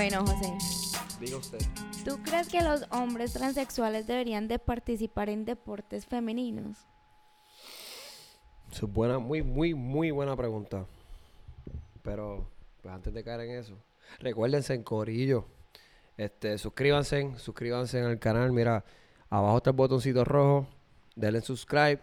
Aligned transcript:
Bueno, 0.00 0.24
José, 0.24 0.56
Diga 1.20 1.36
usted. 1.36 1.58
¿tú 2.06 2.18
crees 2.22 2.48
que 2.48 2.62
los 2.62 2.86
hombres 2.90 3.34
transexuales 3.34 4.06
deberían 4.06 4.48
de 4.48 4.58
participar 4.58 5.28
en 5.28 5.44
deportes 5.44 6.06
femeninos? 6.06 6.78
Es 8.72 8.80
buena, 8.80 9.18
muy, 9.18 9.42
muy, 9.42 9.74
muy 9.74 10.10
buena 10.10 10.34
pregunta. 10.36 10.86
Pero 12.00 12.48
pues, 12.80 12.94
antes 12.94 13.12
de 13.12 13.22
caer 13.22 13.42
en 13.42 13.58
eso, 13.58 13.76
recuérdense 14.20 14.72
en 14.72 14.84
Corillo. 14.84 15.44
Este, 16.16 16.56
suscríbanse, 16.56 17.34
suscríbanse 17.36 18.00
al 18.00 18.18
canal. 18.18 18.52
Mira, 18.52 18.82
abajo 19.28 19.58
está 19.58 19.68
el 19.68 19.76
botoncito 19.76 20.24
rojo. 20.24 20.66
Denle 21.14 21.40
en 21.40 21.44
subscribe. 21.44 22.00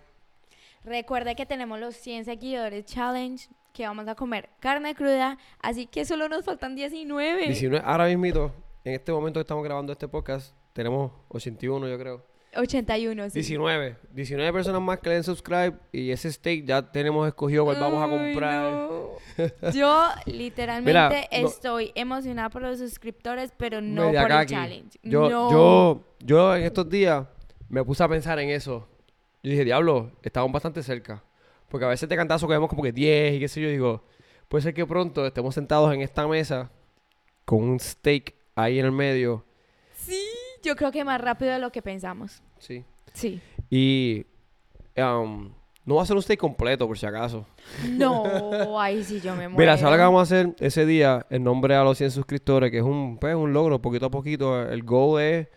Recuerda 0.83 1.33
que 1.33 1.47
tenemos 1.47 1.79
los 1.79 1.95
100 1.95 2.25
seguidores 2.25 2.85
challenge, 2.85 3.49
que 3.77 3.85
vamos 3.85 4.07
a 4.07 4.15
comer 4.15 4.49
carne 4.59 4.95
cruda, 4.95 5.37
así 5.61 5.85
que 5.85 6.03
solo 6.03 6.27
nos 6.27 6.43
faltan 6.43 6.75
19. 6.75 7.45
19, 7.45 7.85
ahora 7.85 8.07
mismito, 8.07 8.51
en 8.83 8.95
este 8.95 9.11
momento 9.11 9.39
que 9.39 9.41
estamos 9.41 9.63
grabando 9.63 9.93
este 9.93 10.07
podcast, 10.07 10.55
tenemos 10.73 11.11
81 11.27 11.87
yo 11.87 11.99
creo. 11.99 12.25
81, 12.55 13.29
sí. 13.29 13.33
19. 13.35 13.97
19 14.13 14.51
personas 14.51 14.81
más 14.81 14.97
que 14.99 15.09
le 15.09 15.15
den 15.15 15.23
subscribe 15.23 15.73
y 15.91 16.09
ese 16.09 16.31
steak 16.31 16.65
ya 16.65 16.91
tenemos 16.91 17.27
escogido 17.27 17.65
cuál 17.65 17.79
vamos 17.79 18.03
a 18.03 18.09
comprar. 18.09 18.71
no. 18.73 18.97
Yo 19.71 20.07
literalmente 20.25 20.89
Mira, 20.89 21.09
no- 21.09 21.47
estoy 21.47 21.91
emocionada 21.93 22.49
por 22.49 22.63
los 22.63 22.79
suscriptores, 22.79 23.53
pero 23.55 23.79
no 23.79 24.11
por 24.11 24.31
el 24.31 24.47
challenge. 24.47 24.97
Yo, 25.03 25.29
no. 25.29 25.51
yo, 25.51 26.03
yo 26.19 26.55
en 26.55 26.63
estos 26.63 26.89
días 26.89 27.27
me 27.69 27.83
puse 27.83 28.03
a 28.03 28.07
pensar 28.07 28.39
en 28.39 28.49
eso. 28.49 28.87
Yo 29.43 29.51
dije, 29.51 29.63
diablo, 29.63 30.13
estamos 30.23 30.51
bastante 30.51 30.81
cerca. 30.81 31.23
Porque 31.69 31.85
a 31.85 31.89
veces 31.89 32.07
de 32.07 32.15
cantazo 32.15 32.47
cogemos 32.47 32.69
como 32.69 32.83
que 32.83 32.91
10 32.91 33.35
y 33.35 33.39
qué 33.39 33.47
sé 33.47 33.61
yo. 33.61 33.69
Digo, 33.69 34.03
puede 34.47 34.61
ser 34.61 34.73
que 34.73 34.85
pronto 34.85 35.25
estemos 35.25 35.53
sentados 35.53 35.93
en 35.93 36.01
esta 36.01 36.27
mesa 36.27 36.71
con 37.45 37.63
un 37.63 37.79
steak 37.79 38.35
ahí 38.55 38.79
en 38.79 38.85
el 38.85 38.91
medio. 38.91 39.45
Sí, 39.95 40.21
yo 40.63 40.75
creo 40.75 40.91
que 40.91 41.03
más 41.03 41.19
rápido 41.19 41.51
de 41.51 41.59
lo 41.59 41.71
que 41.71 41.81
pensamos. 41.81 42.41
Sí. 42.59 42.83
Sí. 43.13 43.41
Y 43.69 44.25
um, 44.95 45.51
no 45.85 45.95
va 45.95 46.03
a 46.03 46.05
ser 46.05 46.15
un 46.15 46.21
steak 46.21 46.39
completo, 46.39 46.87
por 46.87 46.97
si 46.97 47.05
acaso. 47.05 47.45
No, 47.89 48.79
ahí 48.79 49.03
sí 49.03 49.21
yo 49.21 49.35
me 49.35 49.47
muero. 49.47 49.57
Mira, 49.57 49.77
¿sabes 49.77 49.93
lo 49.93 49.97
que 49.97 50.03
vamos 50.03 50.19
a 50.19 50.23
hacer 50.23 50.55
ese 50.59 50.85
día 50.85 51.25
en 51.29 51.43
nombre 51.43 51.75
a 51.75 51.83
los 51.83 51.97
100 51.97 52.11
suscriptores? 52.11 52.71
Que 52.71 52.77
es 52.77 52.83
un, 52.83 53.17
pues, 53.17 53.35
un 53.35 53.53
logro, 53.53 53.81
poquito 53.81 54.07
a 54.07 54.11
poquito. 54.11 54.61
El 54.61 54.83
goal 54.83 55.21
es 55.21 55.47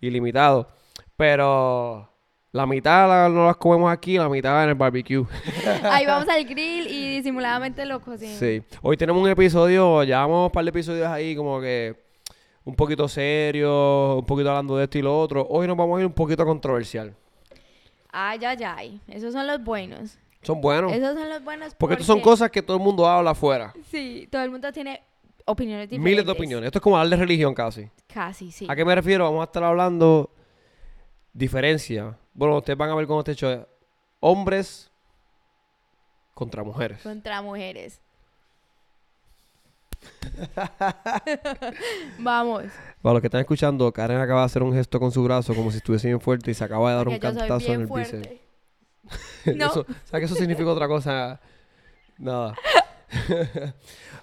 ilimitado. 0.00 0.68
Pero 1.16 2.10
la 2.52 2.66
mitad 2.66 3.08
la- 3.08 3.28
no 3.28 3.46
las 3.46 3.56
comemos 3.56 3.90
aquí, 3.92 4.16
la 4.16 4.28
mitad 4.28 4.62
en 4.64 4.70
el 4.70 4.74
barbecue. 4.74 5.24
Ahí 5.84 6.06
vamos 6.06 6.28
al 6.28 6.44
grill 6.44 6.86
y 6.86 7.16
disimuladamente 7.16 7.84
lo 7.84 8.00
cocinamos. 8.00 8.38
Sí. 8.38 8.62
Hoy 8.82 8.96
tenemos 8.96 9.22
un 9.22 9.28
episodio, 9.28 10.02
llevamos 10.04 10.46
un 10.46 10.52
par 10.52 10.64
de 10.64 10.70
episodios 10.70 11.06
ahí 11.06 11.36
como 11.36 11.60
que 11.60 11.94
un 12.64 12.74
poquito 12.74 13.08
serio, 13.08 14.16
un 14.18 14.24
poquito 14.26 14.50
hablando 14.50 14.76
de 14.76 14.84
esto 14.84 14.98
y 14.98 15.02
lo 15.02 15.18
otro. 15.18 15.46
Hoy 15.48 15.66
nos 15.66 15.76
vamos 15.76 15.98
a 15.98 16.00
ir 16.00 16.06
un 16.06 16.12
poquito 16.12 16.44
controversial. 16.44 17.14
Ay, 18.10 18.40
ay, 18.44 18.58
ay. 18.64 19.00
Esos 19.08 19.32
son 19.32 19.46
los 19.46 19.62
buenos. 19.62 20.18
Son 20.42 20.60
buenos. 20.60 20.92
Esos 20.92 21.14
son 21.14 21.28
los 21.28 21.42
buenos 21.42 21.74
Porque 21.74 21.94
estas 21.94 22.06
son 22.06 22.20
cosas 22.20 22.50
que 22.50 22.62
todo 22.62 22.76
el 22.76 22.82
mundo 22.82 23.06
habla 23.06 23.32
afuera. 23.32 23.74
Sí, 23.90 24.28
todo 24.30 24.42
el 24.42 24.50
mundo 24.50 24.72
tiene 24.72 25.02
opiniones 25.44 25.88
diferentes. 25.90 26.10
Miles 26.10 26.24
de 26.24 26.32
opiniones. 26.32 26.66
Esto 26.68 26.78
es 26.78 26.82
como 26.82 26.96
hablar 26.96 27.18
de 27.18 27.24
religión 27.24 27.54
casi. 27.54 27.88
Casi, 28.06 28.50
sí. 28.50 28.66
¿A 28.68 28.74
qué 28.76 28.84
me 28.84 28.94
refiero? 28.94 29.24
Vamos 29.24 29.40
a 29.40 29.44
estar 29.44 29.64
hablando 29.64 30.30
diferencia. 31.38 32.16
Bueno, 32.34 32.56
ustedes 32.58 32.78
van 32.78 32.90
a 32.90 32.94
ver 32.94 33.06
cómo 33.06 33.20
está 33.20 33.32
hecho. 33.32 33.66
Hombres 34.20 34.90
contra 36.34 36.62
mujeres. 36.64 37.00
Contra 37.02 37.40
mujeres. 37.42 38.00
Vamos. 42.18 42.64
Para 43.02 43.12
los 43.14 43.20
que 43.20 43.26
están 43.28 43.40
escuchando, 43.40 43.92
Karen 43.92 44.20
acaba 44.20 44.40
de 44.40 44.46
hacer 44.46 44.62
un 44.62 44.72
gesto 44.72 44.98
con 45.00 45.10
su 45.12 45.22
brazo 45.24 45.54
como 45.54 45.70
si 45.70 45.78
estuviese 45.78 46.08
bien 46.08 46.20
fuerte 46.20 46.50
y 46.50 46.54
se 46.54 46.64
acaba 46.64 46.90
de 46.90 46.96
dar 46.96 47.08
un 47.08 47.14
Porque 47.14 47.26
cantazo 47.34 47.72
en 47.72 47.80
el 47.82 47.86
bíceps. 47.86 48.28
No. 49.56 49.66
Eso- 49.66 49.86
¿Sabes 50.04 50.20
que 50.20 50.24
eso 50.26 50.34
significa 50.34 50.68
otra 50.70 50.86
cosa? 50.86 51.40
Nada. 52.18 52.54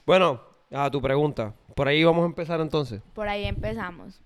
bueno, 0.06 0.40
a 0.72 0.92
tu 0.92 1.02
pregunta. 1.02 1.54
Por 1.76 1.88
ahí 1.88 2.04
vamos 2.04 2.22
a 2.24 2.28
empezar 2.28 2.62
entonces. 2.62 3.02
Por 3.14 3.28
ahí 3.28 3.46
empezamos. 3.46 4.22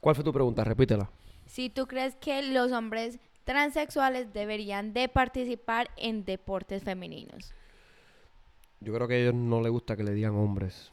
¿Cuál 0.00 0.14
fue 0.14 0.24
tu 0.24 0.32
pregunta? 0.32 0.64
Repítela. 0.64 1.10
Si 1.48 1.70
tú 1.70 1.86
crees 1.86 2.14
que 2.16 2.42
los 2.42 2.70
hombres 2.72 3.18
transexuales 3.44 4.32
deberían 4.32 4.92
de 4.92 5.08
participar 5.08 5.90
en 5.96 6.24
deportes 6.24 6.84
femeninos. 6.84 7.54
Yo 8.80 8.92
creo 8.94 9.08
que 9.08 9.14
a 9.14 9.18
ellos 9.18 9.34
no 9.34 9.60
les 9.62 9.72
gusta 9.72 9.96
que 9.96 10.04
le 10.04 10.12
digan 10.12 10.34
hombres. 10.36 10.92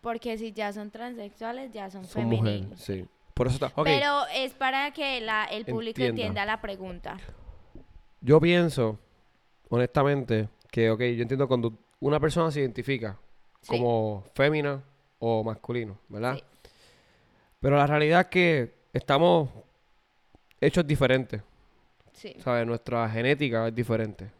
Porque 0.00 0.38
si 0.38 0.52
ya 0.52 0.72
son 0.72 0.90
transexuales, 0.90 1.72
ya 1.72 1.90
son, 1.90 2.04
Son 2.04 2.22
femeninos. 2.30 2.80
sí. 2.80 3.04
Por 3.34 3.46
eso 3.48 3.54
está. 3.54 3.66
Ok. 3.80 3.84
Pero 3.86 4.22
es 4.34 4.52
para 4.54 4.92
que 4.92 5.20
la- 5.20 5.44
el 5.44 5.64
público 5.64 6.00
Entienda. 6.00 6.22
entienda 6.22 6.44
la 6.46 6.60
pregunta. 6.60 7.18
Yo 8.20 8.40
pienso, 8.40 8.98
honestamente, 9.68 10.48
que, 10.72 10.90
ok, 10.90 11.00
yo 11.00 11.22
entiendo 11.22 11.46
cuando 11.46 11.72
una 12.00 12.18
persona 12.18 12.50
se 12.50 12.60
identifica 12.60 13.18
Sí. 13.60 13.76
como 13.76 14.24
fémina 14.34 14.82
o 15.18 15.42
masculino, 15.44 15.98
¿verdad? 16.08 16.36
Sí. 16.36 16.42
Pero 17.60 17.76
la 17.76 17.86
realidad 17.86 18.20
es 18.22 18.26
que 18.28 18.77
estamos 18.92 19.50
hechos 20.60 20.86
diferentes, 20.86 21.42
Sí. 22.12 22.34
¿sabes? 22.38 22.66
Nuestra 22.66 23.08
genética 23.10 23.68
es 23.68 23.74
diferente. 23.74 24.30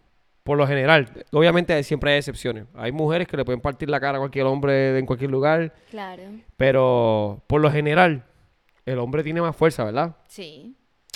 Por 0.42 0.56
lo 0.56 0.66
general, 0.66 1.08
obviamente 1.32 1.80
siempre 1.82 2.12
hay 2.12 2.18
excepciones. 2.18 2.64
Hay 2.74 2.90
mujeres 2.90 3.28
que 3.28 3.36
le 3.36 3.44
pueden 3.44 3.60
partir 3.60 3.88
la 3.90 4.00
cara 4.00 4.16
a 4.16 4.20
cualquier 4.20 4.46
hombre 4.46 4.98
en 4.98 5.04
cualquier 5.06 5.30
lugar, 5.30 5.74
Claro. 5.90 6.22
pero 6.56 7.42
por 7.46 7.60
lo 7.60 7.70
general, 7.70 8.24
el 8.86 8.98
hombre 8.98 9.22
tiene 9.22 9.40
más 9.42 9.54
fuerza, 9.54 9.84
¿verdad? 9.84 10.16
Sí. 10.26 10.74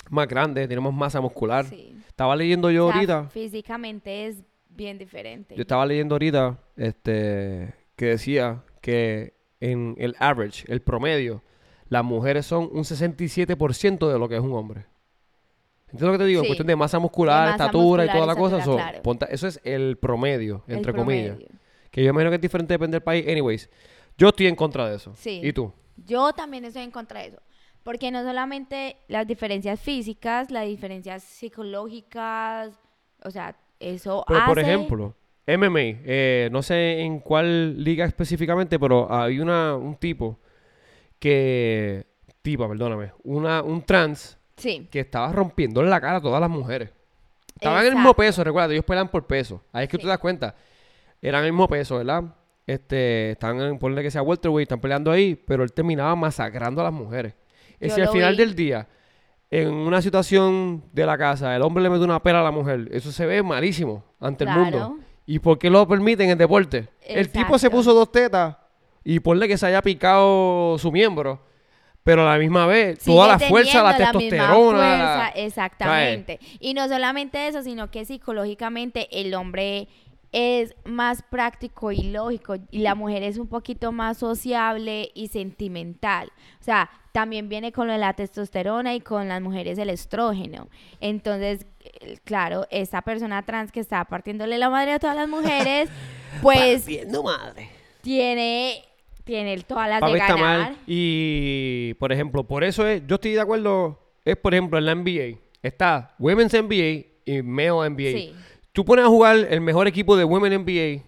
Más 0.09 0.27
grande, 0.27 0.67
tenemos 0.67 0.93
masa 0.93 1.19
muscular. 1.19 1.65
sí. 1.65 1.89
Estaba 2.07 2.35
leyendo 2.35 2.69
yo 2.69 2.85
O 2.85 2.89
sea, 2.89 2.95
ahorita. 2.97 3.23
Físicamente 3.29 4.27
es 4.27 4.43
bien 4.69 4.99
diferente. 4.99 5.55
Yo 5.55 5.61
estaba 5.63 5.83
leyendo 5.85 6.13
ahorita 6.13 6.59
este, 6.77 7.73
que 7.95 8.05
decía 8.05 8.61
que 8.81 9.33
en 9.59 9.95
el 9.97 10.15
average, 10.19 10.71
el 10.71 10.81
promedio, 10.81 11.41
las 11.89 12.03
mujeres 12.03 12.45
son 12.45 12.69
un 12.71 12.83
67% 12.83 14.11
de 14.11 14.19
lo 14.19 14.27
que 14.29 14.35
es 14.35 14.41
un 14.41 14.53
hombre. 14.53 14.85
¿Entiendes 15.91 16.07
lo 16.07 16.11
que 16.13 16.17
te 16.17 16.25
digo? 16.25 16.41
En 16.41 16.47
cuestión 16.47 16.67
de 16.67 16.75
masa 16.75 16.97
muscular, 16.99 17.45
De 17.45 17.51
masa 17.51 17.65
estatura 17.65 18.05
y 18.05 18.09
toda 18.09 18.25
la 18.25 18.35
cosa. 18.35 18.57
estatura, 18.57 18.83
so, 18.83 18.89
claro. 18.89 19.03
ponta- 19.03 19.25
eso 19.27 19.47
es 19.47 19.59
el 19.63 19.97
promedio, 19.97 20.63
El 20.67 20.77
entre 20.77 20.93
comillas. 20.93 21.35
promedio. 21.37 21.59
Que 21.91 22.03
yo 22.03 22.09
imagino 22.09 22.31
que 22.31 22.35
es 22.37 22.41
diferente 22.41 22.73
depende 22.73 22.95
del 22.95 23.03
país. 23.03 23.27
Anyways, 23.27 23.69
yo 24.17 24.29
estoy 24.29 24.47
en 24.47 24.55
contra 24.55 24.89
de 24.89 24.95
eso. 24.95 25.13
Sí. 25.15 25.39
¿Y 25.43 25.53
tú? 25.53 25.71
Yo 25.97 26.33
también 26.33 26.65
estoy 26.65 26.81
en 26.81 26.89
contra 26.89 27.19
de 27.19 27.27
eso. 27.27 27.41
Porque 27.83 28.09
no 28.09 28.23
solamente 28.23 28.97
las 29.07 29.27
diferencias 29.27 29.79
físicas, 29.79 30.49
las 30.49 30.65
diferencias 30.65 31.21
psicológicas, 31.23 32.71
o 33.23 33.29
sea, 33.29 33.55
eso 33.79 34.23
Pero, 34.27 34.45
por 34.47 34.57
ejemplo, 34.59 35.15
MMA, 35.45 35.79
eh, 36.05 36.49
no 36.51 36.63
sé 36.63 37.01
en 37.01 37.19
cuál 37.19 37.83
liga 37.83 38.05
específicamente, 38.05 38.79
pero 38.79 39.13
hay 39.13 39.39
una, 39.39 39.75
un 39.75 39.95
tipo 39.97 40.39
que, 41.23 42.05
tipa, 42.41 42.67
perdóname, 42.67 43.13
una, 43.23 43.61
un 43.61 43.81
trans 43.83 44.37
Sí, 44.57 44.89
que 44.91 44.99
estaba 44.99 45.31
rompiendo 45.31 45.79
en 45.79 45.89
la 45.89 46.01
cara 46.01 46.17
a 46.17 46.21
todas 46.21 46.41
las 46.41 46.49
mujeres. 46.49 46.89
Estaban 47.55 47.79
en 47.79 47.87
el 47.87 47.95
mismo 47.95 48.13
peso, 48.13 48.43
recuerda, 48.43 48.73
ellos 48.73 48.83
pelean 48.83 49.07
por 49.07 49.25
peso. 49.25 49.63
Ahí 49.71 49.83
es 49.83 49.89
que 49.89 49.97
tú 49.97 50.01
te 50.01 50.09
das 50.09 50.17
cuenta. 50.17 50.53
Eran 51.21 51.45
el 51.45 51.53
mismo 51.53 51.69
peso, 51.69 51.95
¿verdad? 51.95 52.25
Este, 52.67 53.31
están 53.31 53.57
en, 53.61 53.79
ponle 53.79 54.03
que 54.03 54.11
sea 54.11 54.21
welterweight, 54.21 54.65
están 54.65 54.81
peleando 54.81 55.11
ahí, 55.11 55.35
pero 55.35 55.63
él 55.63 55.71
terminaba 55.71 56.13
masacrando 56.17 56.81
a 56.81 56.83
las 56.83 56.93
mujeres. 56.93 57.35
Yo 57.79 57.89
si 57.89 58.01
al 58.01 58.09
final 58.09 58.33
vi. 58.33 58.37
del 58.39 58.53
día, 58.53 58.89
en 59.49 59.69
una 59.69 60.01
situación 60.01 60.83
de 60.91 61.05
la 61.05 61.17
casa, 61.17 61.55
el 61.55 61.61
hombre 61.61 61.83
le 61.83 61.89
mete 61.89 62.03
una 62.03 62.21
pela 62.21 62.41
a 62.41 62.43
la 62.43 62.51
mujer, 62.51 62.89
eso 62.91 63.13
se 63.13 63.25
ve 63.25 63.41
malísimo 63.41 64.03
ante 64.19 64.43
el 64.43 64.49
mundo. 64.49 64.97
¿Y 65.25 65.39
por 65.39 65.57
qué 65.57 65.69
lo 65.69 65.87
permiten 65.87 66.25
en 66.25 66.31
el 66.31 66.37
deporte? 66.37 66.89
El 67.01 67.29
tipo 67.29 67.57
se 67.57 67.69
puso 67.69 67.93
dos 67.93 68.11
tetas 68.11 68.57
y 69.03 69.19
ponle 69.19 69.47
que 69.47 69.57
se 69.57 69.65
haya 69.67 69.81
picado 69.81 70.77
su 70.79 70.91
miembro, 70.91 71.41
pero 72.03 72.27
a 72.27 72.33
la 72.33 72.37
misma 72.39 72.65
vez, 72.65 72.99
toda 72.99 73.27
la 73.27 73.39
fuerza, 73.39 73.81
la 73.83 73.89
misma 73.93 74.11
testosterona. 74.11 74.53
fuerza, 74.55 75.17
la- 75.17 75.29
exactamente. 75.35 76.39
Y 76.59 76.73
no 76.73 76.87
solamente 76.87 77.47
eso, 77.47 77.63
sino 77.63 77.89
que 77.91 78.05
psicológicamente 78.05 79.07
el 79.21 79.33
hombre 79.35 79.87
es 80.31 80.73
más 80.83 81.21
práctico 81.21 81.91
y 81.91 82.01
lógico 82.09 82.55
y 82.71 82.79
la 82.79 82.95
mujer 82.95 83.21
es 83.23 83.37
un 83.37 83.47
poquito 83.47 83.91
más 83.91 84.17
sociable 84.17 85.11
y 85.13 85.27
sentimental. 85.27 86.31
O 86.59 86.63
sea, 86.63 86.89
también 87.11 87.47
viene 87.49 87.71
con 87.71 87.85
lo 87.85 87.93
de 87.93 87.99
la 87.99 88.13
testosterona 88.13 88.95
y 88.95 88.99
con 89.01 89.27
las 89.27 89.39
mujeres 89.41 89.77
el 89.77 89.91
estrógeno. 89.91 90.69
Entonces, 90.99 91.67
eh, 91.81 92.17
claro, 92.23 92.65
esta 92.71 93.03
persona 93.03 93.43
trans 93.43 93.71
que 93.71 93.79
está 93.79 94.03
partiéndole 94.05 94.57
la 94.57 94.71
madre 94.71 94.93
a 94.93 94.99
todas 94.99 95.15
las 95.15 95.29
mujeres, 95.29 95.89
pues 96.41 96.81
Partiendo 96.81 97.21
madre. 97.21 97.69
tiene, 98.01 98.83
tiene 99.23 99.57
todas 99.61 99.89
las 99.89 99.99
Papi 99.99 100.13
de 100.13 100.19
está 100.19 100.37
mal. 100.37 100.77
Y, 100.87 101.93
por 101.95 102.11
ejemplo, 102.11 102.43
por 102.43 102.63
eso 102.63 102.87
es, 102.87 103.01
yo 103.07 103.15
estoy 103.15 103.31
de 103.33 103.41
acuerdo, 103.41 103.99
es 104.25 104.35
por 104.37 104.53
ejemplo 104.53 104.77
en 104.77 104.85
la 104.85 104.95
NBA. 104.95 105.37
Está 105.61 106.15
Women's 106.19 106.53
NBA 106.53 107.05
y 107.25 107.41
Male 107.41 107.89
NBA. 107.89 108.11
Sí. 108.17 108.33
Tú 108.71 108.83
pones 108.83 109.05
a 109.05 109.07
jugar 109.07 109.35
el 109.49 109.61
mejor 109.61 109.87
equipo 109.87 110.15
de 110.17 110.23
Women 110.23 110.53
NBA 110.63 111.03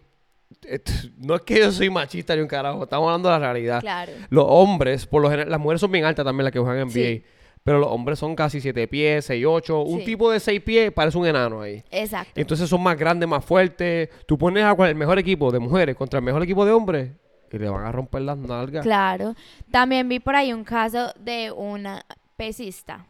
et- 0.68 0.90
no 1.18 1.36
es 1.36 1.42
que 1.42 1.58
yo 1.60 1.72
soy 1.72 1.90
machista 1.90 2.36
ni 2.36 2.42
un 2.42 2.48
carajo, 2.48 2.84
estamos 2.84 3.08
hablando 3.08 3.30
de 3.30 3.34
la 3.34 3.40
realidad. 3.40 3.82
Claro. 3.82 4.12
Los 4.30 4.46
hombres, 4.48 5.06
por 5.06 5.22
lo 5.22 5.30
general, 5.30 5.50
las 5.52 5.60
mujeres 5.60 5.82
son 5.82 5.92
bien 5.92 6.06
altas 6.06 6.24
también 6.26 6.44
las 6.46 6.54
que 6.54 6.60
juegan 6.60 6.78
en 6.78 6.88
NBA. 6.88 6.94
Sí. 6.94 7.24
Pero 7.64 7.80
los 7.80 7.90
hombres 7.90 8.20
son 8.20 8.36
casi 8.36 8.62
7 8.62 8.88
pies, 8.88 9.26
6, 9.26 9.44
8. 9.48 9.82
Un 9.82 10.04
tipo 10.06 10.30
de 10.32 10.40
6 10.40 10.62
pies 10.62 10.92
parece 10.92 11.18
un 11.18 11.26
enano 11.26 11.62
ahí. 11.62 11.84
Exacto. 11.90 12.40
Entonces 12.40 12.70
son 12.70 12.82
más 12.84 12.96
grandes, 12.96 13.28
más 13.28 13.44
fuertes. 13.44 14.10
Tú 14.28 14.38
pones 14.38 14.64
a 14.64 14.76
cual- 14.76 14.90
el 14.92 14.96
mejor 14.96 15.18
equipo 15.18 15.52
de 15.52 15.58
mujeres 15.58 15.96
contra 15.96 16.20
el 16.20 16.26
mejor 16.26 16.44
equipo 16.44 16.64
de 16.64 16.72
hombres 16.72 17.10
y 17.56 17.60
le 17.60 17.70
van 17.70 17.86
a 17.86 17.92
romper 17.92 18.22
las 18.22 18.38
nalgas. 18.38 18.84
Claro. 18.84 19.36
También 19.72 20.08
vi 20.10 20.20
por 20.20 20.36
ahí 20.36 20.52
un 20.54 20.64
caso 20.64 21.14
de 21.20 21.52
una 21.52 22.06
pesista. 22.38 23.06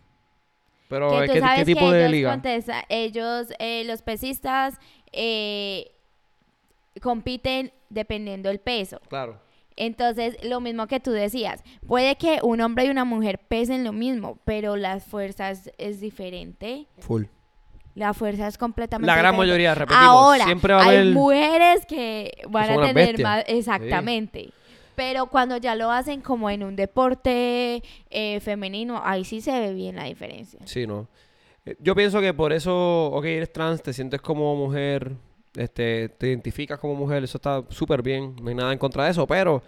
Pero 0.88 1.10
que 1.12 1.20
¿qué, 1.22 1.28
tú 1.28 1.34
qué 1.34 1.40
sabes 1.40 1.66
tipo 1.66 1.80
que 1.80 1.86
de 1.96 2.00
ellos, 2.02 2.12
liga? 2.12 2.32
contesta- 2.32 2.86
ellos 2.90 3.48
eh, 3.60 3.84
los 3.86 4.02
pesistas, 4.04 4.80
eh, 5.12 5.92
compiten 7.02 7.72
dependiendo 7.90 8.50
del 8.50 8.60
peso. 8.60 9.00
Claro. 9.10 9.40
Entonces, 9.78 10.38
lo 10.44 10.62
mismo 10.62 10.88
que 10.88 11.02
tú 11.02 11.12
decías, 11.12 11.62
puede 11.86 12.16
que 12.16 12.40
un 12.44 12.62
hombre 12.62 12.86
y 12.86 12.90
una 12.90 13.04
mujer 13.04 13.40
pesen 13.40 13.84
lo 13.84 13.92
mismo, 13.92 14.40
pero 14.46 14.78
las 14.78 15.04
fuerzas 15.04 15.70
es 15.78 16.00
diferente. 16.00 16.86
Full. 17.00 17.24
La 17.96 18.14
fuerza 18.14 18.48
es 18.48 18.58
completamente 18.58 19.08
La 19.08 19.16
gran 19.16 19.32
diferente. 19.34 19.48
mayoría, 19.48 19.74
repetimos, 19.76 20.06
Ahora, 20.06 20.46
siempre 20.46 20.74
va 20.74 20.84
a 20.84 20.90
hay 20.90 21.12
mujeres 21.12 21.86
que 21.86 22.32
van 22.50 22.70
a 22.70 22.88
tener 22.88 23.22
más, 23.22 23.44
exactamente. 23.48 24.50
Pero 24.96 25.28
cuando 25.28 25.58
ya 25.58 25.76
lo 25.76 25.92
hacen 25.92 26.22
como 26.22 26.50
en 26.50 26.64
un 26.64 26.76
deporte 26.76 27.82
eh, 28.10 28.40
femenino, 28.42 29.02
ahí 29.04 29.24
sí 29.26 29.42
se 29.42 29.52
ve 29.60 29.74
bien 29.74 29.96
la 29.96 30.06
diferencia. 30.06 30.60
Sí, 30.66 30.86
no. 30.88 31.08
Eh, 31.66 31.76
Yo 31.80 31.96
pienso 31.96 32.22
que 32.22 32.34
por 32.34 32.54
eso, 32.54 33.08
ok, 33.08 33.26
eres 33.26 33.52
trans, 33.52 33.82
te 33.82 33.92
sientes 33.94 34.22
como 34.22 34.56
mujer, 34.56 35.12
este, 35.56 36.10
te 36.10 36.28
identificas 36.28 36.80
como 36.80 36.96
mujer, 36.96 37.24
eso 37.24 37.38
está 37.38 37.64
súper 37.70 38.02
bien, 38.02 38.36
no 38.42 38.50
hay 38.50 38.56
nada 38.56 38.72
en 38.74 38.78
contra 38.80 39.06
de 39.06 39.12
eso, 39.12 39.26
pero 39.26 39.64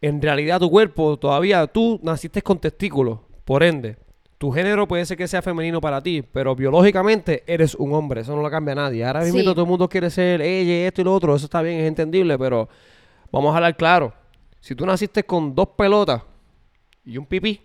en 0.00 0.20
realidad 0.20 0.60
tu 0.60 0.70
cuerpo, 0.70 1.18
todavía 1.18 1.66
tú 1.66 1.98
naciste 2.02 2.42
con 2.42 2.58
testículos, 2.58 3.20
por 3.44 3.62
ende, 3.62 3.96
tu 4.44 4.50
género 4.52 4.86
puede 4.86 5.06
ser 5.06 5.16
que 5.16 5.26
sea 5.26 5.40
femenino 5.40 5.80
para 5.80 6.02
ti, 6.02 6.20
pero 6.20 6.54
biológicamente 6.54 7.42
eres 7.46 7.74
un 7.74 7.94
hombre, 7.94 8.20
eso 8.20 8.36
no 8.36 8.42
lo 8.42 8.50
cambia 8.50 8.74
nadie. 8.74 9.02
Ahora 9.02 9.22
mismo 9.22 9.38
Sí. 9.38 9.44
todo 9.46 9.62
el 9.62 9.66
mundo 9.66 9.88
quiere 9.88 10.10
ser 10.10 10.42
ella, 10.42 10.86
esto 10.86 11.00
y 11.00 11.04
lo 11.04 11.14
otro, 11.14 11.34
eso 11.34 11.46
está 11.46 11.62
bien, 11.62 11.80
es 11.80 11.88
entendible, 11.88 12.36
pero 12.38 12.68
vamos 13.32 13.54
a 13.54 13.56
hablar 13.56 13.74
claro. 13.74 14.12
Si 14.60 14.74
tú 14.74 14.84
naciste 14.84 15.24
con 15.24 15.54
dos 15.54 15.68
pelotas 15.68 16.20
y 17.06 17.16
un 17.16 17.24
pipí, 17.24 17.58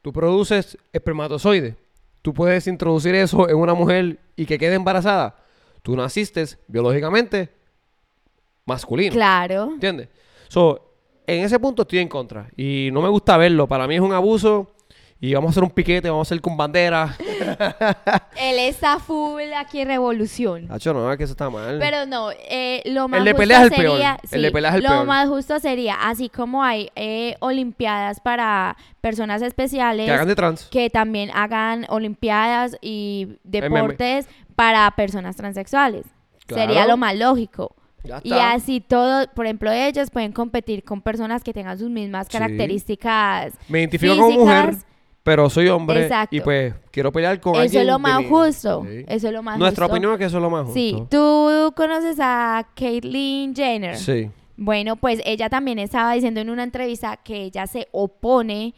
tú 0.00 0.12
produces 0.12 0.78
espermatozoides. 0.92 1.74
Tú 2.22 2.32
puedes 2.32 2.68
introducir 2.68 3.16
eso 3.16 3.48
en 3.48 3.56
una 3.56 3.74
mujer 3.74 4.20
y 4.36 4.46
que 4.46 4.56
quede 4.56 4.76
embarazada. 4.76 5.34
Tú 5.82 5.96
naciste 5.96 6.44
biológicamente 6.68 7.48
masculino. 8.66 9.14
Claro. 9.14 9.70
¿Entiendes? 9.72 10.10
So, 10.46 10.92
en 11.26 11.42
ese 11.42 11.58
punto 11.58 11.82
estoy 11.82 11.98
en 11.98 12.08
contra. 12.08 12.48
Y 12.56 12.90
no 12.92 13.02
me 13.02 13.08
gusta 13.08 13.36
verlo. 13.36 13.66
Para 13.66 13.88
mí 13.88 13.96
es 13.96 14.00
un 14.00 14.12
abuso. 14.12 14.74
Y 15.20 15.34
vamos 15.34 15.48
a 15.48 15.50
hacer 15.50 15.64
un 15.64 15.70
piquete, 15.70 16.08
vamos 16.08 16.28
a 16.28 16.28
hacer 16.28 16.40
con 16.40 16.56
bandera. 16.56 17.16
Él 18.36 18.58
está 18.60 19.00
full 19.00 19.42
aquí 19.56 19.80
en 19.80 19.88
revolución. 19.88 20.70
Hacho, 20.70 20.94
no, 20.94 21.16
que 21.16 21.24
eso 21.24 21.32
está 21.32 21.50
mal. 21.50 21.78
Pero 21.80 22.06
no, 22.06 22.30
eh, 22.30 22.82
lo 22.86 23.08
más 23.08 23.18
El 23.18 23.24
de 23.24 23.30
justo 23.32 23.40
pelea 23.40 23.58
es 23.58 23.64
el 23.64 23.70
peor. 23.76 23.90
sería, 23.92 24.18
El 24.30 24.42
de 24.42 24.48
sí, 24.48 24.52
pelea 24.54 24.70
es 24.70 24.76
el 24.76 24.82
lo 24.84 24.88
peor. 24.90 25.06
más 25.06 25.28
justo 25.28 25.58
sería, 25.58 25.94
así 26.08 26.28
como 26.28 26.62
hay 26.62 26.90
eh, 26.94 27.34
olimpiadas 27.40 28.20
para 28.20 28.76
personas 29.00 29.42
especiales, 29.42 30.06
que 30.06 30.12
hagan 30.12 30.28
de 30.28 30.36
trans. 30.36 30.68
que 30.70 30.88
también 30.88 31.30
hagan 31.34 31.84
olimpiadas 31.88 32.76
y 32.80 33.38
deportes 33.42 34.26
para 34.54 34.88
personas 34.92 35.34
transexuales. 35.34 36.06
Claro. 36.46 36.62
Sería 36.62 36.86
lo 36.86 36.96
más 36.96 37.16
lógico. 37.16 37.74
Y 38.22 38.32
así 38.34 38.80
todo, 38.80 39.26
por 39.34 39.46
ejemplo, 39.46 39.70
ellos 39.72 40.10
pueden 40.10 40.30
competir 40.32 40.84
con 40.84 41.02
personas 41.02 41.42
que 41.42 41.52
tengan 41.52 41.76
sus 41.76 41.90
mismas 41.90 42.28
Sí. 42.28 42.32
características. 42.38 43.54
Me 43.68 43.80
identifico 43.80 44.16
como 44.16 44.30
mujer, 44.30 44.66
físicas. 44.68 44.86
Pero 45.28 45.50
soy 45.50 45.68
hombre. 45.68 46.02
Exacto. 46.04 46.34
Y 46.34 46.40
pues 46.40 46.74
quiero 46.90 47.12
pelear 47.12 47.38
con 47.40 47.52
Eso 47.54 47.62
alguien 47.62 47.82
es 47.82 47.86
lo 47.88 47.98
más 47.98 48.20
mi- 48.20 48.28
justo. 48.28 48.84
Sí. 48.88 49.04
Eso 49.06 49.26
es 49.28 49.32
lo 49.34 49.42
más 49.42 49.58
Nuestra 49.58 49.84
justo. 49.84 49.94
opinión 49.94 50.12
es 50.12 50.18
que 50.18 50.24
eso 50.24 50.36
es 50.38 50.42
lo 50.42 50.50
más 50.50 50.62
justo. 50.64 50.74
Sí, 50.74 50.96
tú 51.10 51.72
conoces 51.76 52.16
a 52.20 52.66
Caitlyn 52.74 53.54
Jenner. 53.54 53.96
Sí. 53.96 54.30
Bueno, 54.56 54.96
pues 54.96 55.20
ella 55.24 55.48
también 55.48 55.78
estaba 55.78 56.12
diciendo 56.14 56.40
en 56.40 56.50
una 56.50 56.64
entrevista 56.64 57.16
que 57.18 57.42
ella 57.42 57.66
se 57.66 57.86
opone 57.92 58.74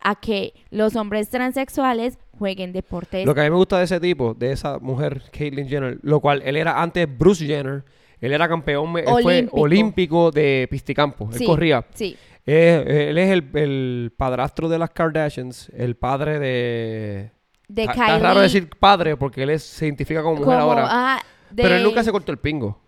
a 0.00 0.14
que 0.14 0.52
los 0.70 0.94
hombres 0.94 1.30
transexuales 1.30 2.18
jueguen 2.38 2.72
deportes. 2.72 3.24
Lo 3.26 3.34
que 3.34 3.40
a 3.40 3.44
mí 3.44 3.50
me 3.50 3.56
gusta 3.56 3.78
de 3.78 3.84
ese 3.84 3.98
tipo, 3.98 4.34
de 4.34 4.52
esa 4.52 4.78
mujer, 4.78 5.22
Caitlyn 5.32 5.66
Jenner, 5.68 5.98
lo 6.02 6.20
cual 6.20 6.42
él 6.44 6.56
era 6.56 6.80
antes 6.82 7.08
Bruce 7.18 7.44
Jenner, 7.46 7.82
él 8.20 8.32
era 8.32 8.48
campeón, 8.48 8.96
él 8.98 9.04
fue 9.22 9.48
Olímpico. 9.52 10.30
de 10.30 10.66
pisticampo, 10.70 11.28
él 11.32 11.38
Sí, 11.38 11.44
corría. 11.46 11.84
Sí, 11.94 12.16
Eh, 12.48 13.08
él 13.10 13.18
es 13.18 13.30
el, 13.30 13.50
el 13.54 14.12
padrastro 14.16 14.68
de 14.68 14.78
las 14.78 14.90
Kardashians, 14.90 15.68
el 15.76 15.96
padre 15.96 16.38
de... 16.38 17.30
de 17.68 17.82
Kylie. 17.88 17.90
Está 18.04 18.18
raro 18.20 18.40
decir 18.40 18.68
padre 18.78 19.16
porque 19.16 19.42
él 19.42 19.50
es- 19.50 19.64
se 19.64 19.86
identifica 19.86 20.22
como 20.22 20.36
mujer 20.36 20.58
como, 20.60 20.70
ahora. 20.70 20.86
ah, 20.88 21.22
de- 21.50 21.62
Pero 21.64 21.74
él 21.74 21.82
nunca 21.82 22.04
se 22.04 22.12
cortó 22.12 22.30
el 22.30 22.38
pingo. 22.38 22.80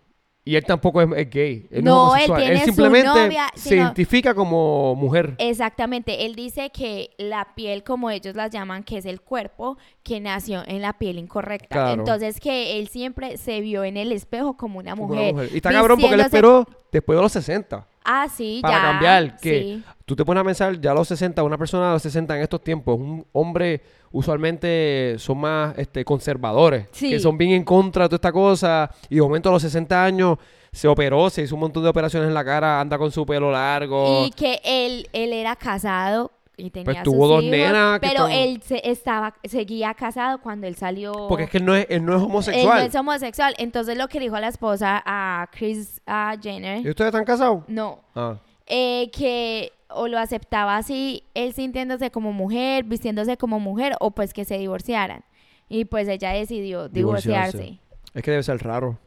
Y 0.49 0.55
él 0.55 0.65
tampoco 0.65 0.99
es, 0.99 1.07
es 1.15 1.29
gay. 1.29 1.67
Él 1.69 1.83
No, 1.83 2.07
no, 2.07 2.15
es 2.15 2.27
él 2.27 2.35
tiene 2.35 2.59
su 2.61 2.65
simplemente 2.65 3.07
novia, 3.07 3.47
se 3.53 3.69
sino- 3.69 3.81
identifica 3.83 4.33
como 4.33 4.95
mujer. 4.95 5.35
Exactamente, 5.37 6.25
él 6.25 6.33
dice 6.33 6.71
que 6.71 7.11
la 7.19 7.53
piel, 7.55 7.83
como 7.83 8.09
ellos 8.09 8.33
las 8.35 8.49
llaman, 8.49 8.83
que 8.83 8.97
es 8.97 9.05
el 9.05 9.21
cuerpo, 9.21 9.77
que 10.01 10.19
nació 10.19 10.63
en 10.65 10.81
la 10.81 10.93
piel 10.93 11.19
incorrecta. 11.19 11.67
Claro. 11.75 12.01
Entonces 12.01 12.39
que 12.39 12.79
él 12.79 12.87
siempre 12.87 13.37
se 13.37 13.61
vio 13.61 13.83
en 13.83 13.95
el 13.95 14.11
espejo 14.11 14.57
como 14.57 14.79
una 14.79 14.91
como 14.95 15.05
una 15.05 15.15
mujer. 15.15 15.33
mujer. 15.33 15.49
Y 15.53 15.57
está 15.57 15.71
cabrón 15.71 15.99
porque 15.99 16.15
él 16.15 16.21
esperó 16.21 16.65
después 16.91 17.15
de 17.15 17.21
los 17.21 17.31
60. 17.31 17.85
Ah, 18.11 18.27
sí, 18.27 18.59
para 18.61 18.73
ya. 18.75 18.81
cambiar, 18.81 19.37
que 19.39 19.59
sí. 19.61 19.83
tú 20.05 20.15
te 20.15 20.25
pones 20.25 20.41
a 20.41 20.43
pensar, 20.45 20.81
ya 20.81 20.91
a 20.91 20.95
los 20.95 21.07
60, 21.07 21.43
una 21.43 21.57
persona 21.57 21.89
a 21.91 21.93
los 21.93 22.01
60 22.01 22.35
en 22.37 22.41
estos 22.41 22.61
tiempos, 22.61 22.97
un 22.99 23.23
hombre 23.33 23.81
usualmente 24.11 25.15
son 25.19 25.37
más 25.39 25.77
este, 25.77 26.03
conservadores, 26.03 26.87
Sí. 26.91 27.09
que 27.11 27.19
son 27.19 27.37
bien 27.37 27.51
en 27.51 27.63
contra 27.63 28.03
de 28.05 28.09
toda 28.09 28.15
esta 28.17 28.31
cosa, 28.31 28.89
y 29.09 29.15
de 29.15 29.21
momento 29.21 29.49
a 29.49 29.51
los 29.51 29.61
60 29.61 30.03
años 30.03 30.37
se 30.71 30.87
operó, 30.87 31.29
se 31.29 31.41
hizo 31.43 31.55
un 31.55 31.61
montón 31.61 31.83
de 31.83 31.89
operaciones 31.89 32.27
en 32.27 32.33
la 32.33 32.43
cara, 32.45 32.79
anda 32.79 32.97
con 32.97 33.11
su 33.11 33.25
pelo 33.25 33.51
largo. 33.51 34.25
Y 34.25 34.31
que 34.31 34.59
él, 34.63 35.07
él 35.13 35.33
era 35.33 35.55
casado 35.55 36.31
y 36.59 36.69
tenía 36.69 36.85
Pues 36.85 37.03
tuvo 37.03 37.27
dos 37.27 37.43
hijos, 37.43 37.51
nenas 37.57 37.99
pero 37.99 38.27
él 38.27 38.61
se 38.63 38.81
estaba 38.89 39.33
seguía 39.43 39.93
casado 39.93 40.39
cuando 40.41 40.67
él 40.67 40.75
salió 40.75 41.13
Porque 41.27 41.45
es 41.45 41.49
que 41.49 41.57
él 41.57 41.65
no 41.65 41.75
es, 41.75 41.87
él 41.89 42.05
no 42.05 42.15
es 42.15 42.19
él 42.21 42.25
homosexual. 42.25 42.79
no 42.79 42.85
es 42.85 42.95
homosexual 42.95 43.55
entonces 43.57 43.97
lo 43.97 44.07
que 44.07 44.19
dijo 44.19 44.37
la 44.39 44.47
esposa 44.49 45.01
a 45.05 45.47
Chris 45.51 46.01
a 46.05 46.35
Jenner 46.41 46.85
¿Y 46.85 46.89
ustedes 46.89 47.07
están 47.09 47.25
casados? 47.25 47.63
no 47.67 47.99
Ah. 48.15 48.35
eh, 48.67 49.09
que 49.11 49.71
o 49.89 50.07
lo 50.07 50.19
aceptaba 50.19 50.77
así 50.77 51.23
él 51.33 51.53
sintiéndose 51.53 52.11
como 52.11 52.31
mujer 52.33 52.83
vistiéndose 52.83 53.37
como 53.37 53.59
mujer 53.59 53.93
o 53.99 54.11
pues 54.11 54.33
que 54.33 54.45
se 54.45 54.57
divorciaran 54.57 55.23
y 55.67 55.85
pues 55.85 56.07
ella 56.07 56.31
decidió 56.31 56.89
Divorciarse. 56.89 57.57
divorciarse 57.57 57.79
Es 58.13 58.23
que 58.23 58.31
debe 58.31 58.43
ser 58.43 58.57
raro. 58.63 58.97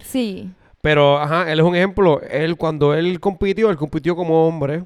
sí 0.00 0.50
Pero, 0.82 1.18
ajá, 1.18 1.52
él 1.52 1.60
es 1.60 1.64
un 1.66 1.76
ejemplo. 1.76 2.22
Él, 2.22 2.56
cuando 2.56 2.94
él 2.94 3.20
compitió, 3.20 3.68
él 3.68 3.76
compitió 3.76 4.16
como 4.16 4.46
hombre. 4.48 4.84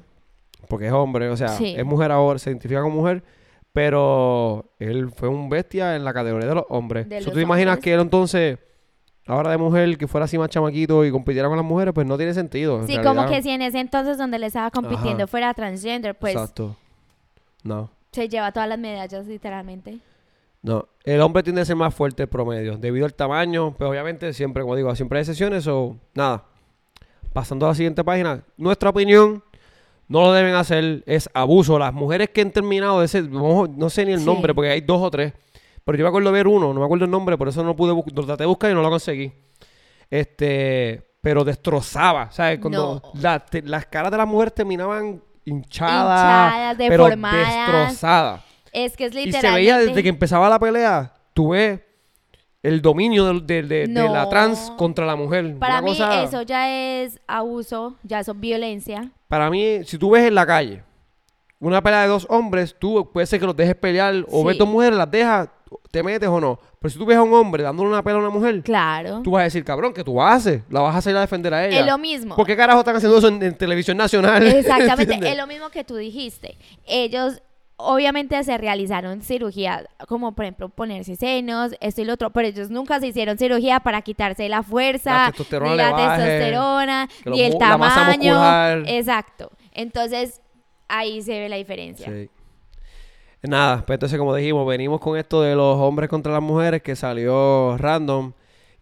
Porque 0.69 0.87
es 0.87 0.93
hombre, 0.93 1.29
o 1.29 1.37
sea, 1.37 1.49
Sí. 1.49 1.73
es 1.77 1.85
mujer 1.85 2.11
ahora, 2.11 2.39
se 2.39 2.49
identifica 2.49 2.81
como 2.81 2.95
mujer. 2.97 3.23
Pero 3.73 4.71
él 4.79 5.11
fue 5.11 5.27
un 5.27 5.49
bestia 5.49 5.95
en 5.97 6.05
la 6.05 6.13
categoría 6.13 6.47
de 6.47 6.55
los 6.55 6.65
hombres. 6.69 7.09
De 7.09 7.17
los 7.17 7.25
¿Tú 7.25 7.31
te 7.35 7.41
imaginas 7.41 7.73
hombres. 7.73 7.83
que 7.83 7.93
él 7.93 7.99
entonces, 7.99 8.57
ahora 9.27 9.51
de 9.51 9.57
mujer, 9.57 9.97
que 9.97 10.07
fuera 10.07 10.25
así 10.25 10.37
más 10.37 10.49
chamaquito 10.49 11.03
y 11.03 11.11
compitiera 11.11 11.49
con 11.49 11.57
las 11.57 11.65
mujeres? 11.65 11.93
Pues 11.93 12.07
no 12.07 12.15
tiene 12.15 12.33
sentido. 12.33 12.79
en 12.79 12.87
sí 12.87 12.97
como 13.03 13.25
que 13.27 13.41
si 13.41 13.49
en 13.49 13.61
ese 13.61 13.79
entonces 13.81 14.17
donde 14.17 14.37
él 14.37 14.43
estaba 14.45 14.71
compitiendo 14.71 15.23
Ajá. 15.23 15.27
fuera 15.27 15.53
transgender 15.53 16.15
pues 16.15 16.33
Exacto. 16.35 16.77
No. 17.63 17.89
se 18.13 18.29
lleva 18.29 18.51
todas 18.53 18.69
las 18.69 18.79
medallas 18.79 19.25
literalmente 19.27 19.99
No, 20.61 20.87
el 21.03 21.19
hombre 21.21 21.43
tiende 21.43 21.61
a 21.61 21.65
ser 21.65 21.75
más 21.75 21.93
fuerte 21.93 22.23
el 22.23 22.29
promedio, 22.29 22.77
debido 22.77 23.05
al 23.05 23.13
tamaño, 23.13 23.75
pero 23.77 23.89
obviamente 23.89 24.31
siempre, 24.33 24.63
como 24.63 24.75
digo, 24.77 24.95
siempre 24.95 25.19
hay 25.19 25.21
excepciones 25.23 25.67
o 25.67 25.97
nada. 26.13 26.45
Pasando 27.33 27.65
a 27.65 27.69
la 27.69 27.75
siguiente 27.75 28.03
página, 28.05 28.41
nuestra 28.57 28.89
opinión, 28.89 29.43
no 30.07 30.21
lo 30.21 30.33
deben 30.33 30.53
hacer, 30.55 31.03
es 31.05 31.29
abuso. 31.33 31.79
Las 31.79 31.93
mujeres 31.93 32.29
que 32.29 32.41
han 32.41 32.51
terminado 32.51 32.99
de 32.99 33.05
ese, 33.05 33.21
no, 33.23 33.67
sé 33.89 34.05
ni 34.05 34.13
el 34.13 34.19
Sí. 34.19 34.25
nombre, 34.25 34.53
porque 34.53 34.69
hay 34.71 34.81
dos 34.81 35.01
o 35.01 35.09
tres, 35.11 35.33
pero 35.83 35.97
yo 35.97 36.03
me 36.05 36.09
acuerdo 36.09 36.31
ver 36.31 36.47
uno, 36.47 36.73
no 36.73 36.79
me 36.79 36.85
acuerdo 36.85 37.05
el 37.05 37.11
nombre, 37.11 37.37
por 37.37 37.47
eso 37.47 37.63
no 37.63 37.75
pude, 37.75 37.93
lo 37.93 38.25
traté 38.25 38.43
de 38.43 38.47
buscar 38.47 38.71
y 38.71 38.73
no 38.73 38.81
lo 38.81 38.89
conseguí. 38.89 39.31
Este, 40.09 41.03
pero 41.21 41.43
destrozaba, 41.43 42.31
¿sabes? 42.31 42.59
Cuando 42.59 43.01
No. 43.03 43.21
la- 43.21 43.39
te- 43.39 43.63
las 43.63 43.85
caras 43.87 44.11
de 44.11 44.17
las 44.17 44.27
mujeres 44.27 44.53
terminaban 44.53 45.21
hinchadas, 45.43 46.53
Hinchadas, 46.53 46.75
pero 46.77 47.03
deformadas. 47.05 47.47
destrozadas. 47.47 48.41
Es 48.71 48.95
que 48.97 49.05
es 49.05 49.13
Y 49.13 49.25
literalmente... 49.25 49.47
se 49.47 49.53
veía 49.55 49.77
desde 49.77 50.03
que 50.03 50.09
empezaba 50.09 50.49
la 50.49 50.59
pelea, 50.59 51.13
tú 51.33 51.49
ves 51.49 51.79
el 52.61 52.81
dominio 52.81 53.25
de, 53.33 53.61
de- 53.61 53.63
de- 53.63 53.87
de 53.87 54.09
la 54.09 54.27
trans 54.27 54.71
contra 54.77 55.05
la 55.05 55.15
mujer. 55.15 55.57
Para 55.59 55.75
Una 55.75 55.81
mí 55.83 55.89
cosa- 55.91 56.23
eso 56.23 56.41
ya 56.41 56.69
es 57.01 57.19
abuso, 57.27 57.95
ya 58.03 58.19
eso 58.19 58.31
es 58.33 58.39
violencia. 58.39 59.11
Para 59.35 59.49
mí, 59.49 59.83
si 59.83 59.97
tú 59.97 60.11
ves 60.11 60.23
en 60.25 60.33
la 60.33 60.45
calle 60.45 60.81
una 61.59 61.81
pelea 61.83 62.03
de 62.03 62.07
dos 62.07 62.25
hombres, 62.29 62.73
tú 62.79 63.11
puede 63.11 63.27
ser 63.27 63.37
que 63.41 63.45
los 63.45 63.53
dejes 63.55 63.75
pelear 63.75 64.13
o 64.29 64.39
Sí. 64.41 64.47
ves 64.47 64.57
dos 64.57 64.67
mujeres, 64.67 64.97
las 64.97 65.11
dejas 65.11 65.49
te 65.91 66.01
metes 66.03 66.29
o 66.29 66.39
no. 66.39 66.57
Pero 66.79 66.89
si 66.89 66.97
tú 66.97 67.05
ves 67.05 67.17
a 67.17 67.21
un 67.23 67.33
hombre 67.33 67.61
dándole 67.63 67.89
una 67.89 68.01
pela 68.01 68.15
a 68.15 68.19
una 68.19 68.29
mujer, 68.29 68.61
Claro. 68.63 69.19
tú 69.23 69.31
vas 69.31 69.41
a 69.41 69.43
decir, 69.43 69.65
cabrón, 69.65 69.93
¿qué 69.93 70.05
tú 70.05 70.21
haces? 70.21 70.61
La 70.69 70.79
vas 70.79 70.95
a 70.95 71.01
salir 71.01 71.17
a 71.17 71.21
defender 71.21 71.53
a 71.53 71.65
ella. 71.65 71.81
Es 71.81 71.85
lo 71.85 71.97
mismo. 71.97 72.33
¿Por 72.37 72.47
qué 72.47 72.55
carajo 72.55 72.79
están 72.79 72.95
haciendo 72.95 73.17
eso 73.17 73.27
en, 73.27 73.43
en 73.43 73.57
televisión 73.57 73.97
nacional? 73.97 74.41
Exactamente, 74.47 75.27
es 75.31 75.37
lo 75.37 75.47
mismo 75.47 75.69
que 75.69 75.83
tú 75.83 75.97
dijiste. 75.97 76.57
Ellos 76.85 77.41
obviamente 77.77 78.41
se 78.43 78.57
realizaron 78.57 79.21
cirugía, 79.21 79.85
como 80.07 80.33
por 80.33 80.45
ejemplo 80.45 80.69
ponerse 80.69 81.15
senos, 81.15 81.73
esto 81.81 82.01
y 82.01 82.05
lo 82.05 82.13
otro, 82.13 82.29
pero 82.29 82.47
ellos 82.47 82.69
nunca 82.69 82.99
se 82.99 83.07
hicieron 83.07 83.37
cirugía 83.37 83.79
para 83.81 84.01
quitarse 84.01 84.47
la 84.49 84.63
fuerza, 84.63 85.13
La 85.25 85.27
testosterona 85.27 85.71
ni 85.71 85.77
la 85.77 85.91
baje, 85.91 86.21
testosterona, 86.23 87.09
ni 87.25 87.41
el 87.41 87.53
mu- 87.53 87.59
la 87.59 87.77
masa 87.77 87.95
tamaño. 88.01 88.85
Exacto. 88.87 89.51
Entonces, 89.73 90.41
ahí 90.87 91.21
se 91.21 91.39
ve 91.39 91.49
la 91.49 91.57
diferencia. 91.57 92.07
Sí. 92.09 92.29
Nada, 93.43 93.83
pues 93.85 93.97
entonces 93.97 94.17
como 94.17 94.33
dijimos, 94.33 94.65
venimos 94.67 94.99
con 94.99 95.17
esto 95.17 95.41
de 95.43 95.53
los 95.55 95.77
hombres 95.77 96.09
contra 96.09 96.31
las 96.33 96.41
mujeres 96.41 96.81
que 96.81 96.95
salió 96.95 97.77
random 97.77 98.33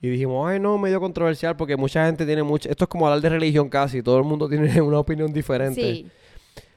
y 0.01 0.07
dijimos, 0.07 0.47
ay 0.49 0.59
no, 0.59 0.77
medio 0.77 1.01
controversial 1.01 1.57
porque 1.57 1.75
mucha 1.75 2.05
gente 2.05 2.25
tiene 2.25 2.43
mucho, 2.43 2.69
esto 2.69 2.85
es 2.85 2.87
como 2.87 3.05
hablar 3.07 3.21
de 3.21 3.29
religión 3.29 3.67
casi, 3.69 4.01
todo 4.01 4.17
el 4.19 4.23
mundo 4.23 4.47
tiene 4.47 4.79
una 4.81 4.99
opinión 4.99 5.33
diferente. 5.33 5.81
Sí. 5.81 6.07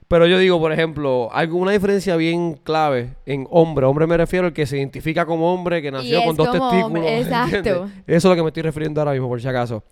Pero 0.09 0.27
yo 0.27 0.39
digo, 0.39 0.61
por 0.61 0.71
ejemplo, 0.73 1.29
alguna 1.33 1.73
diferencia 1.73 2.15
bien 2.17 2.55
clave 2.63 3.15
en 3.27 3.47
hombre, 3.51 3.87
hombre 3.87 4.07
me 4.07 4.17
refiero 4.17 4.47
al 4.47 4.53
que 4.53 4.65
se 4.65 4.77
identifica 4.77 5.27
como 5.27 5.53
hombre, 5.53 5.83
que 5.83 5.91
nació 5.91 6.23
con 6.25 6.37
dos 6.37 6.53
testículos. 6.53 6.85
hombre, 6.85 7.19
exacto. 7.21 7.57
¿entiendes? 7.57 7.93
Eso 8.07 8.17
es 8.17 8.25
lo 8.25 8.37
que 8.37 8.43
me 8.43 8.49
estoy 8.49 8.63
refiriendo 8.63 9.01
ahora 9.01 9.13
mismo, 9.13 9.29
por 9.29 9.41
si 9.41 9.49
acaso. 9.49 9.83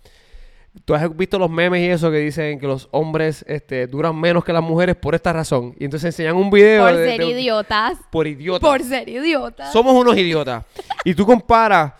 Tú 0.83 0.93
has 0.93 1.15
visto 1.15 1.37
los 1.39 1.49
memes 1.49 1.81
y 1.81 1.87
eso 1.87 2.11
que 2.11 2.17
dicen 2.17 2.59
que 2.59 2.67
los 2.67 2.87
hombres 2.91 3.43
este, 3.47 3.87
duran 3.87 4.17
menos 4.19 4.43
que 4.43 4.51
las 4.53 4.63
mujeres 4.63 4.95
por 4.95 5.15
esta 5.15 5.31
razón. 5.33 5.73
Y 5.79 5.85
entonces 5.85 6.07
enseñan 6.07 6.35
un 6.35 6.49
video. 6.49 6.83
Por 6.85 6.95
de- 6.97 7.09
ser 7.11 7.19
de- 7.19 7.27
idiotas. 7.27 7.97
Por 8.11 8.27
idiota. 8.27 8.65
Por 8.67 8.83
ser 8.83 9.07
idiotas. 9.07 9.71
Somos 9.71 9.93
unos 9.95 10.17
idiotas. 10.17 10.63
y 11.05 11.13
tú 11.13 11.25
comparas, 11.25 11.93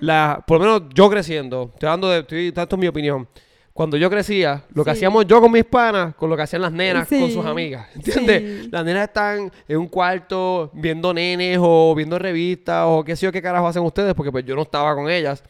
la, 0.00 0.42
por 0.46 0.58
lo 0.58 0.64
menos 0.64 0.82
yo 0.94 1.08
creciendo, 1.10 1.70
estoy 1.72 1.86
dando 1.88 2.10
de, 2.10 2.20
estoy, 2.20 2.48
esto 2.48 2.62
es 2.70 2.78
mi 2.78 2.86
opinión. 2.88 3.26
Cuando 3.74 3.96
yo 3.96 4.08
crecía, 4.08 4.62
lo 4.72 4.84
que 4.84 4.92
Sí. 4.92 4.98
hacíamos 4.98 5.26
yo 5.26 5.40
con 5.40 5.50
mis 5.50 5.64
panas, 5.64 6.14
con 6.14 6.30
lo 6.30 6.36
que 6.36 6.42
hacían 6.42 6.62
las 6.62 6.70
nenas 6.72 7.08
con 7.08 7.28
sus 7.30 7.44
amigas. 7.44 7.88
¿Entiendes? 7.96 8.62
Sí. 8.62 8.68
Las 8.70 8.84
nenas 8.84 9.08
están 9.08 9.50
en 9.68 9.76
un 9.78 9.88
cuarto 9.88 10.70
viendo 10.74 11.12
nenes 11.12 11.58
o 11.60 11.92
viendo 11.96 12.16
revistas 12.16 12.84
o 12.88 13.02
qué 13.04 13.16
sé 13.16 13.26
yo 13.26 13.32
qué 13.32 13.42
carajo 13.42 13.66
hacen 13.66 13.82
ustedes, 13.82 14.14
porque 14.14 14.30
pues 14.30 14.44
yo 14.44 14.54
no 14.54 14.62
estaba 14.62 14.94
con 14.94 15.10
ellas. 15.10 15.42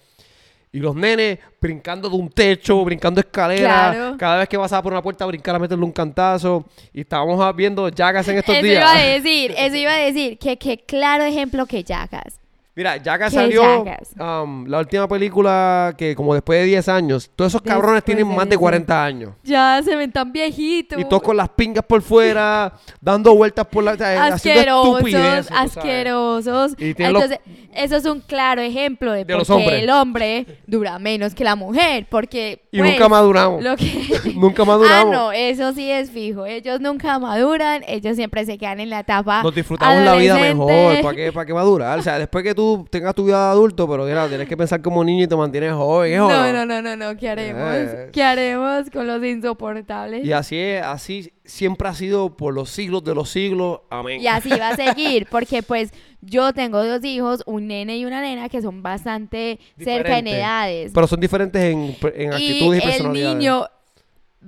Y 0.73 0.78
los 0.78 0.97
nenes 0.97 1.38
brincando 1.61 2.09
de 2.09 2.16
un 2.16 2.31
techo, 2.31 2.83
brincando 2.83 3.21
escaleras. 3.21 3.95
Claro. 3.95 4.16
Cada 4.19 4.38
vez 4.38 4.49
que 4.49 4.59
pasaba 4.59 4.83
por 4.83 4.93
una 4.93 5.02
puerta, 5.02 5.25
brincar 5.26 5.54
a 5.54 5.59
meterle 5.59 5.85
un 5.85 5.93
cantazo. 5.93 6.64
Y 6.95 7.02
estábamos 7.02 7.54
viendo 7.54 7.88
Jackass 7.90 8.26
en 8.28 8.38
estos 8.38 8.54
Eso 8.57 8.64
días. 8.64 8.81
iba 8.83 8.90
a 8.90 8.99
decir, 9.04 9.54
eso 9.57 9.76
iba 9.76 9.93
a 9.93 9.99
decir, 9.99 10.38
que 10.38 10.57
qué 10.57 10.78
claro 10.78 11.25
ejemplo 11.25 11.66
que 11.66 11.85
Jackass. 11.85 12.40
Mira, 12.76 12.97
Jackass 12.97 13.31
¿Qué 13.31 13.37
salió 13.37 13.85
Jackass? 13.85 14.14
um, 14.19 14.66
la 14.66 14.81
última 14.81 15.07
película 15.07 15.95
que 15.97 16.16
como 16.16 16.35
después 16.35 16.59
de 16.59 16.66
10 16.66 16.88
años, 16.88 17.31
todos 17.37 17.52
esos 17.52 17.62
cabrones 17.62 17.99
Después 17.99 18.16
tienen 18.16 18.28
de 18.28 18.35
más 18.37 18.45
de 18.47 18.50
10 18.50 18.59
40 18.59 19.04
años. 19.04 19.31
Ya 19.45 19.81
se 19.85 19.95
ven 19.95 20.11
tan 20.11 20.33
viejitos. 20.33 20.99
Y 20.99 21.04
todos 21.04 21.23
con 21.23 21.37
las 21.37 21.49
pingas 21.50 21.85
por 21.85 22.02
fuera, 22.02 22.73
dando 23.00 23.33
vueltas 23.37 23.64
por 23.66 23.85
la... 23.85 23.93
o 23.93 23.97
sea, 23.97 24.26
asquerosos, 24.26 25.50
asquerosos. 25.52 26.75
Y 26.78 26.88
los- 26.95 26.99
Entonces, 27.23 27.38
eso 27.75 27.97
es 27.97 28.04
un 28.07 28.21
claro 28.21 28.61
ejemplo 28.61 29.12
de, 29.12 29.25
De 29.25 29.35
por 29.37 29.49
los 29.49 29.59
qué 29.59 29.78
el 29.81 29.90
hombre 29.90 30.47
dura 30.66 30.99
menos 30.99 31.33
que 31.35 31.45
la 31.45 31.54
mujer, 31.54 32.07
porque 32.11 32.62
Y 32.73 32.78
pues, 32.78 32.90
nunca 32.93 33.09
maduramos. 33.09 33.62
Lo 33.62 33.76
que... 33.76 33.85
Nunca 34.35 34.62
Ah, 34.62 34.66
maduramos. 34.66 35.12
no, 35.12 35.33
eso 35.33 35.73
sí 35.75 35.90
es 35.90 36.11
fijo. 36.11 36.45
Ellos 36.47 36.81
nunca 36.81 37.19
maduran, 37.19 37.83
ellos 37.87 38.16
siempre 38.16 38.45
se 38.45 38.59
quedan 38.59 38.81
en 38.81 38.90
la 38.90 39.00
etapa 39.00 39.43
Nos 39.43 39.54
disfrutamos 39.54 40.02
la 40.02 40.14
vida 40.16 40.37
mejor. 40.37 41.02
¿Para 41.02 41.14
qué, 41.16 41.33
¿Para 41.33 41.47
qué 41.47 41.54
madurar? 41.54 41.99
O 41.99 42.02
sea, 42.02 42.19
después 42.19 42.43
que 42.43 42.54
tú 42.54 42.63
tengas 42.90 43.14
tu 43.14 43.25
vida 43.25 43.47
de 43.47 43.50
adulto, 43.52 43.88
pero 43.88 44.04
mira, 44.04 44.28
tienes 44.28 44.49
que 44.49 44.56
pensar 44.56 44.83
como 44.83 45.02
niño 45.04 45.25
y 45.25 45.26
te 45.26 45.37
mantienes 45.37 45.73
joven. 45.73 46.12
¿es 46.12 46.21
o 46.21 46.28
No, 46.28 46.52
no, 46.52 46.66
no, 46.66 46.83
no, 46.83 46.97
no, 46.97 47.16
¿qué 47.16 47.28
haremos? 47.28 47.75
Eh. 47.75 48.11
¿Qué 48.12 48.23
haremos 48.23 48.90
con 48.90 49.06
los 49.06 49.23
insoportables? 49.25 50.25
Y 50.25 50.33
así 50.33 50.59
es, 50.59 50.83
así 50.83 51.33
siempre 51.44 51.88
ha 51.88 51.94
sido 51.94 52.37
por 52.37 52.54
los 52.54 52.71
siglos 52.71 53.04
de 53.04 53.14
los 53.14 53.30
siglos. 53.30 53.80
Amén. 53.90 54.21
Y 54.21 54.26
así 54.26 54.50
va 54.50 54.71
a 54.71 54.76
seguir, 54.76 55.26
porque 55.30 55.62
pues 55.62 55.92
yo 56.21 56.52
tengo 56.52 56.85
dos 56.85 57.04
hijos, 57.04 57.42
un 57.47 57.66
nene 57.66 57.99
y 57.99 58.04
una 58.04 58.21
nena, 58.21 58.49
que 58.49 58.62
son 58.62 58.83
bastante 58.83 59.59
cerca 59.78 60.18
en 60.18 60.28
edades. 60.28 60.92
Pero 60.94 61.06
son 61.06 61.21
diferentes 61.21 61.62
en, 61.62 61.97
en 62.14 62.33
y 62.33 62.35
actitudes 62.35 62.83
y, 62.83 62.85
el 62.85 62.90
personalidades. 62.90 63.38
niño 63.38 63.66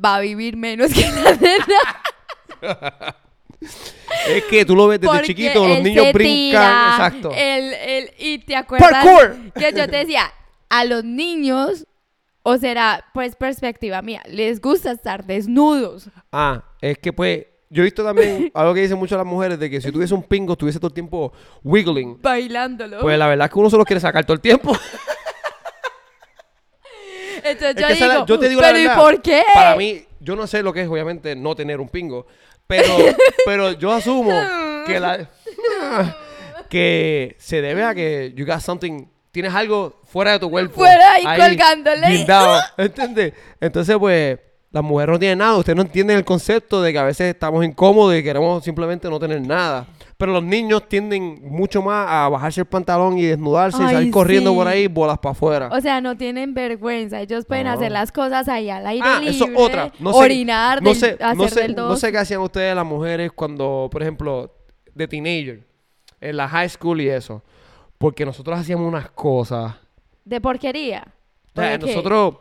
va 0.05 0.17
a 0.17 0.21
vivir 0.21 0.57
menos 0.57 0.93
que 0.93 1.03
la 1.03 1.37
nena. 1.37 3.17
Es 4.29 4.45
que 4.45 4.65
tú 4.65 4.75
lo 4.75 4.89
ves 4.89 5.01
desde 5.01 5.13
porque 5.13 5.27
chiquito, 5.27 5.67
los 5.69 5.77
él 5.79 5.85
niños 5.85 6.05
se 6.07 6.13
brincan. 6.13 6.51
tira, 6.51 6.89
exacto. 6.93 7.31
él- 7.37 7.75
él- 7.75 8.11
y 8.19 8.39
te 8.39 8.57
acuerdas 8.57 8.91
¡Parkour! 8.91 9.37
que 9.55 9.73
yo 9.73 9.89
te 9.89 9.97
decía, 9.99 10.33
a 10.69 10.85
los 10.85 11.05
niños, 11.05 11.87
o 12.43 12.57
será 12.59 13.05
pues 13.15 13.37
perspectiva 13.37 14.03
mía, 14.03 14.23
les 14.29 14.61
gusta 14.61 14.91
estar 14.91 15.25
desnudos. 15.25 16.09
Ah, 16.33 16.65
es 16.81 16.99
que 16.99 17.13
pues, 17.13 17.47
yo 17.71 17.83
he 17.83 17.85
visto 17.85 18.03
también 18.05 18.51
algo 18.55 18.75
que 18.75 18.81
dicen 18.81 18.99
mucho 18.99 19.17
las 19.17 19.27
mujeres 19.27 19.59
de 19.61 19.71
que 19.71 19.81
si 19.81 19.93
tuviese 19.93 20.15
un 20.15 20.23
pingo, 20.25 20.53
estuviese 20.55 20.79
todo 20.81 20.89
el 20.89 20.95
tiempo 20.95 21.33
wiggling. 21.63 22.21
Bailándolo. 22.21 23.01
Pues 23.01 23.17
la 23.19 23.27
verdad 23.29 23.47
es 23.47 23.53
que 23.53 23.59
uno 23.59 23.71
se 23.71 23.77
los 23.77 23.85
quiere 23.87 24.01
sacar 24.01 24.25
todo 24.25 24.35
el 24.35 24.41
tiempo. 24.41 24.77
Entonces 27.45 27.77
Es 27.77 27.81
yo 27.83 27.87
que 27.87 27.93
esa 27.93 28.05
digo, 28.07 28.19
la- 28.21 28.27
yo 28.27 28.39
te 28.39 28.49
digo 28.49 28.61
la 28.61 28.67
pero 28.69 28.79
¿y 28.79 28.83
verdad, 28.87 29.01
por 29.01 29.23
qué? 29.23 29.43
Para 29.55 29.77
mí, 29.77 30.05
yo 30.21 30.35
no 30.37 30.47
sé 30.47 30.63
lo 30.63 30.73
que 30.73 30.81
es 30.83 30.89
obviamente 30.89 31.37
no 31.37 31.55
tener 31.55 31.81
un 31.81 31.89
pingo, 31.89 32.27
pero, 32.67 32.97
pero 33.45 33.73
yo 33.73 33.93
asumo 33.93 34.33
que 34.87 35.01
la 35.01 35.31
que 36.69 37.37
se 37.39 37.61
debe 37.63 37.85
a 37.85 37.95
que 37.95 38.33
you 38.35 38.45
got 38.47 38.61
something, 38.61 39.07
tienes 39.31 39.55
algo 39.55 40.01
fuera 40.05 40.33
de 40.33 40.39
tu 40.41 40.51
cuerpo. 40.51 40.75
Fuera 40.75 41.13
ahí 41.15 41.25
colgándole. 41.25 42.09
guindado, 42.09 42.61
¿entiendes? 42.77 43.35
Entonces, 43.61 43.97
pues, 43.99 44.39
las 44.77 44.85
mujeres 44.85 45.13
no 45.15 45.19
tienen 45.19 45.39
nada. 45.39 45.57
Ustedes 45.57 45.75
no 45.77 45.81
entienden 45.83 46.19
el 46.19 46.25
concepto 46.25 46.83
de 46.83 46.93
que 46.93 46.99
a 46.99 47.05
veces 47.05 47.33
estamos 47.35 47.65
incómodos 47.65 48.15
y 48.15 48.23
queremos 48.23 48.63
simplemente 48.63 49.09
no 49.09 49.19
tener 49.19 49.41
nada. 49.41 49.87
Pero 50.19 50.33
los 50.33 50.43
niños 50.45 50.87
tienden 50.87 51.41
mucho 51.43 51.81
más 51.81 52.07
a 52.11 52.29
bajarse 52.29 52.61
el 52.61 52.67
pantalón 52.67 53.17
y 53.17 53.23
desnudarse 53.25 53.83
y 53.83 53.87
salir 53.87 54.11
corriendo 54.13 54.51
sí. 54.51 54.57
por 54.57 54.69
ahí, 54.69 54.87
bolas 54.87 55.19
para 55.19 55.33
afuera. 55.33 55.69
O 55.73 55.81
sea, 55.81 56.03
no 56.03 56.15
tienen 56.17 56.53
vergüenza. 56.53 57.21
Ellos 57.23 57.47
pueden 57.47 57.65
No. 57.67 57.73
hacer 57.73 57.91
las 57.91 58.13
cosas 58.13 58.49
ahí 58.49 58.69
al 58.69 58.87
aire 58.87 59.03
Ah, 59.07 59.19
libre. 59.21 59.35
eso 59.35 59.47
otra. 59.57 59.93
No 59.99 60.13
sé, 60.13 60.19
orinar, 60.19 60.83
no 60.83 60.91
del- 60.91 60.99
sé, 60.99 61.17
hacer 61.21 61.37
no 61.37 61.49
sé, 61.49 61.61
del 61.63 61.75
no 61.75 61.83
dos. 61.89 62.01
sé 62.01 62.13
qué 62.13 62.19
hacían 62.19 62.41
ustedes 62.43 62.75
las 62.77 62.85
mujeres 62.87 63.33
cuando, 63.33 63.89
por 63.91 64.03
ejemplo, 64.03 64.53
de 64.95 65.09
teenager, 65.09 65.67
en 66.21 66.37
la 66.37 66.49
high 66.49 66.69
school 66.69 67.01
y 67.01 67.09
eso. 67.09 67.43
Porque 67.97 68.27
nosotros 68.27 68.59
hacíamos 68.59 68.87
unas 68.87 69.11
cosas. 69.11 69.75
De 70.25 70.39
porquería. 70.41 71.09
O 71.55 71.61
sea, 71.61 71.79
nosotros, 71.79 72.35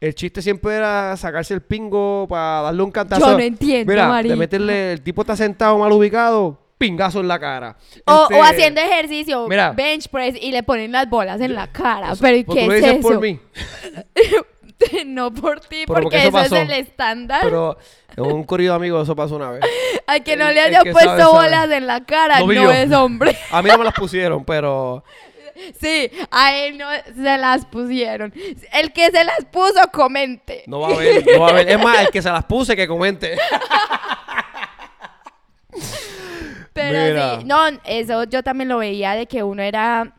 el 0.00 0.14
chiste 0.14 0.42
siempre 0.42 0.76
era 0.76 1.16
sacarse 1.16 1.54
el 1.54 1.60
pingo 1.62 2.26
para 2.28 2.62
darle 2.62 2.82
un 2.82 2.90
cantazo. 2.90 3.26
Yo 3.30 3.32
no 3.36 3.42
entiendo, 3.42 3.90
Mira, 3.92 4.08
marica. 4.08 4.32
de 4.34 4.38
meterle, 4.38 4.92
el 4.92 5.00
tipo 5.02 5.22
está 5.22 5.34
sentado 5.36 5.76
mal 5.78 5.90
ubicado, 5.92 6.58
pingazo 6.78 7.20
en 7.20 7.28
la 7.28 7.38
cara. 7.40 7.76
O, 8.06 8.22
Este, 8.22 8.34
o 8.36 8.42
haciendo 8.44 8.80
ejercicio, 8.80 9.48
mira. 9.48 9.72
bench 9.72 10.08
press 10.08 10.36
y 10.40 10.52
le 10.52 10.62
ponen 10.62 10.92
las 10.92 11.08
bolas 11.10 11.40
en 11.40 11.54
la 11.54 11.66
cara. 11.66 12.12
Pero 12.20 12.36
¿y 12.36 12.44
qué 12.44 12.64
tú 12.66 12.72
es 12.72 12.80
dices 12.82 12.98
eso? 12.98 13.08
por 13.08 13.20
mí. 13.20 13.40
no 15.06 15.32
por 15.34 15.60
ti, 15.60 15.84
porque 15.86 16.02
porque 16.02 16.26
eso 16.28 16.38
eso, 16.40 16.56
es 16.56 16.62
el 16.62 16.70
estándar. 16.70 17.40
Pero 17.42 17.76
en 18.16 18.24
un 18.26 18.44
corrido 18.44 18.74
amigo 18.74 19.02
eso 19.02 19.16
pasó 19.16 19.36
una 19.36 19.50
vez. 19.50 19.64
Al 20.06 20.22
que 20.22 20.36
no 20.36 20.46
el- 20.48 20.54
le 20.54 20.60
haya 20.60 20.82
puesto 20.82 21.00
sabe, 21.00 21.20
sabe. 21.22 21.32
bolas 21.32 21.70
en 21.70 21.86
la 21.86 22.04
cara 22.04 22.40
no 22.40 22.70
es 22.72 22.92
hombre. 22.92 23.36
A 23.50 23.60
mí 23.62 23.68
no 23.68 23.78
me 23.78 23.84
las 23.84 23.94
pusieron, 23.94 24.44
pero... 24.44 25.02
Sí, 25.80 26.10
a 26.30 26.54
él 26.56 26.78
no 26.78 26.86
se 27.14 27.38
las 27.38 27.64
pusieron. 27.66 28.32
El 28.72 28.92
que 28.92 29.10
se 29.10 29.24
las 29.24 29.44
puso, 29.50 29.80
comente. 29.92 30.64
No 30.66 30.80
va 30.80 30.88
a 30.88 30.92
haber, 30.94 31.24
no 31.26 31.40
va 31.40 31.46
a 31.48 31.50
haber. 31.50 31.68
Es 31.70 31.78
más, 31.82 32.00
el 32.00 32.08
que 32.10 32.22
se 32.22 32.30
las 32.30 32.44
puse 32.44 32.74
que 32.76 32.86
comente. 32.88 33.36
Pero 36.72 36.98
Mira. 37.12 37.38
sí, 37.38 37.44
no, 37.44 37.58
eso 37.84 38.24
yo 38.24 38.42
también 38.42 38.68
lo 38.68 38.78
veía 38.78 39.12
de 39.14 39.26
que 39.26 39.42
uno 39.42 39.62
era 39.62 40.14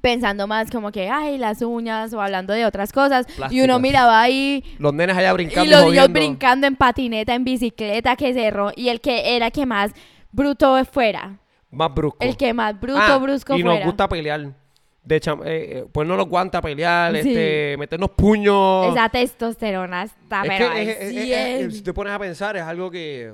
pensando 0.00 0.46
más 0.46 0.70
como 0.70 0.92
que, 0.92 1.10
ay, 1.10 1.36
las 1.36 1.62
uñas 1.62 2.12
o 2.14 2.20
hablando 2.22 2.52
de 2.54 2.64
otras 2.64 2.92
cosas. 2.92 3.26
Y 3.50 3.60
uno 3.60 3.78
miraba 3.80 4.20
ahí 4.22 4.64
Los 4.78 4.94
nenes 4.94 5.16
allá 5.16 5.32
brincando. 5.32 5.64
y 5.64 5.68
los 5.68 5.84
niños 5.86 6.08
brincando 6.10 6.66
en 6.66 6.76
patineta, 6.76 7.34
en 7.34 7.44
bicicleta, 7.44 8.16
que 8.16 8.32
cerró. 8.32 8.72
Y 8.76 8.88
el 8.88 9.00
que 9.00 9.36
era 9.36 9.50
que 9.50 9.66
más 9.66 9.92
bruto 10.32 10.82
fuera. 10.86 11.38
Más 11.70 11.92
brusco. 11.94 12.18
El 12.20 12.36
que 12.36 12.54
más 12.54 12.80
bruto, 12.80 12.98
Ah, 13.00 13.18
brusco 13.18 13.56
Y 13.56 13.62
fuera. 13.62 13.76
nos 13.78 13.86
gusta 13.86 14.08
pelear. 14.08 14.52
De 15.02 15.18
cham- 15.20 15.42
eh, 15.46 15.78
eh, 15.78 15.86
ponernos 15.90 16.18
los 16.18 16.28
guantes 16.28 16.58
a 16.58 16.62
pelear, 16.62 17.12
Sí. 17.12 17.18
este, 17.30 17.76
meternos 17.78 18.10
puños. 18.10 18.86
Esa 18.92 19.08
testosterona 19.08 20.02
está, 20.02 20.42
Es 20.42 20.48
pero 20.48 20.70
que 20.72 20.82
es- 20.82 20.88
es- 20.88 21.00
es- 21.16 21.24
100. 21.24 21.66
es- 21.68 21.76
si 21.76 21.82
te 21.82 21.92
pones 21.94 22.12
a 22.12 22.18
pensar, 22.18 22.56
es 22.56 22.62
algo 22.62 22.90
que 22.90 23.32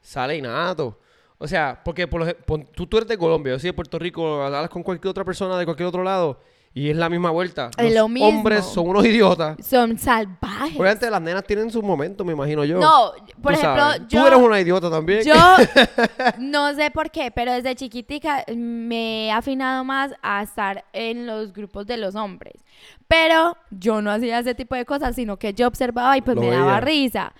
sale 0.00 0.36
innato. 0.36 0.98
O 1.38 1.46
sea, 1.48 1.80
porque 1.84 2.06
por 2.06 2.34
pon- 2.44 2.66
tú, 2.74 2.86
tú 2.86 2.96
eres 2.98 3.08
de 3.08 3.18
Colombia, 3.18 3.54
yo 3.54 3.58
soy 3.58 3.68
de 3.68 3.74
Puerto 3.74 3.98
Rico, 3.98 4.42
hablas 4.42 4.68
con 4.70 4.82
cualquier 4.82 5.10
otra 5.10 5.24
persona 5.24 5.58
de 5.58 5.64
cualquier 5.64 5.86
otro 5.88 6.02
lado 6.02 6.40
Y 6.78 6.90
es 6.90 6.96
la 6.98 7.08
misma 7.08 7.30
vuelta. 7.30 7.70
Es 7.78 7.84
Los 7.86 7.94
lo 7.94 8.08
mismo. 8.08 8.28
hombres 8.28 8.62
son 8.66 8.88
unos 8.88 9.06
idiotas. 9.06 9.56
Son 9.66 9.96
salvajes. 9.96 10.78
Obviamente 10.78 11.10
las 11.10 11.22
nenas 11.22 11.42
tienen 11.44 11.70
sus 11.70 11.82
momentos, 11.82 12.26
me 12.26 12.34
imagino 12.34 12.66
yo. 12.66 12.78
No, 12.78 13.12
por 13.40 13.54
Tú 13.54 13.60
ejemplo, 13.60 13.82
sabes. 13.82 14.02
yo... 14.08 14.20
Tú 14.20 14.26
eres 14.26 14.38
una 14.38 14.60
idiota 14.60 14.90
también. 14.90 15.22
Yo 15.24 15.32
no 16.38 16.74
sé 16.74 16.90
por 16.90 17.10
qué, 17.10 17.30
pero 17.30 17.52
desde 17.54 17.74
chiquitica 17.76 18.44
me 18.54 19.28
he 19.28 19.30
afinado 19.32 19.84
más 19.84 20.12
a 20.20 20.42
estar 20.42 20.84
en 20.92 21.26
los 21.26 21.54
grupos 21.54 21.86
de 21.86 21.96
los 21.96 22.14
hombres. 22.14 22.62
Pero 23.08 23.56
yo 23.70 24.02
no 24.02 24.10
hacía 24.10 24.40
ese 24.40 24.54
tipo 24.54 24.74
de 24.74 24.84
cosas, 24.84 25.14
sino 25.16 25.38
que 25.38 25.54
yo 25.54 25.68
observaba 25.68 26.18
y 26.18 26.20
pues 26.20 26.34
Lo 26.34 26.42
me 26.42 26.50
daba 26.50 26.80
risa. 26.80 27.32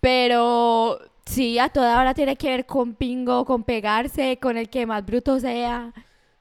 Pero 0.00 1.00
sí, 1.26 1.58
a 1.58 1.68
toda 1.68 1.98
hora 2.00 2.14
tiene 2.14 2.36
que 2.36 2.48
ver 2.48 2.66
con 2.66 2.94
pingo, 2.94 3.44
con 3.44 3.64
pegarse, 3.64 4.38
con 4.40 4.56
el 4.56 4.68
que 4.68 4.86
más 4.86 5.04
bruto 5.04 5.40
sea. 5.40 5.92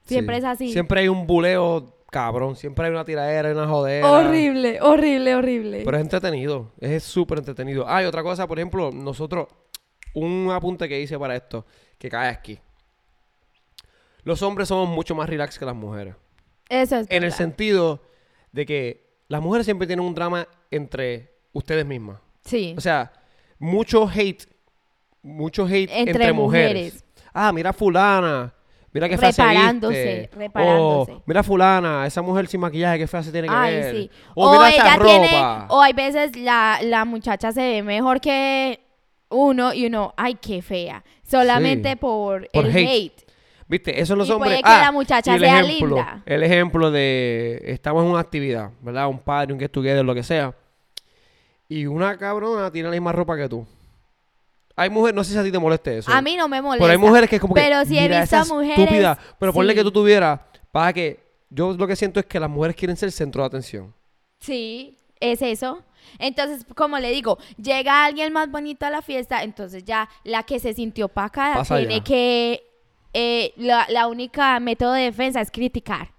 Siempre 0.06 0.36
Sí. 0.36 0.40
es 0.40 0.46
así. 0.46 0.72
Siempre 0.72 1.02
hay 1.02 1.08
un 1.08 1.26
buleo 1.26 1.96
cabrón. 2.14 2.56
Siempre 2.56 2.86
hay 2.86 2.92
una 2.92 3.04
tiradera, 3.04 3.52
una 3.52 3.68
jodera. 3.68 4.10
Horrible, 4.10 4.80
horrible, 4.82 5.36
horrible. 5.36 5.82
Pero 5.84 5.98
es 5.98 6.04
entretenido. 6.04 6.72
Es 6.80 7.04
súper 7.04 7.40
entretenido. 7.40 7.86
Ah, 7.88 8.04
y 8.04 8.06
otra 8.06 8.24
cosa, 8.24 8.48
por 8.48 8.60
ejemplo, 8.60 8.92
nosotros... 8.92 9.48
Un 10.16 10.52
apunte 10.52 10.88
que 10.88 11.02
hice 11.02 11.18
para 11.18 11.36
esto, 11.36 11.66
que 11.98 12.08
cae 12.08 12.30
aquí. 12.30 12.60
Los 14.24 14.44
hombres 14.44 14.68
somos 14.68 14.88
mucho 14.88 15.16
más 15.16 15.28
relax 15.28 15.58
que 15.58 15.66
las 15.66 15.76
mujeres. 15.76 16.16
Eso 16.70 16.98
es 16.98 17.08
En 17.10 17.24
el 17.24 17.32
sentido 17.32 18.04
de 18.52 18.68
que 18.68 19.10
las 19.28 19.42
mujeres 19.42 19.66
siempre 19.66 19.88
tienen 19.88 20.06
un 20.06 20.14
drama 20.14 20.48
entre 20.70 21.34
ustedes 21.52 21.84
mismas. 21.84 22.20
Sí. 22.46 22.76
O 22.78 22.82
sea, 22.82 23.12
mucho 23.58 24.08
hate, 24.08 24.44
mucho 25.24 25.66
hate 25.66 25.90
entre, 25.90 26.12
Entre 26.12 26.34
mujeres. 26.34 26.94
mujeres. 26.94 27.06
Ah, 27.34 27.52
mira 27.52 27.74
fulana, 27.74 28.54
mira 28.94 29.10
qué 29.10 29.18
fea 29.18 29.32
se 29.32 29.42
Reparándose, 29.42 30.20
viste. 30.22 30.38
reparándose. 30.38 31.12
O, 31.14 31.24
mira 31.26 31.44
fulana, 31.44 32.06
esa 32.06 32.22
mujer 32.22 32.48
sin 32.48 32.60
maquillaje, 32.62 33.00
qué 33.00 33.08
fea 33.08 33.24
se 33.24 33.32
tiene 33.32 33.48
que 33.48 33.54
Ay, 33.54 33.76
ver. 33.76 33.96
sí. 33.96 34.12
O, 34.36 34.52
mira 34.52 34.70
esa 34.70 34.86
ella 34.86 34.96
ropa. 34.98 35.10
tiene, 35.10 35.30
o 35.70 35.82
hay 35.82 35.94
veces 35.94 36.36
la, 36.38 36.80
la 36.84 37.04
muchacha 37.06 37.52
se 37.52 37.62
ve 37.62 37.84
mejor 37.84 38.22
que 38.22 38.80
uno 39.30 39.74
y 39.74 39.88
uno, 39.88 40.14
ay, 40.16 40.36
qué 40.36 40.62
fea. 40.62 41.04
Solamente 41.24 41.90
Sí. 41.92 41.96
por, 41.96 42.48
Por 42.52 42.66
el 42.66 42.72
hate. 42.76 42.88
hate. 42.90 43.24
¿Viste? 43.68 44.00
Eso 44.00 44.16
los 44.16 44.28
Y 44.30 44.32
hombres. 44.34 44.52
puede 44.52 44.62
que 44.64 44.70
ah, 44.70 44.82
la 44.82 44.92
muchacha 44.92 45.32
y 45.32 45.36
el 45.36 45.40
sea 45.42 45.60
ejemplo, 45.62 45.88
linda. 45.96 46.22
El 46.26 46.44
ejemplo 46.44 46.92
de 46.92 47.60
estamos 47.66 48.04
en 48.04 48.12
una 48.12 48.20
actividad, 48.20 48.70
¿verdad? 48.82 49.08
Un 49.08 49.18
padre, 49.20 49.54
un 49.54 49.60
get 49.60 49.72
together, 49.72 50.06
lo 50.06 50.14
que 50.14 50.22
sea. 50.22 50.54
Y 51.68 51.86
una 51.88 52.18
cabrona 52.18 52.70
tiene 52.72 52.90
la 52.90 52.92
misma 52.92 53.12
ropa 53.14 53.36
que 53.38 53.50
tú. 53.50 53.66
Hay 54.76 54.90
mujeres, 54.90 55.16
no 55.16 55.24
sé 55.24 55.34
si 55.34 55.38
a 55.38 55.44
ti 55.44 55.52
te 55.52 55.60
moleste 55.60 56.00
eso. 56.00 56.12
A 56.12 56.22
mí 56.22 56.36
no 56.36 56.48
me 56.48 56.62
molesta. 56.62 56.84
Pero 56.84 56.92
hay 56.92 56.98
mujeres 56.98 57.30
que 57.30 57.36
es 57.36 57.42
como 57.42 57.54
que. 57.54 57.62
Pero 57.62 57.86
sí 57.86 57.98
he 57.98 58.02
"Mira, 58.04 58.22
visto 58.22 58.36
esa 58.38 58.42
a 58.52 58.54
mujeres, 58.56 58.80
Estúpida. 58.80 59.18
Pero 59.40 59.54
ponle 59.54 59.76
que 59.76 59.84
tú 59.84 59.92
tuvieras. 59.92 60.40
Para 60.72 60.92
que. 60.94 61.22
Yo 61.50 61.74
lo 61.74 61.86
que 61.86 61.96
siento 61.96 62.20
es 62.20 62.26
que 62.26 62.40
las 62.40 62.50
mujeres 62.50 62.76
quieren 62.76 62.98
ser 62.98 63.08
el 63.08 63.14
centro 63.14 63.44
de 63.44 63.48
atención. 63.48 63.94
Sí, 64.40 64.98
es 65.20 65.42
eso. 65.44 65.84
Entonces, 66.18 66.66
como 66.76 66.98
le 66.98 67.12
digo, 67.12 67.38
llega 67.62 68.06
alguien 68.06 68.34
más 68.34 68.50
bonito 68.50 68.86
a 68.86 68.90
la 68.90 69.02
fiesta, 69.04 69.44
entonces 69.44 69.84
ya 69.86 70.10
la 70.24 70.44
que 70.44 70.60
se 70.60 70.74
sintió 70.74 71.08
Pasa 71.08 71.64
tiene 71.78 71.98
ya. 72.00 72.04
que... 72.04 72.64
eh, 73.14 73.54
la, 73.58 73.86
la 73.90 74.08
única 74.08 74.60
método 74.60 74.94
de 74.94 75.04
defensa 75.04 75.40
es 75.42 75.52
criticar. 75.52 76.13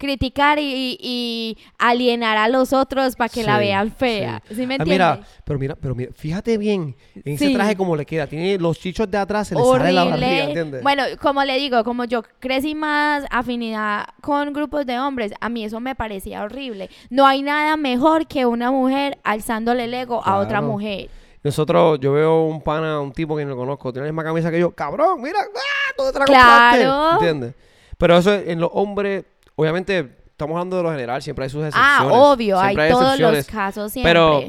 Criticar 0.00 0.58
y, 0.58 0.96
y 0.98 1.58
alienar 1.78 2.38
a 2.38 2.48
los 2.48 2.72
otros 2.72 3.16
para 3.16 3.28
que 3.28 3.42
la 3.42 3.58
vean 3.58 3.92
fea. 3.92 4.42
sí. 4.48 4.54
¿Sí, 4.54 4.66
me 4.66 4.74
Ah, 4.74 4.76
entiendes? 4.78 4.86
mira, 4.88 5.20
pero 5.44 5.58
mira, 5.58 5.76
pero 5.78 5.94
mira, 5.94 6.10
fíjate 6.14 6.56
bien 6.56 6.96
en 7.22 7.34
ese 7.34 7.50
traje 7.50 7.76
como 7.76 7.94
le 7.96 8.06
queda. 8.06 8.26
Tiene 8.26 8.56
los 8.58 8.78
chichos 8.80 9.10
de 9.10 9.18
atrás, 9.18 9.48
se 9.48 9.54
le 9.54 9.62
sale 9.62 9.92
la 9.92 10.04
barriga, 10.04 10.44
¿entiendes? 10.44 10.82
Bueno, 10.82 11.02
como 11.20 11.44
le 11.44 11.58
digo, 11.58 11.84
como 11.84 12.04
yo 12.04 12.22
crecí 12.38 12.74
más 12.74 13.24
afinidad 13.30 14.06
con 14.22 14.54
grupos 14.54 14.86
de 14.86 14.98
hombres, 14.98 15.32
a 15.38 15.50
mí 15.50 15.64
eso 15.66 15.80
me 15.80 15.94
parecía 15.94 16.42
horrible. 16.44 16.88
No 17.10 17.26
hay 17.26 17.42
nada 17.42 17.76
mejor 17.76 18.26
que 18.26 18.46
una 18.46 18.70
mujer 18.70 19.18
alzándole 19.22 19.84
el 19.84 19.92
ego 19.92 20.22
a 20.24 20.38
otra 20.38 20.62
mujer. 20.62 21.10
Nosotros, 21.42 21.98
yo 22.00 22.12
veo 22.12 22.44
un 22.44 22.62
pana, 22.62 23.00
un 23.00 23.12
tipo 23.12 23.36
que 23.36 23.44
no 23.44 23.54
conozco, 23.56 23.92
tiene 23.92 24.06
la 24.08 24.12
misma 24.12 24.24
camisa 24.24 24.50
que 24.50 24.60
yo. 24.60 24.70
¡Cabrón! 24.72 25.20
¡Mira! 25.20 25.40
¡Ah! 25.40 25.92
¿Dónde 25.96 26.12
te 26.12 26.18
la 26.20 26.24
compraste? 26.24 26.78
Claro. 26.84 27.12
¿Entiendes? 27.12 27.54
Pero 27.98 28.16
eso 28.16 28.32
en 28.34 28.60
los 28.60 28.70
hombres, 28.72 29.24
obviamente, 29.60 30.16
estamos 30.26 30.54
hablando 30.56 30.76
de 30.78 30.82
lo 30.82 30.90
general, 30.90 31.22
siempre 31.22 31.44
hay 31.44 31.50
sus 31.50 31.64
excepciones. 31.64 32.00
Ah, 32.00 32.08
obvio, 32.12 32.58
hay 32.58 32.74
siempre 32.74 32.90
todos 32.90 33.18
los 33.18 33.46
casos 33.46 33.92
siempre. 33.92 34.10
Pero 34.10 34.42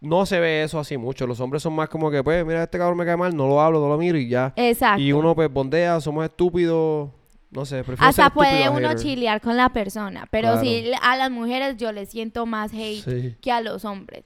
no 0.00 0.26
se 0.26 0.38
ve 0.38 0.62
eso 0.62 0.78
así 0.78 0.96
mucho. 0.96 1.26
Los 1.26 1.40
hombres 1.40 1.62
son 1.62 1.72
más 1.74 1.88
como 1.88 2.10
que, 2.10 2.22
pues, 2.22 2.44
mira, 2.46 2.62
este 2.62 2.78
cabrón 2.78 2.96
me 2.98 3.04
cae 3.04 3.16
mal, 3.16 3.34
no 3.36 3.48
lo 3.48 3.60
hablo, 3.60 3.80
no 3.80 3.88
lo 3.88 3.98
miro 3.98 4.16
y 4.16 4.28
ya. 4.28 4.52
Exacto. 4.56 5.00
Y 5.02 5.12
uno, 5.12 5.34
pues, 5.34 5.52
bondea, 5.52 6.00
somos 6.00 6.24
estúpidos. 6.24 7.10
No 7.50 7.64
sé, 7.64 7.76
prefiero 7.82 7.96
ser 7.98 8.08
Hasta 8.08 8.26
estúpido 8.26 8.50
puede 8.50 8.68
uno 8.68 8.88
hater. 8.90 9.02
chilear 9.02 9.40
con 9.40 9.56
la 9.56 9.70
persona, 9.70 10.28
pero 10.30 10.48
Claro. 10.52 10.60
sí 10.60 10.90
a 11.00 11.16
las 11.16 11.30
mujeres 11.30 11.78
yo 11.78 11.92
les 11.92 12.10
siento 12.10 12.44
más 12.44 12.72
hate 12.74 13.02
Sí. 13.02 13.36
que 13.40 13.50
a 13.50 13.62
los 13.62 13.86
hombres. 13.86 14.24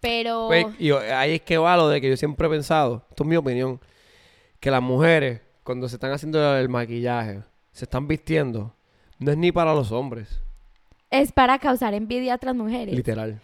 Pero 0.00 0.46
Pues, 0.48 0.66
y 0.78 0.90
ahí 0.90 1.34
es 1.34 1.42
que 1.42 1.56
va 1.58 1.76
lo 1.76 1.88
de 1.88 2.00
que 2.00 2.08
yo 2.10 2.16
siempre 2.16 2.46
he 2.46 2.50
pensado, 2.50 3.04
esto 3.10 3.22
es 3.24 3.28
mi 3.28 3.36
opinión, 3.36 3.80
que 4.60 4.70
las 4.70 4.82
mujeres, 4.82 5.40
cuando 5.62 5.88
se 5.88 5.96
están 5.96 6.12
haciendo 6.12 6.56
el 6.56 6.68
maquillaje, 6.68 7.42
se 7.72 7.84
están 7.86 8.06
vistiendo, 8.06 8.73
no 9.18 9.30
es 9.30 9.36
ni 9.36 9.52
para 9.52 9.74
los 9.74 9.92
hombres, 9.92 10.40
es 11.10 11.30
para 11.32 11.58
causar 11.58 11.94
envidia 11.94 12.32
a 12.32 12.36
otras 12.36 12.54
mujeres. 12.56 12.94
literal. 12.94 13.40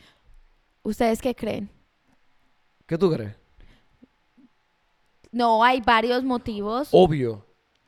¿Ustedes 0.82 1.20
qué 1.20 1.34
creen? 1.34 1.68
¿Qué 2.86 2.96
tú 2.98 3.10
crees? 3.12 3.34
No, 5.32 5.62
hay 5.62 5.80
varios 5.80 6.24
motivos. 6.24 6.88
Obvio. 6.92 7.44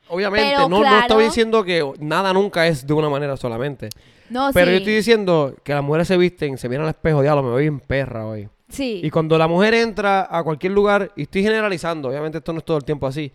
Obviamente, 0.09 0.51
Pero 0.55 0.69
no, 0.69 0.77
no 0.77 0.81
claro- 0.81 1.01
estoy 1.01 1.23
diciendo 1.25 1.63
que 1.63 1.93
nada 1.99 2.33
nunca 2.33 2.67
es 2.67 2.85
de 2.85 2.93
una 2.93 3.09
manera 3.09 3.35
solamente. 3.37 3.89
no, 4.29 4.51
Pero 4.53 4.67
sí. 4.67 4.71
yo 4.71 4.77
estoy 4.77 4.95
diciendo 4.95 5.55
que 5.63 5.73
las 5.73 5.83
mujeres 5.83 6.07
se 6.07 6.17
visten, 6.17 6.57
se 6.57 6.69
miran 6.69 6.83
al 6.85 6.89
espejo, 6.91 7.21
diablo, 7.21 7.43
me 7.43 7.49
veo 7.49 7.57
bien 7.59 7.79
perra 7.79 8.25
hoy. 8.27 8.47
Sí. 8.69 9.01
Y 9.03 9.09
cuando 9.09 9.37
la 9.37 9.47
mujer 9.47 9.73
entra 9.73 10.27
a 10.29 10.43
cualquier 10.43 10.73
lugar, 10.73 11.11
y 11.15 11.23
estoy 11.23 11.43
generalizando, 11.43 12.09
obviamente 12.09 12.37
esto 12.39 12.53
no 12.53 12.59
es 12.59 12.65
todo 12.65 12.77
el 12.77 12.83
tiempo 12.85 13.07
así, 13.07 13.31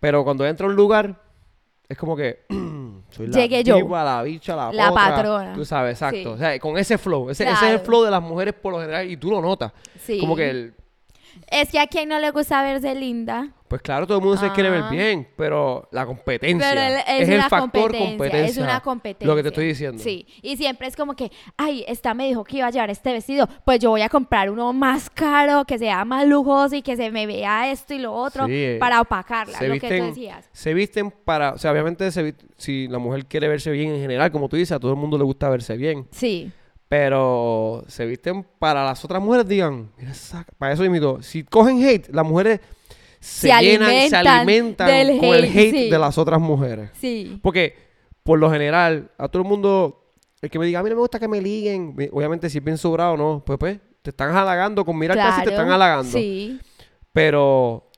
pero 0.00 0.24
cuando 0.24 0.46
entra 0.46 0.66
a 0.66 0.70
un 0.70 0.76
lugar, 0.76 1.22
es 1.88 1.96
como 1.96 2.16
que 2.16 2.44
soy 3.10 3.26
la 3.28 3.36
Llegué 3.36 3.64
yo. 3.64 3.76
diva, 3.76 4.04
la 4.04 4.22
bicha, 4.22 4.54
la, 4.56 4.72
La 4.72 4.88
potra, 4.88 5.04
patrona. 5.16 5.52
Tú 5.54 5.64
sabes, 5.64 5.92
exacto. 5.94 6.16
Sí. 6.18 6.26
O 6.26 6.36
sea, 6.36 6.58
con 6.58 6.76
ese 6.78 6.98
flow. 6.98 7.30
Ese, 7.30 7.44
ese 7.44 7.52
es 7.66 7.72
el 7.74 7.80
flow 7.80 8.02
de 8.04 8.10
las 8.10 8.22
mujeres 8.22 8.54
por 8.54 8.72
lo 8.72 8.80
general 8.80 9.10
y 9.10 9.16
tú 9.16 9.30
lo 9.30 9.40
notas. 9.40 9.72
sí. 10.02 10.18
Como 10.20 10.36
que, 10.36 10.50
el- 10.50 10.74
Es 11.50 11.70
que 11.70 11.78
a 11.78 11.86
quien 11.86 12.08
no 12.08 12.18
le 12.18 12.30
gusta 12.30 12.62
verse 12.62 12.94
linda. 12.94 13.48
Pues 13.68 13.82
claro, 13.82 14.06
todo 14.06 14.18
el 14.18 14.24
mundo 14.24 14.40
se 14.40 14.50
quiere 14.52 14.70
ver 14.70 14.82
Ah. 14.84 14.90
bien, 14.90 15.28
pero 15.36 15.88
la 15.92 16.06
competencia 16.06 16.68
Pero 16.68 16.80
el- 16.80 16.94
es, 17.20 17.22
es 17.22 17.28
el 17.28 17.42
factor 17.42 17.82
competencia, 17.90 18.08
competencia. 18.08 18.46
Es 18.50 18.56
una 18.58 18.80
competencia. 18.80 19.26
Lo 19.26 19.36
que 19.36 19.42
te 19.42 19.48
estoy 19.48 19.66
diciendo. 19.66 20.02
Sí. 20.02 20.26
Y 20.42 20.56
siempre 20.56 20.86
es 20.88 20.96
como 20.96 21.14
que, 21.14 21.30
ay, 21.56 21.84
esta 21.88 22.14
me 22.14 22.26
dijo 22.26 22.44
que 22.44 22.58
iba 22.58 22.66
a 22.66 22.70
llevar 22.70 22.90
este 22.90 23.12
vestido. 23.12 23.48
Pues 23.64 23.78
yo 23.80 23.90
voy 23.90 24.02
a 24.02 24.08
comprar 24.08 24.50
uno 24.50 24.72
más 24.72 25.10
caro, 25.10 25.64
que 25.64 25.78
sea 25.78 26.04
más 26.04 26.26
lujoso 26.26 26.76
y 26.76 26.82
que 26.82 26.96
se 26.96 27.10
me 27.10 27.26
vea 27.26 27.70
esto 27.70 27.94
y 27.94 27.98
lo 27.98 28.12
otro 28.12 28.46
Sí, 28.46 28.76
para 28.78 29.00
opacarla. 29.00 29.58
se 29.58 29.68
lo 29.68 29.74
que 29.74 29.80
tú 29.80 29.86
visten- 29.86 30.06
decías. 30.08 30.48
Se 30.52 30.74
visten 30.74 31.10
para, 31.10 31.52
o 31.52 31.58
sea, 31.58 31.72
obviamente 31.72 32.10
se 32.10 32.34
si 32.56 32.88
la 32.88 32.98
mujer 32.98 33.26
quiere 33.26 33.48
verse 33.48 33.70
bien 33.70 33.90
en 33.94 34.00
general, 34.00 34.30
como 34.32 34.48
tú 34.48 34.56
dices, 34.56 34.72
a 34.72 34.80
todo 34.80 34.92
el 34.92 34.96
mundo 34.98 35.18
le 35.18 35.24
gusta 35.24 35.48
verse 35.48 35.76
bien. 35.76 36.06
Sí. 36.10 36.50
Pero 36.88 37.84
se 37.88 38.06
visten 38.06 38.46
para 38.58 38.84
las 38.84 39.04
otras 39.04 39.20
mujeres, 39.20 39.46
digan, 39.48 39.90
mira 39.98 40.12
esa- 40.12 40.46
para 40.56 40.72
eso 40.72 40.84
imito. 40.84 41.20
Si 41.20 41.42
cogen 41.44 41.82
hate, 41.84 42.08
las 42.14 42.24
mujeres 42.24 42.60
se, 43.20 43.48
Se 43.48 43.60
llenan, 43.62 44.08
se 44.08 44.16
alimentan 44.16 44.86
del 44.88 45.18
con 45.18 45.28
el 45.34 45.44
hate, 45.44 45.70
sí. 45.70 45.90
de 45.90 45.98
las 45.98 46.16
otras 46.18 46.40
mujeres. 46.40 46.90
Sí. 47.00 47.38
Porque, 47.42 47.74
por 48.22 48.38
lo 48.38 48.50
general, 48.50 49.10
a 49.18 49.28
todo 49.28 49.42
el 49.42 49.48
mundo, 49.48 50.04
el 50.42 50.50
que 50.50 50.58
me 50.58 50.66
diga, 50.66 50.80
a 50.80 50.82
mí 50.82 50.90
no 50.90 50.96
me 50.96 51.00
gusta 51.00 51.18
que 51.18 51.28
me 51.28 51.40
liguen, 51.40 51.94
me- 51.96 52.08
obviamente 52.12 52.48
si 52.50 52.58
es 52.58 52.64
bien 52.64 52.78
sobrado 52.78 53.16
no, 53.16 53.42
pues 53.44 53.58
pues, 53.58 53.78
te 54.02 54.10
están 54.10 54.34
halagando, 54.36 54.84
con 54.84 54.98
mirar 54.98 55.16
casi 55.16 55.42
te 55.44 55.50
están 55.50 55.70
halagando. 55.70 56.12
Sí. 56.16 56.60
Pero 57.12 57.88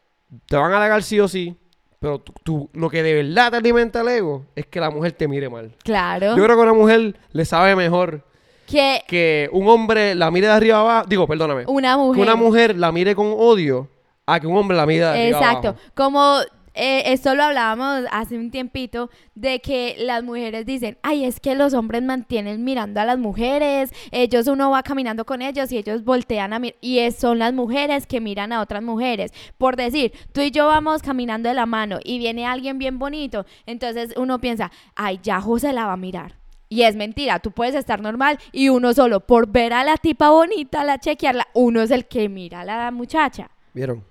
te 0.47 0.57
van 0.57 0.73
a 0.73 0.77
halagar 0.77 1.03
sí 1.03 1.19
o 1.21 1.29
sí. 1.29 1.57
Pero 2.01 2.21
tú, 2.21 2.33
tú- 2.45 2.71
lo 2.75 2.89
que 2.89 3.03
de 3.03 3.15
verdad 3.23 3.51
te 3.51 3.57
alimenta 3.57 4.01
el 4.03 4.09
ego 4.09 4.47
es 4.55 4.67
que 4.67 4.79
la 4.81 4.91
mujer 4.91 5.13
te 5.13 5.27
mire 5.27 5.49
mal. 5.49 5.75
Claro. 5.83 6.37
Yo 6.37 6.45
creo 6.45 6.57
que 6.57 6.63
a 6.63 6.65
una 6.65 6.73
mujer 6.75 7.17
le 7.33 7.45
sabe 7.45 7.75
mejor 7.75 8.25
que 8.67 9.01
que 9.09 9.49
un 9.53 9.67
hombre 9.69 10.15
la 10.15 10.31
mire 10.31 10.47
de 10.47 10.53
arriba 10.53 10.79
abajo. 10.81 11.07
Digo, 11.09 11.27
perdóname. 11.27 11.65
una 11.67 11.93
Que 11.95 11.99
mujer. 11.99 12.23
una 12.23 12.37
mujer 12.37 12.77
la 12.79 12.93
mire 12.93 13.15
con 13.17 13.35
odio 13.37 13.89
a 14.35 14.41
que 14.41 14.47
un 14.47 14.57
hombre 14.57 14.77
la 14.77 14.87
de 14.87 15.05
arriba 15.05 15.29
Exacto. 15.39 15.69
abajo. 15.69 15.83
Como 15.95 16.37
eh, 16.81 17.13
esto 17.13 17.35
lo 17.35 17.43
hablábamos 17.43 18.05
hace 18.13 18.39
un 18.39 18.53
tiempito, 18.53 19.11
de 19.35 19.59
que 19.61 19.97
las 19.99 20.23
mujeres 20.23 20.65
dicen, 20.65 20.97
ay, 21.03 21.25
es 21.25 21.41
que 21.41 21.57
los 21.57 21.75
hombres 21.75 22.03
mantienen 22.05 22.63
mirando 22.63 23.01
a 23.01 23.05
las 23.05 23.19
mujeres, 23.19 23.91
ellos 24.13 24.47
uno 24.47 24.71
va 24.71 24.85
caminando 24.85 25.25
con 25.25 25.43
ellos 25.43 25.73
y 25.73 25.79
ellos 25.79 26.05
voltean 26.05 26.53
a 26.53 26.61
mirar, 26.61 26.77
y 26.81 27.01
es- 27.01 27.17
son 27.17 27.41
las 27.41 27.53
mujeres 27.53 28.07
que 28.07 28.21
miran 28.21 28.53
a 28.53 28.61
otras 28.61 28.83
mujeres. 28.83 29.33
Por 29.57 29.75
decir, 29.75 30.13
tú 30.33 30.41
y 30.41 30.53
yo 30.53 30.67
vamos 30.69 31.03
caminando 31.03 31.49
de 31.49 31.57
la 31.57 31.67
mano 31.67 31.99
y 32.05 32.19
viene 32.19 32.47
alguien 32.47 32.79
bien 32.79 32.99
bonito, 33.01 33.45
entonces 33.67 34.15
uno 34.17 34.39
piensa, 34.39 34.71
ay, 34.95 35.19
ya 35.21 35.41
José 35.41 35.73
la 35.73 35.87
va 35.87 35.95
a 35.95 35.97
mirar. 35.97 36.37
Y 36.69 36.83
es 36.83 36.95
mentira, 36.95 37.41
tú 37.41 37.51
puedes 37.51 37.75
estar 37.75 38.01
normal 38.01 38.39
y 38.53 38.69
uno 38.69 38.93
solo 38.93 39.19
por 39.19 39.49
ver 39.49 39.73
a 39.73 39.83
la 39.83 39.97
tipa 39.97 40.31
bonita, 40.31 40.85
la 40.85 40.99
chequearla, 40.99 41.49
uno 41.55 41.81
es 41.83 41.91
el 41.91 42.07
que 42.07 42.29
mira 42.29 42.61
a 42.61 42.65
la 42.65 42.91
muchacha. 42.93 43.51
¿Vieron? 43.75 44.05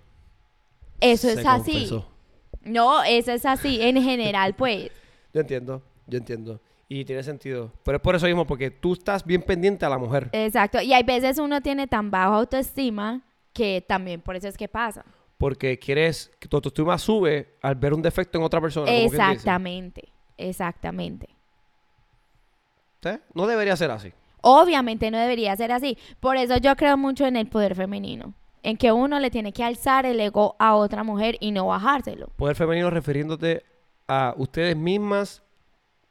Eso 1.00 1.30
es 1.30 1.46
así. 1.46 1.72
confesó. 1.72 2.08
No, 2.64 3.04
eso 3.04 3.32
es 3.32 3.46
así 3.46 3.82
en 3.82 4.02
general, 4.02 4.56
pues. 4.56 4.92
Yo 5.34 5.42
entiendo, 5.42 5.84
yo 6.08 6.18
entiendo. 6.18 6.62
Y 6.90 7.06
tiene 7.06 7.22
sentido. 7.22 7.72
Pero 7.84 7.98
es 7.98 8.02
por 8.02 8.16
eso 8.16 8.26
mismo, 8.26 8.48
porque 8.48 8.72
tú 8.72 8.94
estás 8.94 9.24
bien 9.26 9.42
pendiente 9.42 9.86
a 9.86 9.90
la 9.90 9.98
mujer. 9.98 10.30
Exacto. 10.32 10.82
Y 10.82 10.94
hay 10.94 11.04
veces 11.04 11.38
uno 11.38 11.62
tiene 11.62 11.86
tan 11.86 12.10
baja 12.10 12.34
autoestima 12.36 13.22
que 13.54 13.84
también 13.86 14.22
por 14.22 14.36
eso 14.36 14.48
es 14.48 14.58
que 14.58 14.68
pasa. 14.68 15.06
Porque 15.38 15.78
quieres 15.78 16.32
que 16.40 16.48
tu 16.48 16.58
autoestima 16.58 16.98
sube 16.98 17.58
al 17.62 17.76
ver 17.76 17.94
un 17.94 18.02
defecto 18.02 18.38
en 18.38 18.46
otra 18.46 18.62
persona. 18.62 18.86
como 18.88 18.98
quien 18.98 19.12
dice. 19.12 19.16
Exactamente. 19.18 20.10
Exactamente. 20.38 21.30
¿Sí? 23.04 23.10
No 23.34 23.46
debería 23.48 23.76
ser 23.76 23.92
así. 23.92 24.14
Obviamente 24.42 25.12
no 25.12 25.18
debería 25.18 25.56
ser 25.56 25.72
así. 25.72 25.98
Por 26.20 26.38
eso 26.38 26.58
yo 26.58 26.76
creo 26.76 26.98
mucho 26.98 27.26
en 27.26 27.36
el 27.36 27.48
poder 27.48 27.76
femenino. 27.76 28.34
En 28.64 28.76
que 28.78 28.92
uno 28.92 29.20
le 29.20 29.30
tiene 29.32 29.54
que 29.54 29.64
alzar 29.64 30.06
el 30.06 30.20
ego 30.20 30.56
a 30.60 30.76
otra 30.76 31.04
mujer 31.04 31.38
y 31.40 31.52
no 31.52 31.68
bajárselo. 31.68 32.28
Poder 32.36 32.56
femenino 32.56 32.90
refiriéndote 32.90 33.64
a 34.08 34.34
ustedes 34.38 34.76
mismas. 34.76 35.42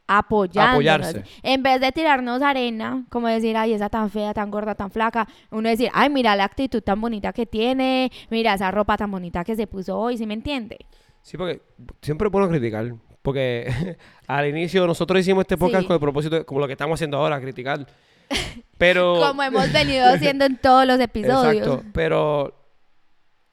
Apoyarse. 0.09 1.25
En 1.43 1.63
vez 1.63 1.81
de 1.81 1.91
tirarnos 1.93 2.41
arena, 2.41 3.05
como 3.11 3.27
decir, 3.29 3.57
ay, 3.57 3.73
esa 3.73 3.89
tan 3.89 4.09
fea, 4.11 4.33
tan 4.33 4.51
gorda, 4.51 4.75
tan 4.75 4.91
flaca, 4.91 5.27
uno 5.51 5.69
decir, 5.69 5.91
ay, 5.93 6.09
mira 6.11 6.37
la 6.37 6.45
actitud 6.45 6.81
tan 6.81 7.01
bonita 7.01 7.33
que 7.33 7.45
tiene, 7.47 8.11
mira 8.31 8.55
esa 8.55 8.71
ropa 8.71 8.97
tan 8.97 9.11
bonita 9.11 9.43
que 9.45 9.57
se 9.57 9.67
puso 9.67 9.99
hoy, 9.99 10.17
¿sí 10.17 10.27
me 10.27 10.35
entiende? 10.35 10.79
Sí, 11.23 11.37
porque 11.37 11.61
siempre 12.03 12.29
es 12.29 12.33
bueno 12.33 12.49
criticar. 12.49 12.95
Porque 13.23 13.97
al 14.29 14.49
inicio 14.49 14.87
nosotros 14.87 15.21
hicimos 15.21 15.43
este 15.43 15.57
podcast 15.57 15.83
Sí. 15.83 15.87
con 15.89 15.95
el 15.95 16.01
propósito, 16.01 16.37
de- 16.37 16.45
como 16.45 16.61
lo 16.61 16.67
que 16.69 16.75
estamos 16.75 16.95
haciendo 16.97 17.17
ahora, 17.19 17.41
criticar. 17.41 17.85
Pero. 18.79 19.21
Como 19.21 19.43
hemos 19.43 19.73
venido 19.73 20.07
haciendo 20.07 20.45
en 20.45 20.57
todos 20.59 20.87
los 20.87 21.01
episodios. 21.01 21.67
Exacto. 21.67 21.85
Pero 21.93 22.55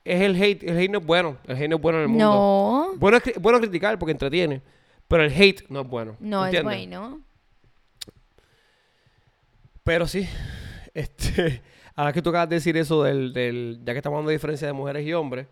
es 0.04 0.22
el 0.22 0.42
hate. 0.42 0.64
El 0.64 0.78
hate 0.78 0.92
no 0.92 1.00
es 1.00 1.06
bueno. 1.06 1.38
El 1.48 1.56
hate 1.56 1.70
no 1.70 1.76
es 1.78 1.82
bueno 1.82 1.98
en 2.00 2.04
el 2.04 2.10
mundo. 2.10 2.26
No, 2.26 2.98
Bueno, 2.98 3.18
es 3.18 3.40
bueno 3.40 3.60
criticar 3.60 3.98
porque 3.98 4.12
entretiene. 4.12 4.62
Pero 5.08 5.24
el 5.24 5.32
hate 5.32 5.70
no 5.70 5.82
es 5.82 5.88
bueno. 5.88 6.18
no 6.20 6.46
es 6.46 6.64
bueno. 6.64 7.22
Pero 9.84 10.08
sí, 10.08 10.28
este, 10.94 11.62
ahora 11.96 12.14
que 12.14 12.22
tú 12.22 12.30
acabas 12.30 12.50
de 12.50 12.56
decir 12.56 12.78
eso 12.78 13.04
del, 13.04 13.34
del, 13.34 13.82
ya 13.84 13.92
que 13.94 14.00
estamos 14.00 14.16
hablando 14.16 14.30
de 14.30 14.36
diferencia 14.36 14.66
de 14.66 14.74
mujeres 14.74 15.06
y 15.06 15.14
hombres, 15.14 15.48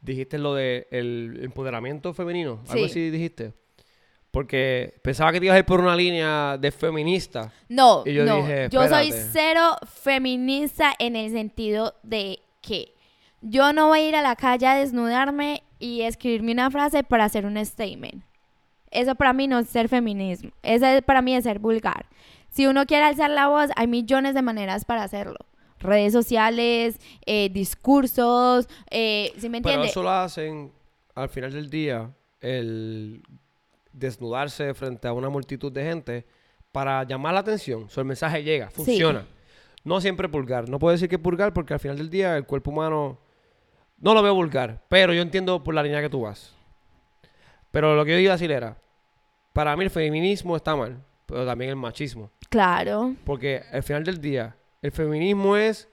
dijiste 0.00 0.38
lo 0.38 0.54
de 0.54 0.86
el 0.90 1.40
empoderamiento 1.42 2.14
femenino, 2.14 2.60
algo 2.68 2.84
Sí. 2.84 2.84
así 2.84 3.10
dijiste. 3.10 3.52
Porque 4.34 4.94
pensaba 5.02 5.32
que 5.32 5.38
te 5.40 5.46
ibas 5.46 5.54
a 5.54 5.58
ir 5.60 5.64
por 5.64 5.80
una 5.80 5.94
línea 5.96 6.58
de 6.58 6.70
feminista. 6.72 7.52
No, 7.68 8.02
Y 8.04 8.12
yo 8.14 8.24
no. 8.24 8.36
dije, 8.38 8.68
yo 8.70 8.86
soy 8.88 9.12
cero 9.12 9.76
feminista 9.86 10.92
en 10.98 11.16
el 11.16 11.30
sentido 11.30 11.94
de 12.02 12.40
que 12.60 12.94
yo 13.40 13.72
no 13.72 13.88
voy 13.88 14.00
a 14.00 14.08
ir 14.08 14.16
a 14.16 14.22
la 14.22 14.36
calle 14.36 14.66
a 14.66 14.74
desnudarme 14.74 15.62
y 15.78 16.02
escribirme 16.02 16.52
una 16.52 16.70
frase 16.70 17.04
para 17.04 17.24
hacer 17.24 17.46
un 17.46 17.64
statement. 17.64 18.24
Eso 18.90 19.14
para 19.14 19.32
mí 19.32 19.46
no 19.46 19.58
es 19.60 19.68
ser 19.68 19.88
feminismo. 19.88 20.50
Eso 20.62 20.86
es- 20.86 21.02
para 21.02 21.22
mí 21.22 21.34
es 21.36 21.44
ser 21.44 21.58
vulgar. 21.58 22.06
Si 22.50 22.66
uno 22.66 22.86
quiere 22.86 23.04
alzar 23.04 23.30
la 23.30 23.48
voz, 23.48 23.70
hay 23.76 23.86
millones 23.86 24.34
de 24.34 24.42
maneras 24.42 24.84
para 24.84 25.02
hacerlo. 25.04 25.38
Redes 25.78 26.12
sociales, 26.12 26.98
eh, 27.26 27.50
discursos, 27.52 28.68
eh, 28.90 29.32
¿sí 29.38 29.48
me 29.48 29.60
Pero 29.60 29.74
entiende? 29.74 29.86
eso 29.88 30.02
lo 30.02 30.10
hacen 30.10 30.72
al 31.14 31.28
final 31.28 31.52
del 31.52 31.68
día, 31.70 32.10
el 32.40 33.22
desnudarse 33.94 34.74
frente 34.74 35.08
a 35.08 35.12
una 35.12 35.28
multitud 35.28 35.72
de 35.72 35.84
gente 35.84 36.26
para 36.72 37.04
llamar 37.04 37.34
la 37.34 37.40
atención. 37.40 37.84
O 37.84 37.88
sea, 37.88 38.02
el 38.02 38.08
mensaje 38.08 38.42
llega, 38.42 38.68
funciona. 38.70 39.26
No 39.84 40.00
siempre 40.00 40.26
es 40.26 40.32
vulgar. 40.32 40.68
No 40.68 40.78
puedo 40.78 40.92
decir 40.92 41.08
que 41.08 41.16
es 41.16 41.22
vulgar 41.22 41.52
porque 41.52 41.74
al 41.74 41.80
final 41.80 41.96
del 41.96 42.10
día 42.10 42.36
el 42.36 42.44
cuerpo 42.44 42.70
humano 42.70 43.18
no 43.98 44.14
lo 44.14 44.22
veo 44.22 44.34
vulgar. 44.34 44.82
Pero 44.88 45.12
yo 45.14 45.22
entiendo 45.22 45.62
por 45.62 45.74
la 45.74 45.82
línea 45.82 46.00
que 46.00 46.08
tú 46.10 46.22
vas. 46.22 46.54
Pero 47.70 47.94
lo 47.94 48.04
que 48.04 48.12
yo 48.12 48.18
iba 48.18 48.32
a 48.32 48.36
decir 48.36 48.50
era, 48.50 48.76
para 49.52 49.76
mí 49.76 49.84
el 49.84 49.90
feminismo 49.90 50.56
está 50.56 50.74
mal, 50.74 51.02
pero 51.26 51.46
también 51.46 51.70
el 51.70 51.76
machismo. 51.76 52.30
Claro, 52.48 53.14
Porque 53.24 53.62
al 53.72 53.82
final 53.82 54.04
del 54.04 54.20
día, 54.20 54.56
el 54.82 54.92
feminismo 54.92 55.56
es. 55.56 55.88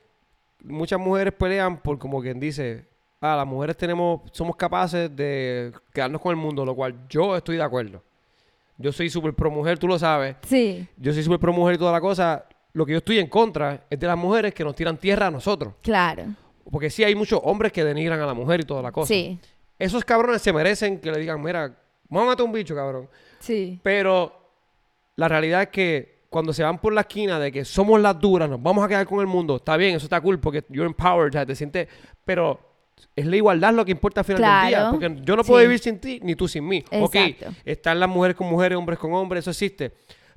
Muchas 0.63 0.99
mujeres 0.99 1.33
pelean 1.33 1.77
por 1.77 1.97
como 1.97 2.21
quien 2.21 2.39
dice. 2.39 2.85
Ah, 3.23 3.35
las 3.35 3.45
mujeres 3.45 3.77
tenemos, 3.77 4.21
somos 4.31 4.55
capaces 4.55 5.15
de 5.15 5.71
quedarnos 5.93 6.19
con 6.19 6.31
el 6.31 6.37
mundo, 6.37 6.65
lo 6.65 6.73
cual 6.75 6.95
yo 7.07 7.37
estoy 7.37 7.55
de 7.57 7.61
acuerdo. 7.63 8.01
Yo 8.77 8.91
soy 8.91 9.11
súper 9.11 9.35
pro 9.35 9.51
mujer, 9.51 9.77
tú 9.77 9.87
lo 9.87 9.99
sabes. 9.99 10.37
sí, 10.43 10.87
Yo 10.97 11.13
soy 11.13 11.21
súper 11.21 11.39
pro 11.39 11.53
mujer 11.53 11.75
y 11.75 11.77
toda 11.77 11.91
la 11.91 12.01
cosa. 12.01 12.43
Lo 12.73 12.83
que 12.83 12.93
yo 12.93 12.97
estoy 12.97 13.19
en 13.19 13.27
contra 13.27 13.85
es 13.89 13.99
de 13.99 14.07
las 14.07 14.17
mujeres 14.17 14.55
que 14.55 14.63
nos 14.63 14.75
tiran 14.75 14.97
tierra 14.97 15.27
a 15.27 15.31
nosotros. 15.31 15.75
claro, 15.83 16.23
Porque 16.71 16.89
sí 16.89 17.03
hay 17.03 17.13
muchos 17.13 17.39
hombres 17.43 17.71
que 17.71 17.83
denigran 17.83 18.19
a 18.19 18.25
la 18.25 18.33
mujer 18.33 18.61
y 18.61 18.63
toda 18.63 18.81
la 18.81 18.91
cosa. 18.91 19.07
sí, 19.09 19.37
Esos 19.77 20.03
cabrones 20.03 20.41
se 20.41 20.51
merecen 20.51 20.99
que 20.99 21.11
le 21.11 21.19
digan, 21.19 21.43
mira, 21.43 21.75
vamos 22.09 22.27
a 22.27 22.31
matar 22.31 22.45
un 22.45 22.51
bicho, 22.53 22.73
cabrón. 22.73 23.07
sí, 23.39 23.79
Pero 23.83 24.33
la 25.15 25.27
realidad 25.27 25.61
es 25.63 25.67
que 25.67 26.21
cuando 26.29 26.53
se 26.53 26.63
van 26.63 26.79
por 26.79 26.91
la 26.93 27.01
esquina 27.01 27.37
de 27.37 27.51
que 27.51 27.65
somos 27.65 28.01
las 28.01 28.19
duras, 28.19 28.49
nos 28.49 28.63
vamos 28.63 28.83
a 28.83 28.87
quedar 28.87 29.05
con 29.05 29.19
el 29.19 29.27
mundo, 29.27 29.57
está 29.57 29.77
bien, 29.77 29.95
eso 29.95 30.05
está 30.07 30.19
cool 30.21 30.39
porque 30.39 30.63
you're 30.69 30.87
empowered, 30.87 31.33
sea, 31.33 31.45
te 31.45 31.53
sientes, 31.55 31.87
pero 32.25 32.70
es 33.15 33.25
la 33.25 33.35
igualdad 33.35 33.73
lo 33.73 33.83
que 33.85 33.91
importa 33.91 34.21
al 34.21 34.25
final 34.25 34.41
del 34.41 34.67
día, 34.69 34.89
porque 34.91 35.15
yo 35.23 35.35
no 35.35 35.43
puedo 35.43 35.59
Sí. 35.61 35.65
vivir 35.67 35.79
sin 35.79 35.99
ti 35.99 36.19
ni 36.23 36.35
tú 36.35 36.47
sin 36.47 36.67
mí. 36.67 36.83
Ok, 36.91 37.15
Exacto. 37.15 37.55
están 37.65 37.99
las 37.99 38.09
mujeres 38.09 38.35
con 38.35 38.47
mujeres, 38.47 38.77
hombres 38.77 38.97
con 38.99 39.13
hombres, 39.13 39.41
eso 39.43 39.51
existe. 39.51 39.91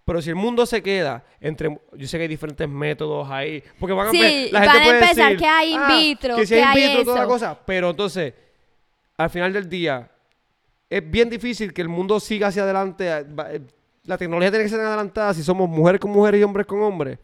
Pero 0.05 0.21
si 0.21 0.29
el 0.29 0.37
mundo 0.37 0.67
se 0.67 0.83
queda 0.83 1.25
entre, 1.41 1.79
yo 1.97 2.07
sé 2.07 2.19
que 2.19 2.23
hay 2.25 2.29
diferentes 2.29 2.69
métodos 2.69 3.31
ahí, 3.31 3.63
porque 3.79 3.95
van 3.95 4.09
a, 4.09 4.11
Sí, 4.11 4.49
la 4.53 4.61
van 4.61 4.69
a 4.69 4.87
empezar 4.99 5.17
decir, 5.31 5.39
que 5.39 5.47
hay 5.47 5.73
in 5.73 5.79
"Ah, 5.81 5.97
vitro, 5.99 6.37
que 6.37 6.47
si 6.47 6.55
que 6.55 6.63
hay 6.63 6.79
in 6.79 6.83
hay 6.83 6.89
vitro, 6.89 7.05
toda 7.05 7.17
la 7.17 7.23
eso". 7.23 7.31
cosa, 7.33 7.59
pero 7.65 7.91
entonces, 7.91 8.35
al 9.17 9.31
final 9.31 9.53
del 9.53 9.67
día, 9.69 10.11
es 10.91 11.11
bien 11.11 11.31
difícil 11.31 11.73
que 11.73 11.81
el 11.81 11.89
mundo 11.89 12.21
siga 12.21 12.49
hacia 12.49 12.65
adelante. 12.65 13.09
eh, 13.09 13.25
eh, 13.51 13.61
La 14.07 14.19
tecnología 14.19 14.51
tiene 14.51 14.65
que 14.65 14.69
ser 14.69 14.81
adelantada. 14.81 15.33
Si 15.33 15.43
somos 15.43 15.67
mujeres 15.67 15.99
con 15.99 16.11
mujeres 16.11 16.39
y 16.39 16.45
hombres 16.45 16.67
con 16.67 16.83
hombres, 16.83 17.19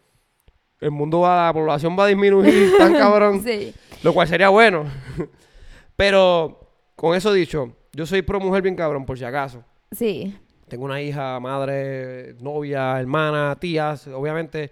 el 0.81 0.90
mundo 0.90 1.20
va, 1.20 1.48
la 1.48 1.53
población 1.53 1.94
va 1.98 2.05
a 2.05 2.07
disminuir 2.07 2.72
tan 2.79 2.94
cabrón. 2.96 3.42
sí, 3.44 3.74
Lo 4.02 4.12
cual 4.12 4.26
sería 4.28 4.48
bueno. 4.48 4.84
Pero, 5.96 6.72
con 6.96 7.14
eso 7.16 7.32
dicho, 7.32 7.74
yo 7.92 8.06
soy 8.06 8.22
pro 8.22 8.40
mujer 8.40 8.62
bien 8.62 8.76
cabrón, 8.76 9.04
por 9.04 9.18
si 9.18 9.24
acaso. 9.24 9.62
sí, 9.92 10.36
Tengo 10.68 10.84
una 10.84 11.00
hija, 11.02 11.38
madre, 11.40 12.34
novia, 12.40 12.98
hermana, 13.00 13.56
tías, 13.58 14.06
obviamente. 14.06 14.70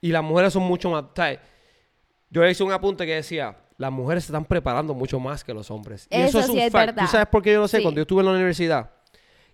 Y 0.00 0.12
las 0.12 0.22
mujeres 0.22 0.52
son 0.52 0.62
mucho 0.64 0.90
más... 0.90 1.04
¿sabes? 1.16 1.38
Yo 2.30 2.46
hice 2.46 2.62
un 2.62 2.70
apunte 2.72 3.06
que 3.06 3.14
decía, 3.14 3.56
las 3.78 3.90
mujeres 3.90 4.24
se 4.24 4.32
están 4.32 4.44
preparando 4.44 4.92
mucho 4.94 5.18
más 5.18 5.42
que 5.42 5.54
los 5.54 5.70
hombres. 5.70 6.06
Y 6.10 6.16
eso, 6.16 6.26
Eso 6.26 6.40
es 6.40 6.46
sí 6.46 6.52
un 6.52 6.58
es 6.58 6.70
fact. 6.72 6.86
verdad. 6.88 7.02
¿Tú 7.06 7.10
sabes 7.10 7.26
por 7.28 7.42
qué 7.42 7.52
yo 7.54 7.60
lo 7.60 7.68
sé? 7.68 7.78
Sí. 7.78 7.82
Cuando 7.82 7.98
yo 7.98 8.02
estuve 8.02 8.20
en 8.20 8.26
la 8.26 8.32
universidad. 8.32 8.90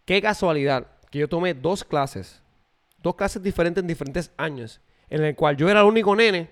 Qué 0.04 0.20
casualidad 0.20 0.87
que 1.10 1.20
yo 1.20 1.28
tomé 1.28 1.54
dos 1.54 1.84
clases. 1.84 2.42
Dos 2.98 3.14
clases 3.14 3.40
diferentes 3.42 3.80
en 3.80 3.87
diferentes 3.87 4.32
años. 4.37 4.80
En 5.08 5.22
el 5.22 5.37
cual 5.37 5.56
yo 5.56 5.68
era 5.70 5.80
el 5.80 5.87
único 5.87 6.16
nene 6.16 6.50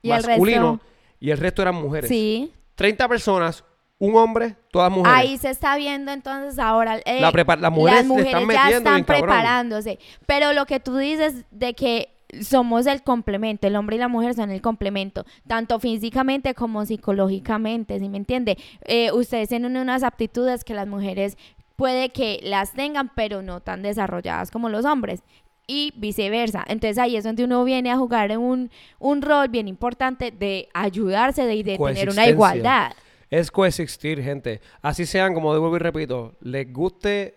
Y 0.00 0.10
el 0.10 0.24
masculino 0.26 0.74
resto- 0.80 0.86
y 1.20 1.30
el 1.30 1.38
resto 1.38 1.62
eran 1.62 1.74
mujeres. 1.76 2.08
sí. 2.08 2.52
30 2.74 3.08
personas, 3.08 3.64
un 3.98 4.14
hombre, 4.14 4.54
todas 4.70 4.88
mujeres. 4.92 5.18
Ahí 5.18 5.36
se 5.38 5.50
está 5.50 5.76
viendo 5.76 6.12
entonces 6.12 6.60
ahora. 6.60 6.98
eh, 7.04 7.20
La 7.20 7.32
las 7.32 7.72
mujeres 7.72 8.06
las 8.06 8.16
le 8.16 8.22
están 8.26 8.42
mujeres 8.44 8.62
ya 8.70 8.76
están 8.76 9.04
preparándose. 9.04 9.98
Pero 10.26 10.52
lo 10.52 10.64
que 10.64 10.78
tú 10.78 10.96
dices 10.96 11.44
de 11.50 11.74
que 11.74 12.14
somos 12.40 12.86
el 12.86 13.02
complemento, 13.02 13.66
el 13.66 13.74
hombre 13.74 13.96
y 13.96 13.98
la 13.98 14.06
mujer 14.06 14.34
son 14.34 14.52
el 14.52 14.60
complemento, 14.60 15.24
tanto 15.48 15.80
físicamente 15.80 16.54
como 16.54 16.84
psicológicamente, 16.86 17.98
¿sí 17.98 18.08
me 18.08 18.18
entiende? 18.18 18.56
Eh, 18.84 19.10
ustedes 19.12 19.48
tienen 19.48 19.76
unas 19.76 20.02
aptitudes 20.04 20.62
que 20.62 20.74
las 20.74 20.86
mujeres 20.86 21.36
puede 21.76 22.10
que 22.10 22.38
las 22.42 22.72
tengan, 22.74 23.10
pero 23.14 23.42
no 23.42 23.60
tan 23.60 23.82
desarrolladas 23.82 24.50
como 24.50 24.68
los 24.68 24.84
hombres. 24.84 25.22
Y 25.70 25.92
viceversa. 25.96 26.64
Entonces 26.66 26.98
ahí 26.98 27.16
es 27.16 27.24
donde 27.24 27.44
uno 27.44 27.62
viene 27.62 27.90
a 27.92 27.96
jugar 27.98 28.36
un, 28.38 28.70
un 28.98 29.20
rol 29.22 29.48
bien 29.48 29.68
importante 29.68 30.30
de 30.32 30.68
ayudarse 30.72 31.44
de, 31.44 31.54
y 31.56 31.62
de 31.62 31.76
tener 31.78 32.08
una 32.08 32.26
igualdad. 32.26 32.92
Es 33.30 33.50
coexistir, 33.50 34.22
gente. 34.22 34.62
Así 34.80 35.04
sean, 35.04 35.34
como 35.34 35.52
digo 35.52 35.76
y 35.76 35.78
repito, 35.78 36.34
les 36.40 36.72
guste 36.72 37.34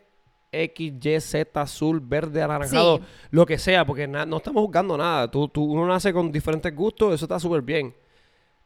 X, 0.54 0.94
Y, 1.06 1.20
Z, 1.20 1.62
azul, 1.62 2.00
verde, 2.00 2.42
anaranjado, 2.42 2.98
Sí. 3.00 3.04
lo 3.32 3.46
que 3.46 3.58
sea, 3.58 3.86
porque 3.86 4.08
no 4.08 4.38
estamos 4.38 4.64
juzgando 4.64 4.98
nada. 4.98 5.30
Tú, 5.30 5.50
tú- 5.50 5.66
uno 5.66 5.86
nace 5.86 6.14
con 6.14 6.32
diferentes 6.32 6.74
gustos, 6.74 7.14
eso 7.14 7.26
está 7.26 7.38
súper 7.40 7.62
bien. 7.62 7.94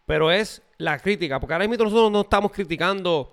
Pero 0.05 0.31
es 0.31 0.61
la 0.77 0.99
crítica, 0.99 1.39
porque 1.39 1.53
ahora 1.53 1.67
mismo 1.67 1.83
nosotros 1.83 2.11
no 2.11 2.21
estamos 2.21 2.51
criticando 2.51 3.31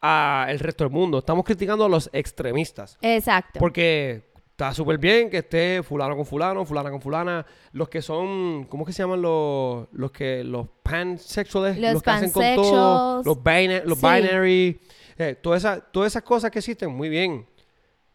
al 0.00 0.58
resto 0.60 0.84
del 0.84 0.92
mundo, 0.92 1.18
estamos 1.18 1.44
criticando 1.44 1.84
a 1.84 1.88
los 1.88 2.08
extremistas. 2.12 2.96
Exacto. 3.02 3.58
Porque 3.58 4.32
está 4.54 4.72
súper 4.72 4.98
bien 4.98 5.28
que 5.30 5.38
esté 5.38 5.82
fulano 5.82 6.14
con 6.16 6.24
fulano, 6.24 6.64
fulana 6.64 6.88
con 6.90 7.00
fulana. 7.00 7.44
Los 7.72 7.88
que 7.88 8.00
son, 8.00 8.66
¿cómo 8.66 8.84
es 8.84 8.86
que 8.86 8.92
se 8.92 9.02
llaman 9.02 9.20
los, 9.20 9.88
los 9.92 10.12
que, 10.12 10.44
los 10.44 10.68
pansexuales? 10.82 11.76
Los 11.76 12.02
que 12.02 12.10
hacen 12.10 12.30
con 12.30 12.54
todo. 12.54 13.22
Los, 13.24 13.42
bina- 13.42 13.82
los 13.84 13.98
Sí. 13.98 14.06
binary. 14.06 14.80
eh, 15.18 15.36
todas, 15.40 15.62
esas, 15.62 15.82
todas 15.92 16.12
esas 16.12 16.22
cosas 16.22 16.50
que 16.52 16.60
existen, 16.60 16.90
muy 16.90 17.08
bien. 17.08 17.44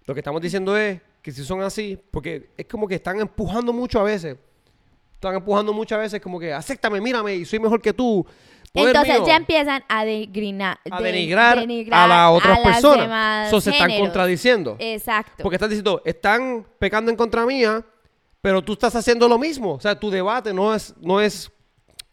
Lo 0.06 0.14
que 0.14 0.22
estamos 0.22 0.42
diciendo 0.42 0.78
es 0.78 1.02
que 1.22 1.32
si 1.34 1.44
son 1.44 1.62
así, 1.62 2.00
porque 2.10 2.50
es 2.58 2.66
como 2.68 2.88
que 2.88 2.96
están 2.96 3.20
empujando 3.20 3.74
mucho 3.74 4.00
a 4.00 4.04
veces. 4.04 4.38
Están 5.16 5.36
empujando 5.36 5.74
muchas 5.74 6.00
veces 6.00 6.22
como 6.22 6.40
que, 6.40 6.54
acéptame, 6.54 7.02
mírame, 7.02 7.36
y 7.36 7.44
soy 7.46 7.60
mejor 7.60 7.82
que 7.82 7.92
tú. 7.92 8.26
Entonces 8.74 9.16
mío. 9.16 9.28
ya 9.28 9.36
empiezan 9.36 9.84
a 9.88 10.06
denigrar, 10.06 10.80
a 10.92 11.02
denigrar, 11.02 12.04
a 12.04 12.08
las 12.08 12.32
otras 12.32 12.58
a 12.58 12.62
las 12.62 12.70
personas. 12.70 13.02
demás 13.02 13.50
So, 13.50 13.62
se 13.62 13.72
están 13.72 13.98
contradiciendo. 13.98 14.76
Exacto. 14.80 15.44
Porque 15.44 15.56
estás 15.56 15.70
diciendo, 15.70 16.02
están 16.06 16.66
pecando 16.78 17.10
en 17.10 17.18
contra 17.18 17.46
mía, 17.46 17.84
pero 18.42 18.62
tú 18.62 18.74
estás 18.74 18.96
haciendo 18.96 19.28
lo 19.28 19.38
mismo. 19.38 19.74
O 19.74 19.80
sea, 19.80 20.00
tu 20.00 20.10
debate 20.10 20.54
no 20.54 20.74
es, 20.74 20.94
no 21.02 21.20
es, 21.20 21.52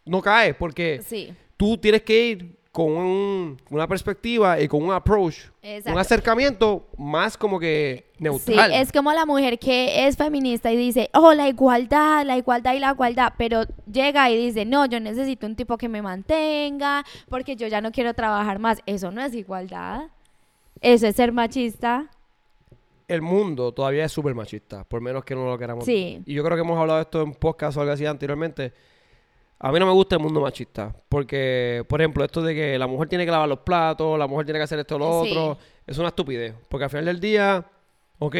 no 0.05 0.21
cae, 0.21 0.53
porque 0.53 1.01
sí. 1.05 1.33
tú 1.55 1.77
tienes 1.77 2.01
que 2.01 2.25
ir 2.25 2.56
con 2.77 2.91
un- 2.91 3.57
una 3.71 3.87
perspectiva 3.87 4.61
y 4.61 4.67
con 4.67 4.83
un 4.83 4.91
approach, 4.93 5.45
Exacto. 5.63 5.93
un 5.93 5.97
acercamiento 5.99 6.85
más 6.95 7.35
como 7.35 7.59
que 7.59 8.05
Sí, 8.17 8.23
neutral. 8.23 8.71
es 8.71 8.91
como 8.91 9.11
la 9.13 9.25
mujer 9.25 9.57
que 9.57 10.05
es 10.05 10.15
feminista 10.15 10.71
y 10.71 10.77
dice, 10.77 11.09
oh, 11.15 11.33
la 11.33 11.47
igualdad, 11.47 12.23
la 12.23 12.37
igualdad 12.37 12.75
y 12.75 12.79
la 12.79 12.91
igualdad, 12.91 13.33
pero 13.35 13.63
llega 13.91 14.29
y 14.29 14.37
dice, 14.37 14.63
no, 14.63 14.85
yo 14.85 14.99
necesito 14.99 15.47
un 15.47 15.55
tipo 15.55 15.75
que 15.75 15.89
me 15.89 16.03
mantenga 16.03 17.03
porque 17.29 17.55
yo 17.55 17.65
ya 17.65 17.81
no 17.81 17.91
quiero 17.91 18.13
trabajar 18.13 18.59
más. 18.59 18.77
Eso 18.85 19.09
no 19.09 19.23
es 19.25 19.33
igualdad. 19.33 20.03
Eso 20.79 21.07
es 21.07 21.15
ser 21.15 21.31
machista. 21.31 22.11
El 23.07 23.23
mundo 23.23 23.71
todavía 23.71 24.05
es 24.05 24.11
súper 24.11 24.35
machista, 24.35 24.83
por 24.83 25.01
menos 25.01 25.25
que 25.25 25.33
no 25.33 25.45
lo 25.49 25.57
queramos. 25.57 25.83
Sí. 25.83 26.21
Y 26.27 26.33
yo 26.35 26.43
creo 26.43 26.55
que 26.55 26.61
hemos 26.61 26.77
hablado 26.77 26.97
de 26.99 27.03
esto 27.05 27.23
en 27.23 27.33
podcast 27.33 27.75
o 27.77 27.81
algo 27.81 27.93
así 27.93 28.05
anteriormente. 28.05 28.71
A 29.59 29.71
mí 29.71 29.79
no 29.79 29.87
me 29.87 29.91
gusta 29.91 30.15
el 30.15 30.21
mundo 30.21 30.39
machista, 30.41 30.95
porque, 31.09 31.83
por 31.89 31.99
ejemplo, 31.99 32.23
esto 32.23 32.41
de 32.43 32.53
que 32.53 32.77
la 32.77 32.85
mujer 32.85 33.09
tiene 33.09 33.25
que 33.25 33.31
lavar 33.31 33.49
los 33.49 33.59
platos, 33.59 34.17
la 34.19 34.27
mujer 34.27 34.45
tiene 34.45 34.59
que 34.59 34.63
hacer 34.63 34.77
esto 34.79 34.95
o 34.95 34.99
lo 34.99 35.23
Sí. 35.23 35.31
otro, 35.31 35.57
es 35.87 35.97
una 35.97 36.09
estupidez. 36.09 36.53
Porque 36.69 36.83
al 36.83 36.89
final 36.91 37.05
del 37.05 37.19
día, 37.19 37.65
ok, 38.19 38.35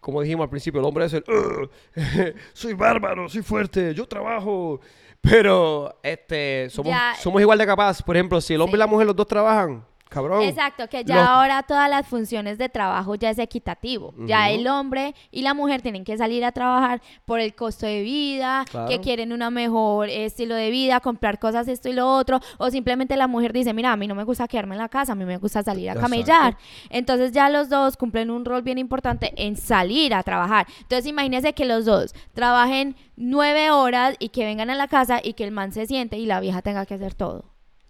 como 0.00 0.22
dijimos 0.22 0.44
al 0.44 0.50
principio, 0.50 0.80
el 0.80 0.86
hombre 0.86 1.04
es 1.04 1.12
el, 1.12 1.24
"Ugh, 1.28 1.70
soy 2.54 2.72
bárbaro, 2.72 3.28
soy 3.28 3.42
fuerte, 3.42 3.94
yo 3.94 4.06
trabajo. 4.06 4.80
Pero, 5.20 6.00
este, 6.02 6.68
somos, 6.70 6.90
Ya- 6.92 7.14
somos 7.20 7.40
igual 7.40 7.56
de 7.58 7.66
capaz. 7.66 8.02
Por 8.02 8.16
ejemplo, 8.16 8.40
si 8.40 8.54
el 8.54 8.60
hombre 8.60 8.76
y 8.76 8.80
la 8.80 8.86
mujer 8.88 9.06
los 9.06 9.14
dos 9.14 9.26
trabajan, 9.28 9.84
cabrón. 10.12 10.42
Exacto, 10.42 10.88
que 10.88 11.04
ya 11.04 11.16
Los- 11.16 11.28
ahora 11.28 11.62
todas 11.62 11.88
las 11.88 12.06
funciones 12.06 12.58
de 12.58 12.68
trabajo 12.68 13.14
ya 13.14 13.30
es 13.30 13.38
equitativo. 13.38 14.14
Ya 14.26 14.50
el 14.50 14.66
hombre 14.68 15.14
y 15.30 15.42
la 15.42 15.54
mujer 15.54 15.82
tienen 15.82 16.04
que 16.04 16.16
salir 16.16 16.44
a 16.44 16.52
trabajar 16.52 17.00
por 17.24 17.40
el 17.40 17.54
costo 17.54 17.86
de 17.86 18.02
vida, 18.02 18.64
Claro. 18.70 18.88
que 18.88 19.00
quieren 19.00 19.32
una 19.32 19.50
mejor 19.50 20.08
estilo 20.08 20.54
de 20.54 20.70
vida, 20.70 21.00
comprar 21.00 21.38
cosas 21.38 21.66
esto 21.68 21.88
y 21.88 21.92
lo 21.92 22.08
otro, 22.14 22.40
o 22.58 22.70
simplemente 22.70 23.16
la 23.16 23.26
mujer 23.26 23.52
dice, 23.52 23.72
mira, 23.72 23.92
a 23.92 23.96
mí 23.96 24.06
no 24.06 24.14
me 24.14 24.24
gusta 24.24 24.46
quedarme 24.48 24.74
en 24.74 24.80
la 24.80 24.88
casa, 24.88 25.12
a 25.12 25.14
mí 25.14 25.24
me 25.24 25.38
gusta 25.38 25.62
salir 25.62 25.88
a 25.88 25.92
Exacto. 25.92 26.10
camellar. 26.10 26.56
Entonces 26.90 27.32
ya 27.32 27.48
los 27.48 27.68
dos 27.68 27.96
cumplen 27.96 28.30
un 28.30 28.44
rol 28.44 28.62
bien 28.62 28.78
importante 28.78 29.32
en 29.36 29.56
salir 29.56 30.14
a 30.14 30.22
trabajar. 30.22 30.66
Entonces 30.82 31.06
imagínense 31.06 31.52
que 31.54 31.64
los 31.64 31.84
dos 31.84 32.14
trabajen 32.34 32.96
nueve 33.16 33.70
horas 33.70 34.16
y 34.18 34.28
que 34.30 34.44
vengan 34.44 34.70
a 34.70 34.74
la 34.74 34.88
casa 34.88 35.20
y 35.22 35.34
que 35.34 35.44
el 35.44 35.52
man 35.52 35.72
se 35.72 35.86
siente 35.86 36.18
y 36.18 36.26
la 36.26 36.40
vieja 36.40 36.62
tenga 36.62 36.86
que 36.86 36.94
hacer 36.94 37.14
todo. 37.14 37.44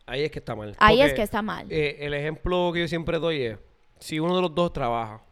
Ahí 0.07 0.23
es 0.25 0.31
que 0.31 0.39
está 0.41 0.55
mal. 0.55 0.75
Ahí 0.79 1.01
es 1.01 1.15
que 1.15 1.23
está 1.23 1.43
mal. 1.43 1.67
eh, 1.71 1.99
el 2.01 2.15
ejemplo 2.15 2.71
que 2.73 2.81
yo 2.81 2.89
siempre 2.89 3.19
doy 3.19 3.43
es, 3.43 3.59
si 3.99 4.19
uno 4.21 4.35
de 4.37 4.43
los 4.43 4.55
dos 4.55 4.73
trabaja, 4.73 5.23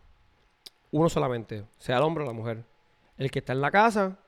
uno 0.92 1.08
solamente, 1.08 1.64
sea 1.78 1.96
el 1.98 2.02
hombre 2.02 2.24
o 2.24 2.26
la 2.26 2.32
mujer, 2.32 2.64
el 3.16 3.30
que 3.30 3.40
está 3.40 3.52
en 3.52 3.60
la 3.60 3.70
casa, 3.70 4.18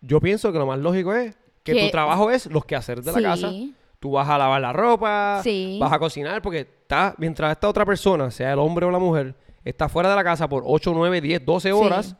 yo 0.00 0.20
pienso 0.20 0.52
que 0.52 0.58
lo 0.58 0.66
más 0.66 0.78
lógico 0.78 1.12
es 1.14 1.36
que 1.62 1.74
Que- 1.74 1.84
tu 1.86 1.90
trabajo 1.90 2.30
es 2.30 2.46
los 2.46 2.64
quehaceres 2.64 3.04
de 3.04 3.12
Sí. 3.12 3.20
la 3.20 3.28
casa. 3.30 3.50
Tú 3.98 4.12
vas 4.12 4.28
a 4.28 4.38
lavar 4.38 4.60
la 4.60 4.72
ropa, 4.72 5.40
Sí. 5.42 5.76
vas 5.80 5.92
a 5.92 5.98
cocinar, 5.98 6.40
porque 6.40 6.60
está, 6.60 7.14
mientras 7.18 7.52
esta 7.52 7.68
otra 7.68 7.84
persona, 7.84 8.30
sea 8.30 8.52
el 8.54 8.58
hombre 8.58 8.86
o 8.86 8.90
la 8.90 8.98
mujer, 8.98 9.34
está 9.64 9.88
fuera 9.90 10.08
de 10.08 10.16
la 10.16 10.24
casa 10.24 10.48
por 10.48 10.62
8, 10.66 10.92
9, 10.94 11.20
10, 11.20 11.44
12 11.44 11.70
horas, 11.70 12.06
Sí. 12.06 12.14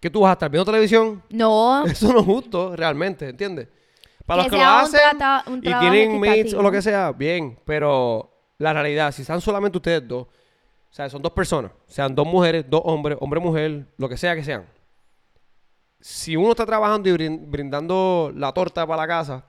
que 0.00 0.10
tú 0.10 0.20
vas 0.20 0.30
a 0.30 0.32
estar 0.34 0.50
viendo 0.50 0.66
televisión. 0.66 1.22
No, 1.30 1.84
Eso 1.86 2.12
no 2.12 2.18
es 2.20 2.26
justo, 2.26 2.76
realmente, 2.76 3.30
¿entiendes? 3.30 3.68
Para 4.26 4.44
Que 4.44 4.48
los 4.50 4.58
que 4.58 4.64
lo 4.64 4.70
hacen 4.70 5.00
trata- 5.18 5.44
y 5.56 5.60
tienen 5.60 6.18
mates 6.20 6.54
o 6.54 6.62
lo 6.62 6.70
que 6.72 6.80
sea, 6.82 7.12
bien. 7.12 7.58
Pero 7.64 8.30
la 8.58 8.72
realidad, 8.72 9.12
si 9.12 9.22
están 9.22 9.40
solamente 9.40 9.78
ustedes 9.78 10.06
dos, 10.06 10.22
o 10.26 10.28
sea, 10.96 11.10
son 11.10 11.20
dos 11.22 11.32
personas, 11.32 11.72
sean 11.86 12.14
dos 12.14 12.26
mujeres, 12.26 12.64
dos 12.68 12.80
hombres, 12.84 13.18
hombre, 13.20 13.40
mujer, 13.40 13.86
lo 13.98 14.08
que 14.08 14.16
sea 14.16 14.34
que 14.34 14.44
sean. 14.44 14.64
Si 16.00 16.36
uno 16.36 16.50
está 16.50 16.66
trabajando 16.66 17.08
y 17.08 17.12
brin- 17.12 17.50
brindando 17.50 18.30
la 18.34 18.52
torta 18.52 18.86
para 18.86 19.02
la 19.02 19.08
casa, 19.08 19.44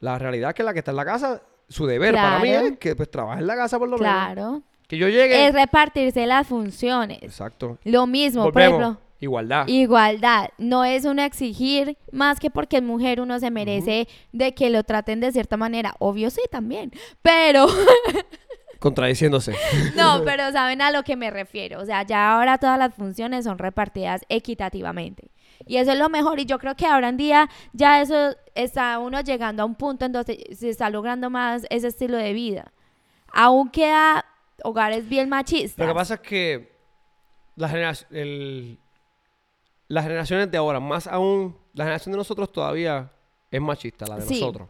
la 0.00 0.18
realidad 0.18 0.50
es 0.50 0.54
que 0.56 0.62
la 0.62 0.72
que 0.72 0.80
está 0.80 0.90
en 0.90 0.96
la 0.96 1.04
casa, 1.04 1.42
su 1.68 1.86
deber 1.86 2.14
para 2.14 2.38
mí 2.40 2.48
Claro. 2.48 2.66
es 2.66 2.78
que 2.78 2.96
pues 2.96 3.10
trabaje 3.10 3.40
en 3.40 3.46
la 3.46 3.54
casa 3.56 3.78
por 3.78 3.88
lo 3.88 3.96
menos. 3.98 4.12
claro. 4.12 4.62
Que 4.88 4.98
yo 4.98 5.08
llegue. 5.08 5.46
Es 5.46 5.54
repartirse 5.54 6.26
las 6.26 6.46
funciones. 6.46 7.22
Exacto. 7.22 7.78
Lo 7.84 8.06
mismo, 8.06 8.42
Volvemos. 8.42 8.52
por 8.52 8.82
ejemplo, 8.90 9.02
Igualdad. 9.22 9.66
igualdad. 9.68 10.50
No 10.58 10.84
es 10.84 11.04
uno 11.04 11.22
exigir 11.22 11.96
más 12.10 12.38
que 12.40 12.50
porque 12.50 12.78
es 12.78 12.82
mujer 12.82 13.20
uno 13.20 13.38
se 13.38 13.50
merece 13.52 14.08
de 14.32 14.52
que 14.52 14.68
lo 14.68 14.82
traten 14.82 15.20
de 15.20 15.30
cierta 15.32 15.56
manera. 15.56 15.94
Obvio 16.00 16.28
sí 16.28 16.42
también. 16.50 16.90
Pero, 17.22 17.66
Contradiciéndose. 18.78 19.54
no, 19.96 20.22
pero 20.24 20.50
saben 20.50 20.82
a 20.82 20.90
lo 20.90 21.04
que 21.04 21.14
me 21.16 21.30
refiero. 21.30 21.80
O 21.80 21.84
sea, 21.86 22.02
ya 22.02 22.32
ahora 22.32 22.58
todas 22.58 22.78
las 22.78 22.94
funciones 22.94 23.44
son 23.44 23.58
repartidas 23.58 24.22
equitativamente. 24.28 25.30
Y 25.66 25.76
eso 25.76 25.92
es 25.92 25.98
lo 25.98 26.08
mejor. 26.08 26.40
Y 26.40 26.46
yo 26.46 26.58
creo 26.58 26.74
que 26.74 26.86
ahora 26.86 27.08
en 27.08 27.16
día 27.16 27.48
ya 27.72 28.00
eso 28.00 28.34
está 28.56 28.98
uno 28.98 29.20
llegando 29.20 29.62
a 29.62 29.66
un 29.66 29.76
punto 29.76 30.04
en 30.04 30.12
donde 30.12 30.44
se 30.56 30.68
está 30.70 30.90
logrando 30.90 31.30
más 31.30 31.64
ese 31.70 31.86
estilo 31.86 32.16
de 32.16 32.32
vida. 32.32 32.72
Aún 33.32 33.70
queda 33.70 34.24
hogares 34.64 35.08
bien 35.08 35.28
machistas. 35.28 35.78
Lo 35.78 35.86
que 35.92 35.94
pasa 35.96 36.14
es 36.14 36.20
que 36.20 36.72
la 37.54 37.68
generac- 37.70 38.06
el- 38.10 38.78
las 39.92 40.04
generaciones 40.04 40.50
de 40.50 40.56
ahora, 40.56 40.80
más 40.80 41.06
aún, 41.06 41.54
la 41.74 41.84
generación 41.84 42.12
de 42.12 42.16
nosotros 42.16 42.50
todavía 42.50 43.10
es 43.50 43.60
machista, 43.60 44.06
la 44.06 44.16
de 44.16 44.22
Sí. 44.22 44.40
nosotros. 44.40 44.68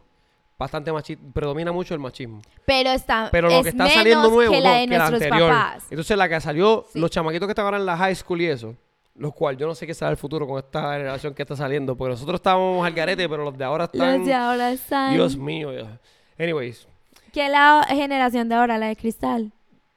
Bastante 0.59 0.91
machista, 0.91 1.23
predomina 1.33 1.71
mucho 1.71 1.93
el 1.93 1.99
machismo. 2.01 2.41
Pero 2.65 2.89
está, 2.91 3.29
Pero 3.31 3.47
lo 3.49 3.55
es 3.55 3.63
que 3.63 3.69
está 3.69 3.83
menos 3.85 3.97
saliendo 3.97 4.29
nuevo 4.29 4.51
que 4.53 4.59
la 4.61 4.79
no, 4.81 4.87
que 4.89 4.97
la 4.97 5.05
anterior. 5.07 5.49
papás. 5.49 5.83
Entonces 5.89 6.17
la 6.17 6.27
que 6.29 6.41
salió, 6.41 6.85
Sí. 6.91 6.99
los 6.99 7.09
chamaquitos 7.09 7.47
que 7.47 7.51
están 7.51 7.65
ahora 7.65 7.77
en 7.77 7.85
la 7.85 7.95
high 7.97 8.15
school 8.15 8.41
y 8.41 8.47
eso, 8.47 8.75
los 9.15 9.33
cuales 9.33 9.59
yo 9.59 9.65
no 9.67 9.75
sé 9.75 9.87
qué 9.87 9.93
será 9.93 10.11
el 10.11 10.17
futuro 10.17 10.45
con 10.45 10.57
esta 10.59 10.93
generación 10.93 11.33
que 11.33 11.41
está 11.43 11.55
saliendo, 11.55 11.95
porque 11.95 12.11
nosotros 12.11 12.35
estábamos 12.35 12.85
al 12.85 12.93
garete, 12.93 13.27
pero 13.29 13.43
los 13.45 13.57
de 13.57 13.63
ahora 13.63 13.85
están... 13.85 14.17
Los 14.19 14.27
de 14.27 14.33
ahora 14.33 14.71
están. 14.71 15.13
Dios 15.13 15.37
mío. 15.37 15.71
Dios. 15.71 15.87
Anyways, 16.37 16.87
¿Qué 17.31 17.47
la 17.49 17.85
generación 17.89 18.47
de 18.49 18.55
ahora? 18.55 18.77
La 18.77 18.87
de 18.87 18.95
cristal. 18.95 19.51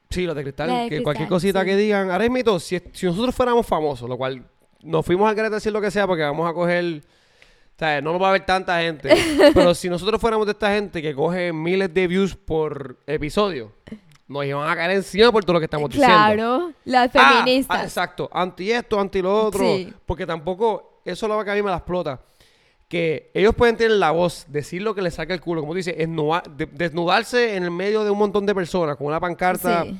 Sí, 0.08 0.24
los 0.24 0.34
de 0.36 0.42
cristal, 0.42 0.68
La 0.68 0.74
de 0.74 0.82
que 0.84 0.88
cristal, 0.88 1.02
cualquier 1.04 1.28
cosita 1.28 1.60
sí. 1.60 1.66
que 1.66 1.76
digan. 1.76 2.10
Ahora 2.10 2.28
mismo, 2.28 2.58
si, 2.60 2.80
si 2.92 3.06
nosotros 3.06 3.34
fuéramos 3.34 3.66
famosos, 3.66 4.08
lo 4.08 4.16
cual 4.16 4.42
nos 4.82 5.04
fuimos 5.04 5.28
al 5.28 5.34
garete 5.34 5.54
a 5.54 5.58
decir 5.58 5.72
lo 5.72 5.80
que 5.80 5.90
sea 5.90 6.06
porque 6.06 6.22
vamos 6.22 6.48
a 6.48 6.52
coger. 6.52 7.02
O 7.04 7.78
sea, 7.78 8.00
no 8.00 8.12
nos 8.12 8.22
va 8.22 8.30
a 8.30 8.32
ver 8.32 8.46
tanta 8.46 8.80
gente. 8.80 9.10
pero 9.54 9.74
si 9.74 9.88
nosotros 9.90 10.20
fuéramos 10.20 10.46
de 10.46 10.52
esta 10.52 10.72
gente 10.72 11.02
que 11.02 11.14
coge 11.14 11.52
miles 11.52 11.92
de 11.92 12.06
views 12.06 12.34
por 12.34 12.96
episodio, 13.06 13.72
nos 14.28 14.44
iban 14.46 14.68
a 14.68 14.74
caer 14.74 14.92
encima 14.92 15.30
por 15.30 15.44
todo 15.44 15.54
lo 15.54 15.58
que 15.60 15.66
estamos 15.66 15.90
diciendo. 15.90 16.14
Claro, 16.16 16.72
las 16.84 17.14
Ah, 17.14 17.20
ah, 17.22 17.32
feministas. 17.44 17.82
exacto. 17.84 18.30
Anti 18.32 18.72
esto, 18.72 18.98
anti 18.98 19.20
lo 19.20 19.44
otro. 19.44 19.60
Sí. 19.60 19.92
Porque 20.06 20.24
tampoco, 20.26 21.00
eso 21.04 21.26
es 21.26 21.30
lo 21.32 21.44
que 21.44 21.50
a 21.50 21.54
mí 21.54 21.62
me 21.62 21.70
la 21.70 21.76
explota. 21.76 22.20
Que 22.88 23.30
ellos 23.34 23.54
pueden 23.54 23.76
tener 23.76 23.96
la 23.98 24.12
voz, 24.12 24.46
decir 24.48 24.80
lo 24.80 24.94
que 24.94 25.02
les 25.02 25.14
saca 25.14 25.34
el 25.34 25.40
culo, 25.40 25.60
como 25.60 25.74
de- 25.74 26.68
desnudarse 26.72 27.56
en 27.56 27.64
el 27.64 27.70
medio 27.72 28.04
de 28.04 28.10
un 28.10 28.18
montón 28.18 28.46
de 28.46 28.54
personas 28.54 28.96
con 28.96 29.08
una 29.08 29.18
pancarta. 29.20 29.82
Sí. 29.82 29.96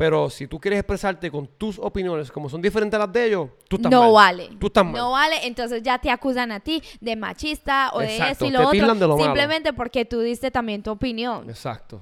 Pero 0.00 0.30
si 0.30 0.46
tú 0.46 0.58
quieres 0.58 0.78
expresarte 0.78 1.30
con 1.30 1.46
tus 1.46 1.78
opiniones, 1.78 2.32
como 2.32 2.48
son 2.48 2.62
diferentes 2.62 2.96
a 2.96 3.00
las 3.00 3.12
de 3.12 3.26
ellos, 3.26 3.50
tú 3.68 3.76
estás 3.76 3.92
no 3.92 4.04
mal. 4.04 4.12
vale. 4.12 4.48
Tú 4.58 4.68
estás 4.68 4.82
mal. 4.82 4.94
No 4.94 5.10
vale, 5.10 5.46
entonces 5.46 5.82
ya 5.82 5.98
te 5.98 6.10
acusan 6.10 6.50
a 6.52 6.60
ti 6.60 6.82
de 7.02 7.16
machista 7.16 7.90
o 7.92 8.00
de 8.00 8.16
esto 8.16 8.46
y 8.46 8.48
te 8.48 8.54
lo 8.54 8.60
otro. 8.60 8.70
tildan 8.70 8.98
de 8.98 9.06
lo 9.06 9.18
malo. 9.18 9.24
simplemente 9.24 9.74
porque 9.74 10.06
tú 10.06 10.20
diste 10.20 10.50
también 10.50 10.82
tu 10.82 10.90
opinión. 10.90 11.50
Exacto. 11.50 12.00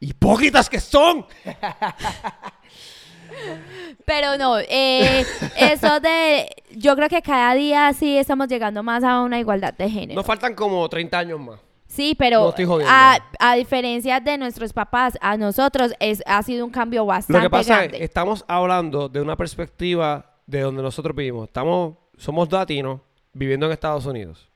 ¡Hipócritas 0.00 0.68
que 0.68 0.80
son! 0.80 1.24
Pero 4.04 4.36
no, 4.36 4.58
eh, 4.58 5.24
eso 5.56 5.98
de. 5.98 6.46
Yo 6.72 6.94
creo 6.94 7.08
que 7.08 7.22
cada 7.22 7.54
día 7.54 7.90
sí 7.94 8.18
estamos 8.18 8.48
llegando 8.48 8.82
más 8.82 9.02
a 9.02 9.22
una 9.22 9.38
igualdad 9.38 9.72
de 9.72 9.88
género. 9.88 10.16
Nos 10.16 10.26
faltan 10.26 10.54
como 10.54 10.86
30 10.86 11.18
años 11.18 11.40
más. 11.40 11.58
Sí, 11.92 12.14
pero 12.16 12.40
No 12.44 12.48
estoy 12.50 12.66
jodiendo. 12.66 12.92
a, 12.94 13.18
a 13.40 13.54
diferencia 13.56 14.20
de 14.20 14.38
nuestros 14.38 14.72
papás, 14.72 15.18
a 15.20 15.36
nosotros 15.36 15.92
es, 15.98 16.22
ha 16.24 16.40
sido 16.44 16.64
un 16.64 16.70
cambio 16.70 17.04
bastante 17.04 17.38
Lo 17.42 17.42
que 17.46 17.50
pasa 17.50 17.76
grande. 17.78 17.96
es 17.96 17.98
que 17.98 18.04
estamos 18.04 18.44
hablando 18.46 19.08
de 19.08 19.20
una 19.20 19.36
perspectiva 19.36 20.36
de 20.46 20.60
donde 20.60 20.82
nosotros 20.82 21.16
vivimos. 21.16 21.48
Estamos, 21.48 21.96
somos 22.16 22.50
latinos 22.52 23.00
viviendo 23.32 23.66
en 23.66 23.72
Estados 23.72 24.06
Unidos. 24.06 24.48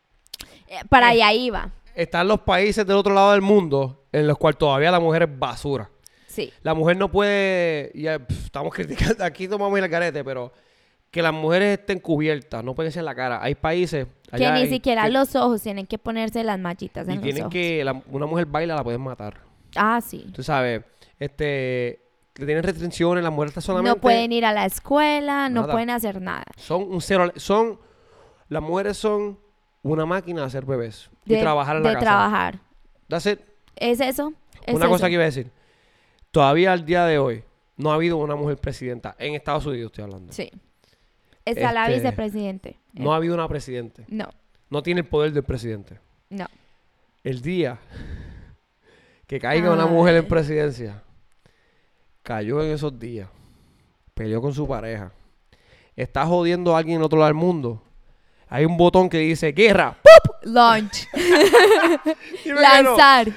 Eh, 0.69 0.79
Para 0.89 1.09
allá 1.09 1.33
iba. 1.33 1.71
Están 1.97 2.29
los 2.29 2.41
países 2.41 2.87
del 2.87 2.97
otro 2.97 3.13
lado 3.13 3.33
del 3.33 3.43
mundo 3.43 4.05
en 4.13 4.27
los 4.29 4.39
cuales 4.39 4.57
todavía 4.59 4.93
la 4.93 5.01
mujer 5.01 5.25
es 5.25 5.39
basura. 5.39 5.91
Sí. 6.29 6.53
La 6.63 6.73
mujer 6.75 6.97
no 6.97 7.11
puede, 7.11 7.91
ya, 7.97 8.21
estamos 8.29 8.73
criticando, 8.75 9.25
aquí 9.25 9.47
tomamos 9.49 9.77
el 9.79 9.91
carete, 9.91 10.23
pero 10.25 10.53
que 11.15 11.23
las 11.23 11.33
mujeres 11.33 11.79
estén 11.79 12.01
cubiertas, 12.01 12.65
no 12.65 12.75
pueden 12.75 12.91
ser 12.91 13.01
en 13.03 13.05
la 13.05 13.15
cara. 13.15 13.39
Hay 13.41 13.55
países 13.55 14.09
Que 14.33 14.39
ni 14.41 14.45
hay- 14.47 14.69
siquiera 14.69 15.05
que- 15.05 15.11
los 15.13 15.37
ojos 15.37 15.63
tienen 15.63 15.87
que 15.87 15.97
ponerse 15.97 16.43
las 16.43 16.59
mallitas 16.59 17.07
y 17.07 17.11
en 17.13 17.17
los 17.19 17.23
tienen 17.23 17.43
ojos. 17.45 17.53
que 17.53 17.85
la- 17.85 18.03
una 18.11 18.27
mujer 18.27 18.47
baila 18.47 18.75
la 18.75 18.83
pueden 18.83 19.01
matar. 19.01 19.39
Ah, 19.77 20.01
sí. 20.01 20.27
Tú 20.35 20.43
sabes, 20.43 20.83
este 21.21 22.01
que 22.33 22.45
tienen 22.47 22.65
restricciones, 22.65 23.23
las 23.23 23.33
mujeres 23.33 23.51
están 23.53 23.63
solamente 23.63 23.97
No 23.97 24.01
pueden 24.01 24.33
ir 24.33 24.45
a 24.45 24.53
la 24.53 24.67
escuela, 24.67 25.49
no 25.49 25.61
Nada. 25.61 25.73
pueden 25.73 25.91
hacer 25.91 26.21
nada. 26.21 26.45
son 26.57 26.83
un 26.83 27.01
cero, 27.01 27.31
son 27.37 27.79
las 28.49 28.61
mujeres 28.61 28.97
son 28.97 29.39
una 29.85 30.05
máquina 30.07 30.41
de 30.41 30.47
hacer 30.49 30.65
bebés 30.65 31.11
y 31.27 31.35
De, 31.35 31.41
trabajar 31.41 31.77
en 31.77 31.83
de 31.85 31.89
la 31.91 31.95
casa. 31.95 32.05
trabajar. 32.07 32.59
That's 33.07 33.27
it. 33.27 33.39
¿Es 33.77 34.01
eso? 34.01 34.33
¿Es 34.67 34.75
Una 34.75 34.89
cosa 34.89 35.07
que 35.07 35.13
iba 35.15 35.23
a 35.23 35.27
decir. 35.27 35.53
Todavía 36.33 36.73
al 36.73 36.85
día 36.85 37.05
de 37.05 37.19
hoy 37.19 37.45
no 37.77 37.93
ha 37.93 37.95
habido 37.95 38.17
una 38.17 38.35
mujer 38.35 38.57
presidenta. 38.59 39.15
En 39.19 39.35
Estados 39.37 39.65
Unidos 39.67 39.93
estoy 39.93 40.03
hablando. 40.05 40.33
Sí. 40.33 40.51
Está 41.45 41.73
la 41.73 41.87
Este, 41.87 42.01
vicepresidente. 42.01 42.79
No 42.93 43.13
ha 43.13 43.17
habido 43.17 43.35
una 43.35 43.49
presidente. 43.49 44.05
No, 44.09 44.29
No 44.71 44.83
tiene 44.83 45.01
el 45.03 45.07
poder 45.07 45.33
del 45.33 45.43
presidente. 45.45 45.99
no. 46.31 46.47
El 47.23 47.41
día 47.41 47.79
que 49.27 49.41
caiga 49.41 49.73
una 49.73 49.87
mujer 49.87 50.15
en 50.17 50.29
presidencia, 50.29 51.03
cayó 52.23 52.63
en 52.63 52.73
esos 52.73 52.99
días, 52.99 53.31
peleó 54.13 54.43
con 54.43 54.53
su 54.53 54.69
pareja, 54.69 55.11
está 55.97 56.27
jodiendo 56.27 56.75
a 56.75 56.79
alguien 56.81 56.99
en 56.99 57.03
otro 57.03 57.19
lado 57.19 57.29
del 57.29 57.35
mundo. 57.35 57.83
Hay 58.49 58.67
un 58.67 58.77
botón 58.77 59.09
que 59.09 59.17
dice 59.19 59.53
guerra. 59.53 59.97
Launch. 60.43 61.09
Que 62.43 62.53
no. 62.53 62.61
Lanzar. 62.61 63.29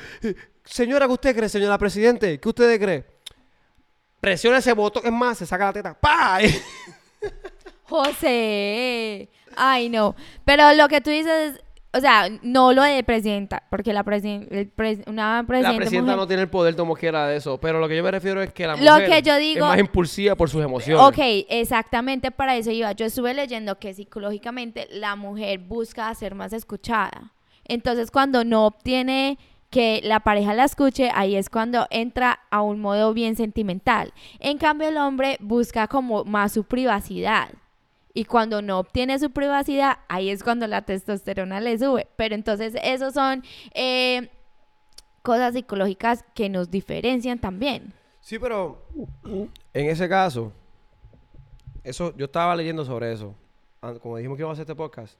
Señora, 0.65 1.05
¿qué 1.07 1.13
usted 1.13 1.35
cree, 1.35 1.47
señora 1.47 1.77
presidente? 1.77 2.37
¿Qué 2.41 2.49
usted 2.49 2.77
cree? 2.81 3.05
Presiona 4.19 4.57
ese 4.57 4.73
botón, 4.73 5.03
es 5.05 5.11
más, 5.13 5.37
se 5.37 5.45
saca 5.45 5.67
la 5.67 5.73
teta. 5.73 5.93
¡Pah! 5.97 6.39
José. 7.89 9.29
Ay, 9.55 9.89
no. 9.89 10.15
Pero 10.45 10.73
lo 10.73 10.87
que 10.87 11.01
tú 11.01 11.09
dices, 11.09 11.59
o 11.93 11.99
sea, 11.99 12.27
no 12.43 12.73
lo 12.73 12.83
de 12.83 13.03
presidenta, 13.03 13.63
porque 13.69 13.93
la 13.93 14.03
presi- 14.03 14.47
el 14.51 14.71
pres- 14.75 15.03
una 15.07 15.43
presidenta. 15.47 15.71
La 15.73 15.77
presidenta 15.77 16.03
mujer- 16.11 16.17
no 16.17 16.27
tiene 16.27 16.41
el 16.43 16.49
poder 16.49 16.75
como 16.75 16.95
quiera 16.95 17.27
de 17.27 17.37
eso, 17.37 17.57
pero 17.59 17.79
lo 17.79 17.87
que 17.87 17.95
yo 17.97 18.03
me 18.03 18.11
refiero 18.11 18.41
es 18.41 18.53
que 18.53 18.67
la 18.67 18.75
Lo 18.75 18.93
mujer 18.93 19.09
que 19.09 19.21
yo 19.23 19.33
es 19.35 19.39
digo- 19.39 19.65
más 19.67 19.79
impulsiva 19.79 20.35
por 20.35 20.49
sus 20.49 20.63
emociones. 20.63 21.03
Ok, 21.03 21.17
exactamente 21.49 22.29
para 22.31 22.55
eso 22.55 22.71
iba. 22.71 22.91
Yo 22.91 23.05
estuve 23.05 23.33
leyendo 23.33 23.79
que 23.79 23.93
psicológicamente 23.93 24.87
la 24.91 25.15
mujer 25.15 25.59
busca 25.59 26.13
ser 26.13 26.35
más 26.35 26.53
escuchada. 26.53 27.31
Entonces, 27.65 28.11
cuando 28.11 28.43
no 28.43 28.65
obtiene 28.67 29.37
que 29.69 29.99
la 30.03 30.21
pareja 30.21 30.53
la 30.53 30.63
escuche, 30.63 31.09
ahí 31.13 31.35
es 31.35 31.49
cuando 31.49 31.87
entra 31.89 32.39
a 32.51 32.61
un 32.61 32.79
modo 32.79 33.13
bien 33.13 33.35
sentimental. 33.35 34.13
En 34.39 34.57
cambio, 34.57 34.87
el 34.87 34.97
hombre 34.97 35.37
busca 35.41 35.87
como 35.87 36.23
más 36.23 36.53
su 36.53 36.63
privacidad. 36.63 37.49
Y 38.17 38.25
cuando 38.25 38.63
no 38.63 38.79
obtiene 38.79 39.19
su 39.19 39.29
privacidad, 39.29 39.99
ahí 40.07 40.31
es 40.31 40.43
cuando 40.43 40.65
la 40.65 40.81
testosterona 40.81 41.59
le 41.61 41.77
sube. 41.77 42.07
Pero 42.15 42.33
entonces, 42.33 42.73
esos 42.81 43.13
son 43.13 43.43
eh, 43.75 44.31
cosas 45.21 45.53
psicológicas 45.53 46.25
que 46.33 46.49
nos 46.49 46.71
diferencian 46.71 47.37
también. 47.37 47.93
Sí, 48.21 48.39
pero 48.39 48.87
en 49.71 49.85
ese 49.89 50.09
caso, 50.09 50.51
eso, 51.83 52.11
yo 52.17 52.25
estaba 52.25 52.55
leyendo 52.55 52.83
sobre 52.85 53.13
eso, 53.13 53.35
como 54.01 54.17
dijimos 54.17 54.35
que 54.35 54.41
íbamos 54.41 54.57
a 54.57 54.61
hacer 54.63 54.71
este 54.71 54.75
podcast, 54.75 55.15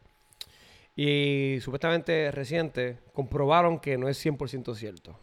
y 0.95 1.59
supuestamente 1.61 2.31
reciente 2.31 2.97
comprobaron 3.13 3.77
que 3.79 3.95
no 3.97 4.09
es 4.09 4.17
100% 4.25 4.73
cierto. 4.73 5.19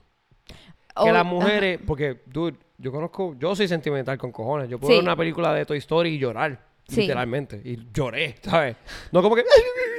Que 1.02 1.10
las 1.10 1.26
mujeres, 1.26 1.80
porque, 1.84 2.22
dude, 2.26 2.56
yo 2.78 2.92
conozco, 2.92 3.34
yo 3.36 3.56
soy 3.56 3.66
sentimental 3.66 4.16
con 4.16 4.30
cojones. 4.30 4.68
Yo 4.68 4.78
puedo 4.78 4.92
Sí. 4.92 4.98
ver 4.98 5.02
una 5.04 5.16
película 5.16 5.52
de 5.52 5.66
Toy 5.66 5.78
Story 5.78 6.10
y 6.10 6.18
llorar, 6.18 6.72
Sí. 6.88 7.02
literalmente. 7.02 7.60
Y 7.64 7.78
lloré, 7.92 8.36
¿sabes? 8.42 8.76
No 9.12 9.22
como 9.22 9.34
que, 9.36 9.44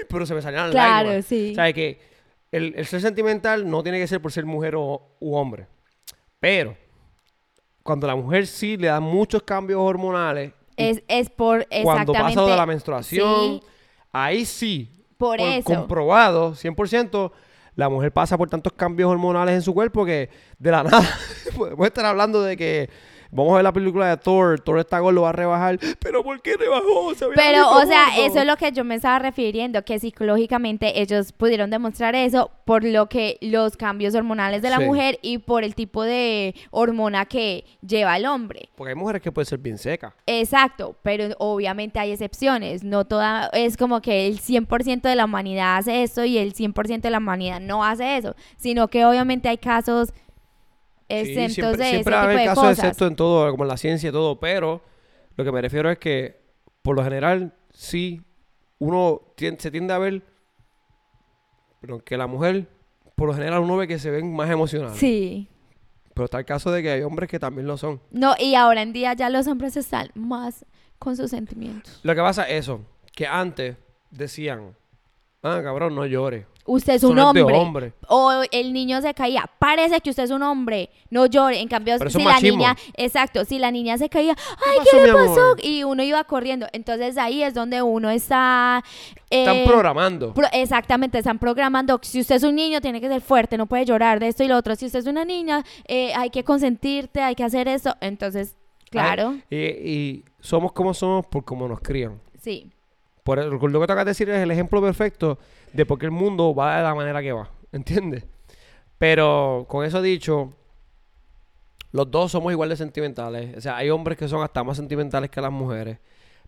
pero 0.09 0.25
se 0.25 0.33
me 0.35 0.41
salían 0.41 0.71
Claro, 0.71 1.05
lágrimas. 1.07 1.25
sí. 1.25 1.53
¿Sabes? 1.55 1.73
Que 1.73 1.99
el, 2.51 2.73
el 2.77 2.85
ser 2.85 3.01
sentimental 3.01 3.69
no 3.69 3.81
tiene 3.83 3.99
que 3.99 4.07
ser 4.07 4.21
por 4.21 4.31
ser 4.31 4.45
mujer 4.45 4.75
o 4.77 5.17
u 5.19 5.35
hombre. 5.35 5.67
Pero, 6.39 6.77
cuando 7.83 8.07
la 8.07 8.15
mujer 8.15 8.45
sí 8.47 8.77
le 8.77 8.87
da 8.87 8.99
muchos 8.99 9.43
cambios 9.43 9.79
hormonales, 9.81 10.53
Es, 10.77 11.01
es 11.07 11.29
por 11.29 11.65
cuando 11.67 12.11
exactamente. 12.11 12.35
pasa 12.35 12.51
de 12.51 12.57
la 12.57 12.65
menstruación, 12.65 13.59
Sí, 13.59 13.61
ahí 14.11 14.45
sí, 14.45 15.05
por, 15.17 15.39
eso. 15.41 15.63
comprobado, 15.63 16.53
100%, 16.53 17.31
la 17.75 17.89
mujer 17.89 18.11
pasa 18.11 18.37
por 18.37 18.49
tantos 18.49 18.73
cambios 18.73 19.09
hormonales 19.09 19.55
en 19.55 19.61
su 19.61 19.73
cuerpo 19.73 20.05
que 20.05 20.29
de 20.59 20.71
la 20.71 20.83
nada 20.83 21.03
podemos 21.57 21.87
estar 21.87 22.05
hablando 22.05 22.41
de 22.43 22.55
que 22.57 22.89
vamos 23.35 23.51
a 23.53 23.55
ver 23.55 23.63
la 23.63 23.73
película 23.73 24.07
de 24.09 24.17
Thor, 24.17 24.59
Thor 24.61 24.79
está 24.79 24.99
gordo, 24.99 25.21
va 25.23 25.29
a 25.29 25.33
rebajar, 25.33 25.77
pero 25.99 26.23
¿por 26.23 26.41
qué 26.41 26.55
rebajó? 26.57 27.13
Se 27.15 27.27
Pero, 27.35 27.69
o 27.71 27.85
sea, 27.85 28.05
gordo. 28.15 28.25
eso 28.25 28.39
es 28.39 28.45
lo 28.45 28.57
que 28.57 28.71
yo 28.71 28.83
me 28.83 28.95
estaba 28.95 29.19
refiriendo, 29.19 29.83
que 29.83 29.99
psicológicamente 29.99 31.01
ellos 31.01 31.31
pudieron 31.31 31.69
demostrar 31.69 32.15
eso 32.15 32.49
por 32.65 32.83
lo 32.83 33.07
que 33.09 33.37
los 33.41 33.77
cambios 33.77 34.15
hormonales 34.15 34.61
de 34.61 34.69
la 34.69 34.77
Sí. 34.79 34.85
mujer 34.85 35.19
y 35.21 35.37
por 35.37 35.63
el 35.63 35.75
tipo 35.75 36.03
de 36.03 36.55
hormona 36.71 37.25
que 37.25 37.65
lleva 37.85 38.17
el 38.17 38.25
hombre. 38.25 38.69
Porque 38.75 38.89
hay 38.91 38.95
mujeres 38.95 39.21
que 39.21 39.31
pueden 39.31 39.45
ser 39.45 39.59
bien 39.59 39.77
secas. 39.77 40.13
Exacto, 40.25 40.95
pero 41.01 41.29
obviamente 41.37 41.99
hay 41.99 42.11
excepciones. 42.11 42.83
No 42.83 43.05
toda 43.05 43.49
es 43.53 43.77
como 43.77 44.01
que 44.01 44.27
el 44.27 44.39
100% 44.39 45.09
de 45.09 45.15
la 45.15 45.25
humanidad 45.25 45.77
hace 45.77 46.03
eso 46.03 46.25
y 46.25 46.37
el 46.37 46.53
100% 46.53 47.01
de 47.01 47.09
la 47.11 47.17
humanidad 47.19 47.59
no 47.59 47.83
hace 47.83 48.17
eso, 48.17 48.35
sino 48.57 48.87
que 48.87 49.05
obviamente 49.05 49.49
hay 49.49 49.57
casos 49.57 50.13
Sí, 51.07 51.15
exentos 51.15 51.53
siempre, 51.53 51.77
de 51.77 51.89
siempre 51.89 51.99
ese 51.99 52.09
va 52.11 52.17
a 52.17 52.21
tipo 52.21 52.25
haber 52.25 52.37
de 52.39 52.45
casos 52.45 52.63
cosas. 52.63 52.79
exceptos 52.79 53.07
en 53.07 53.15
todo, 53.15 53.51
como 53.51 53.63
en 53.63 53.67
la 53.67 53.77
ciencia 53.77 54.09
y 54.09 54.11
todo, 54.11 54.39
pero 54.39 54.81
lo 55.35 55.43
que 55.43 55.51
me 55.51 55.61
refiero 55.61 55.91
es 55.91 55.99
que, 55.99 56.41
por 56.81 56.95
lo 56.95 57.03
general, 57.03 57.53
sí, 57.71 58.21
uno 58.79 59.21
se 59.37 59.71
tiende 59.71 59.93
a 59.93 59.97
ver, 59.97 60.23
pero 61.81 61.99
que 61.99 62.17
la 62.17 62.27
mujer, 62.27 62.67
por 63.15 63.27
lo 63.27 63.33
general, 63.33 63.61
uno 63.61 63.77
ve 63.77 63.87
que 63.87 63.99
se 63.99 64.09
ven 64.09 64.33
más 64.33 64.49
emocionales. 64.49 64.97
Sí. 64.97 65.47
Pero 66.13 66.25
está 66.25 66.39
el 66.39 66.45
caso 66.45 66.71
de 66.71 66.81
que 66.81 66.89
hay 66.89 67.01
hombres 67.01 67.29
que 67.29 67.39
también 67.39 67.67
lo 67.67 67.77
son. 67.77 68.01
No, 68.09 68.35
y 68.39 68.55
ahora 68.55 68.81
en 68.81 68.93
día 68.93 69.13
ya 69.13 69.29
los 69.29 69.47
hombres 69.47 69.75
están 69.77 70.09
más 70.15 70.65
con 70.97 71.17
sus 71.17 71.29
sentimientos. 71.29 71.99
Lo 72.03 72.15
que 72.15 72.21
pasa 72.21 72.43
es 72.49 72.61
eso, 72.61 72.81
que 73.13 73.27
antes 73.27 73.75
decían, 74.11 74.75
ah, 75.43 75.59
cabrón, 75.61 75.93
no 75.93 76.05
llores. 76.05 76.45
Usted 76.67 76.93
es 76.95 77.03
un 77.03 77.19
hombre. 77.19 77.43
hombre. 77.43 77.93
O 78.07 78.41
el 78.51 78.73
niño 78.73 78.99
se 79.01 79.13
caía. 79.13 79.47
Parece 79.59 80.01
que 80.01 80.09
usted 80.09 80.23
es 80.23 80.31
un 80.31 80.41
hombre. 80.41 80.89
No 81.11 81.27
llore. 81.27 81.59
En 81.61 81.67
cambio, 81.67 81.95
Pero 81.99 82.09
si 82.09 82.17
la 82.17 82.23
machismo. 82.31 82.57
niña, 82.57 82.75
exacto, 82.95 83.45
si 83.45 83.59
la 83.59 83.69
niña 83.69 83.99
se 83.99 84.09
caía, 84.09 84.35
ay, 84.67 84.77
pasó, 84.79 84.89
¿qué 84.97 85.03
le 85.05 85.13
pasó? 85.13 85.55
Y 85.61 85.83
uno 85.83 86.01
iba 86.01 86.23
corriendo. 86.23 86.65
Entonces 86.73 87.17
ahí 87.19 87.43
es 87.43 87.53
donde 87.53 87.83
uno 87.83 88.09
está. 88.09 88.83
eh, 89.29 89.41
Están 89.41 89.63
programando. 89.65 90.33
pro- 90.33 90.47
exactamente, 90.53 91.19
están 91.19 91.37
programando. 91.37 91.99
Si 92.01 92.19
usted 92.19 92.35
es 92.37 92.43
un 92.43 92.55
niño, 92.55 92.81
tiene 92.81 92.99
que 92.99 93.09
ser 93.09 93.21
fuerte, 93.21 93.57
no 93.57 93.67
puede 93.67 93.85
llorar 93.85 94.19
de 94.19 94.29
esto 94.29 94.43
y 94.43 94.47
lo 94.47 94.57
otro. 94.57 94.75
Si 94.75 94.87
usted 94.87 94.99
es 94.99 95.07
una 95.07 95.23
niña, 95.23 95.63
eh, 95.87 96.13
hay 96.15 96.31
que 96.31 96.43
consentirte, 96.43 97.21
hay 97.21 97.35
que 97.35 97.43
hacer 97.43 97.67
eso. 97.67 97.95
Entonces, 98.01 98.55
claro, 98.89 99.35
Y, 99.51 99.55
y 99.57 100.25
somos 100.39 100.71
como 100.71 100.95
somos 100.95 101.27
por 101.27 101.45
cómo 101.45 101.67
nos 101.67 101.79
crían. 101.81 102.19
sí. 102.41 102.71
Por 103.25 103.39
el- 103.39 103.49
lo 103.49 103.59
que 103.59 103.95
de 103.95 104.05
decir 104.05 104.29
es 104.29 104.39
el 104.43 104.51
ejemplo 104.51 104.79
perfecto 104.83 105.39
de 105.73 105.83
por 105.83 105.97
qué 105.97 106.05
el 106.05 106.11
mundo 106.11 106.53
va 106.53 106.77
de 106.77 106.83
la 106.83 106.93
manera 106.93 107.23
que 107.23 107.33
va. 107.33 107.49
¿Entiendes? 107.71 108.23
Pero 108.99 109.65
con 109.67 109.83
eso 109.83 109.99
dicho, 109.99 110.53
los 111.91 112.11
dos 112.11 112.31
somos 112.31 112.51
igual 112.51 112.69
de 112.69 112.77
sentimentales. 112.77 113.57
O 113.57 113.61
sea, 113.61 113.77
hay 113.77 113.89
hombres 113.89 114.15
que 114.15 114.27
son 114.27 114.43
hasta 114.43 114.63
más 114.63 114.77
sentimentales 114.77 115.31
que 115.31 115.41
las 115.41 115.51
mujeres. 115.51 115.97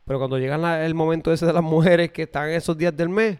Pero 0.05 0.19
cuando 0.19 0.37
llega 0.37 0.85
el 0.85 0.93
momento 0.93 1.33
ese 1.33 1.47
de 1.47 1.53
las 1.53 1.63
mujeres 1.63 2.11
que 2.11 2.21
están 2.21 2.49
en 2.49 2.55
esos 2.55 2.77
días 2.77 2.95
del 2.95 3.09
mes, 3.09 3.39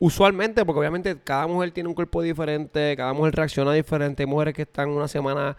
usualmente, 0.00 0.64
porque 0.64 0.80
obviamente 0.80 1.20
cada 1.22 1.46
mujer 1.46 1.70
tiene 1.70 1.88
un 1.88 1.94
cuerpo 1.94 2.20
diferente, 2.20 2.96
cada 2.96 3.12
mujer 3.12 3.36
reacciona 3.36 3.72
diferente. 3.72 4.24
Hay 4.24 4.26
mujeres 4.26 4.54
que 4.54 4.62
están 4.62 4.88
una 4.90 5.06
semana 5.06 5.56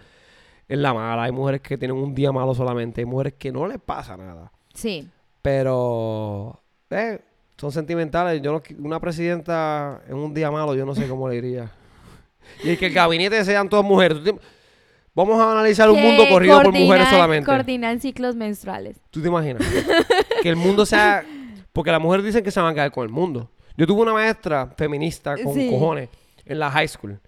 en 0.67 0.81
la 0.81 0.93
mala, 0.93 1.23
hay 1.23 1.31
mujeres 1.31 1.61
que 1.61 1.77
tienen 1.77 1.95
un 1.95 2.13
día 2.13 2.33
malo 2.33 2.53
solamente, 2.53 2.99
hay 2.99 3.05
mujeres 3.05 3.35
que 3.39 3.49
no 3.49 3.65
les 3.65 3.79
pasa 3.79 4.17
nada. 4.17 4.51
Sí. 4.73 5.07
Pero, 5.41 6.59
eh, 6.93 7.21
son 7.57 7.71
sentimentales. 7.71 8.41
Yo 8.41 8.51
no, 8.51 8.61
una 8.79 8.99
presidenta 8.99 10.01
en 10.07 10.15
un 10.15 10.33
día 10.33 10.49
malo, 10.51 10.75
yo 10.75 10.85
no 10.85 10.95
sé 10.95 11.07
cómo 11.07 11.27
le 11.29 11.35
diría. 11.41 11.71
Y 12.63 12.75
que 12.77 12.87
el 12.87 12.93
gabinete 12.93 13.43
sean 13.45 13.69
todas 13.69 13.85
mujeres. 13.85 14.19
Vamos 15.15 15.39
a 15.39 15.51
analizar 15.51 15.89
un 15.89 16.01
mundo 16.01 16.23
corrido 16.29 16.61
por 16.61 16.73
mujeres 16.73 17.07
solamente. 17.09 17.45
Coordinan 17.45 17.99
ciclos 17.99 18.35
menstruales. 18.35 18.97
¿Tú 19.11 19.21
te 19.21 19.27
imaginas? 19.27 19.61
que 20.41 20.49
el 20.49 20.55
mundo 20.55 20.85
sea... 20.85 21.23
Porque 21.71 21.91
las 21.91 22.01
mujeres 22.01 22.25
dicen 22.25 22.43
que 22.43 22.51
se 22.51 22.59
van 22.59 22.71
a 22.71 22.73
quedar 22.73 22.91
con 22.91 23.03
el 23.05 23.09
mundo. 23.11 23.49
Yo 23.77 23.87
tuve 23.87 24.01
una 24.03 24.13
maestra 24.13 24.73
feminista 24.77 25.35
con 25.43 25.53
Sí. 25.55 25.69
cojones 25.71 26.09
en 26.45 26.59
la 26.59 26.69
high 26.69 26.87
school. 26.87 27.19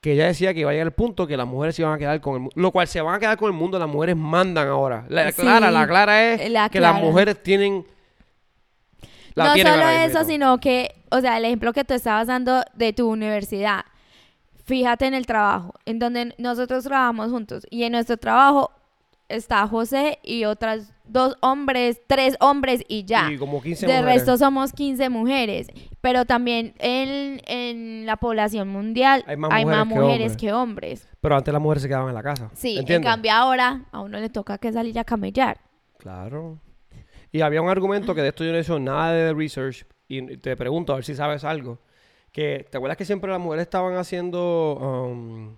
Que 0.00 0.12
ella 0.12 0.26
decía 0.26 0.52
que 0.54 0.60
iba 0.60 0.70
a 0.70 0.72
llegar 0.72 0.86
el 0.86 0.92
punto 0.92 1.26
que 1.26 1.36
las 1.36 1.46
mujeres 1.46 1.74
se 1.74 1.82
iban 1.82 1.94
a 1.94 1.98
quedar 1.98 2.20
con 2.20 2.34
el 2.34 2.40
mundo. 2.40 2.54
Lo 2.56 2.70
cual 2.70 2.86
se 2.86 3.00
van 3.00 3.14
a 3.14 3.18
quedar 3.18 3.36
con 3.38 3.46
el 3.50 3.56
mundo, 3.58 3.78
las 3.78 3.88
mujeres 3.88 4.16
mandan 4.16 4.68
ahora. 4.68 5.04
La 5.08 5.30
Sí. 5.32 5.40
clara, 5.40 5.70
la 5.70 5.86
clara 5.86 6.32
es 6.34 6.50
La 6.50 6.68
que 6.68 6.80
las 6.80 7.00
mujeres 7.00 7.42
tienen... 7.42 7.84
la 9.34 9.44
no 9.44 9.56
solo 9.56 9.88
eso, 9.88 10.18
mismo. 10.18 10.24
sino 10.24 10.58
que, 10.58 10.94
o 11.10 11.20
sea, 11.20 11.38
el 11.38 11.44
ejemplo 11.44 11.72
que 11.72 11.84
tú 11.84 11.94
estabas 11.94 12.26
dando 12.26 12.62
de 12.74 12.92
tu 12.92 13.08
universidad. 13.10 13.84
Fíjate 14.64 15.06
en 15.06 15.14
el 15.14 15.24
trabajo, 15.26 15.74
en 15.86 15.98
donde 15.98 16.34
nosotros 16.38 16.84
trabajamos 16.84 17.30
juntos. 17.30 17.66
Y 17.70 17.84
en 17.84 17.92
nuestro 17.92 18.16
trabajo 18.18 18.70
está 19.28 19.66
José 19.66 20.18
y 20.22 20.44
otras 20.44 20.92
dos 21.04 21.36
hombres, 21.40 22.00
tres 22.06 22.36
hombres 22.40 22.82
y 22.86 23.04
ya. 23.04 23.30
Y 23.32 23.38
como 23.38 23.62
15 23.62 23.86
De 23.86 23.92
mujeres. 23.94 24.14
resto 24.16 24.36
somos 24.36 24.72
15 24.72 25.08
mujeres. 25.08 25.68
Pero 26.02 26.26
también 26.26 26.74
en, 26.78 27.40
en 27.46 28.04
la 28.06 28.16
población 28.16 28.68
mundial 28.68 29.24
Hay 29.26 29.32
hay 29.32 29.36
más 29.38 29.50
más, 29.50 29.86
mujeres 29.86 29.88
que 29.88 29.96
mujeres 29.96 30.32
hombres. 30.32 30.36
que 30.36 30.52
hombres. 30.52 31.08
Pero 31.20 31.36
antes 31.36 31.52
las 31.52 31.62
mujeres 31.62 31.82
se 31.82 31.88
quedaban 31.88 32.08
en 32.10 32.14
la 32.14 32.22
casa. 32.22 32.50
Sí, 32.54 32.78
en 32.86 33.02
cambio 33.02 33.32
ahora 33.32 33.82
a 33.90 34.00
uno 34.00 34.18
le 34.20 34.28
toca 34.28 34.58
que 34.58 34.70
salir 34.70 34.98
a 34.98 35.04
camellar. 35.04 35.58
Claro. 35.98 36.58
Y 37.32 37.40
había 37.42 37.60
un 37.62 37.68
argumento 37.68 38.14
que 38.14 38.22
de 38.22 38.28
esto 38.28 38.44
yo 38.44 38.52
no 38.52 38.58
he 38.58 38.60
hecho 38.60 38.78
nada 38.78 39.12
de 39.12 39.34
research 39.34 39.84
y 40.08 40.36
te 40.38 40.56
pregunto 40.56 40.92
a 40.92 40.96
ver 40.96 41.04
si 41.04 41.14
sabes 41.14 41.44
algo. 41.44 41.78
Que, 42.32 42.66
¿te 42.70 42.76
acuerdas 42.76 42.96
que 42.96 43.04
siempre 43.04 43.30
las 43.30 43.40
mujeres 43.40 43.62
estaban 43.62 43.94
haciendo 43.96 44.76
um, 44.80 45.54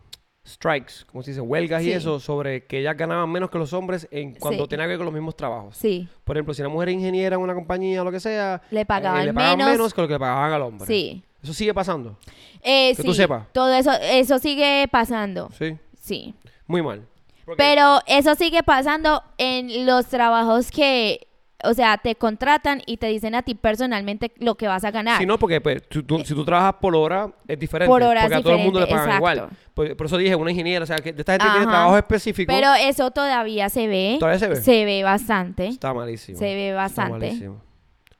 strikes, 0.46 1.04
como 1.10 1.22
se 1.22 1.30
dice, 1.32 1.40
huelgas 1.40 1.82
y 1.82 1.92
eso, 1.92 2.18
sobre 2.18 2.64
que 2.64 2.78
ellas 2.80 2.96
ganaban 2.96 3.30
menos 3.30 3.50
que 3.50 3.58
los 3.58 3.72
hombres 3.72 4.08
en 4.10 4.34
cuando 4.34 4.64
Sí. 4.64 4.68
tenía 4.70 4.84
que 4.86 4.88
ver 4.90 4.96
con 4.98 5.04
los 5.06 5.14
mismos 5.14 5.36
trabajos. 5.36 5.76
Sí, 5.76 6.08
Por 6.24 6.36
ejemplo, 6.36 6.54
si 6.54 6.62
una 6.62 6.68
mujer 6.70 6.88
ingeniera 6.90 7.36
en 7.36 7.42
una 7.42 7.54
compañía 7.54 8.02
o 8.02 8.04
lo 8.04 8.10
que 8.12 8.20
sea, 8.20 8.62
le 8.70 8.80
eh, 8.80 8.86
pagaban, 8.86 9.26
le 9.26 9.34
pagaban 9.34 9.58
menos. 9.58 9.72
menos 9.72 9.94
que 9.94 10.00
lo 10.00 10.08
que 10.08 10.14
le 10.14 10.20
pagaban 10.20 10.52
al 10.52 10.62
hombre. 10.62 10.86
Sí. 10.86 11.22
Eso 11.42 11.52
sigue 11.54 11.72
pasando. 11.74 12.18
Eh, 12.62 12.90
Que 12.96 13.02
sí, 13.02 13.08
tú 13.08 13.14
sepas. 13.14 13.46
Todo 13.52 13.72
eso, 13.72 13.92
eso 14.02 14.38
sigue 14.38 14.86
pasando. 14.90 15.50
Sí. 15.58 15.76
Sí. 16.00 16.34
Muy 16.66 16.82
mal. 16.82 17.06
Porque- 17.44 17.62
Pero 17.62 17.98
eso 18.06 18.34
sigue 18.34 18.62
pasando 18.62 19.22
en 19.38 19.86
los 19.86 20.06
trabajos 20.06 20.70
que, 20.70 21.26
o 21.64 21.74
sea, 21.74 21.98
te 21.98 22.14
contratan 22.14 22.82
y 22.86 22.96
te 22.96 23.06
dicen 23.08 23.34
a 23.34 23.42
ti 23.42 23.54
personalmente 23.54 24.32
lo 24.38 24.54
que 24.56 24.66
vas 24.68 24.84
a 24.84 24.90
ganar. 24.90 25.18
Si 25.18 25.26
no, 25.26 25.38
porque 25.38 25.60
pues, 25.60 25.82
tú- 25.88 26.02
tú- 26.02 26.20
si 26.24 26.34
tú 26.34 26.44
trabajas 26.44 26.74
por 26.80 26.94
hora, 26.96 27.32
es 27.46 27.58
diferente. 27.58 27.88
Por 27.88 28.02
hora 28.02 28.22
porque 28.22 28.34
es 28.34 28.40
a 28.40 28.42
todo 28.42 28.54
el 28.54 28.60
mundo 28.64 28.80
le 28.80 28.86
pagan 28.86 29.16
igual. 29.16 29.38
exacto. 29.38 29.56
Por, 29.74 29.96
por 29.96 30.06
eso 30.06 30.16
dije, 30.16 30.34
una 30.34 30.50
ingeniera, 30.50 30.82
o 30.82 30.86
sea, 30.86 30.96
que 30.98 31.10
esta 31.10 31.32
gente 31.32 31.46
tiene 31.50 31.66
trabajo 31.66 31.96
específico. 31.96 32.52
Pero 32.52 32.72
eso 32.74 33.10
todavía 33.10 33.68
se 33.68 33.86
ve. 33.88 34.16
¿Todavía 34.18 34.38
se 34.38 34.48
ve? 34.48 34.56
Se 34.56 34.84
ve 34.84 35.02
bastante. 35.02 35.68
Está 35.68 35.92
malísimo. 35.94 36.38
Se 36.38 36.44
ve 36.44 36.68
Está 36.68 36.76
bastante. 36.82 37.12
malísimo. 37.18 37.62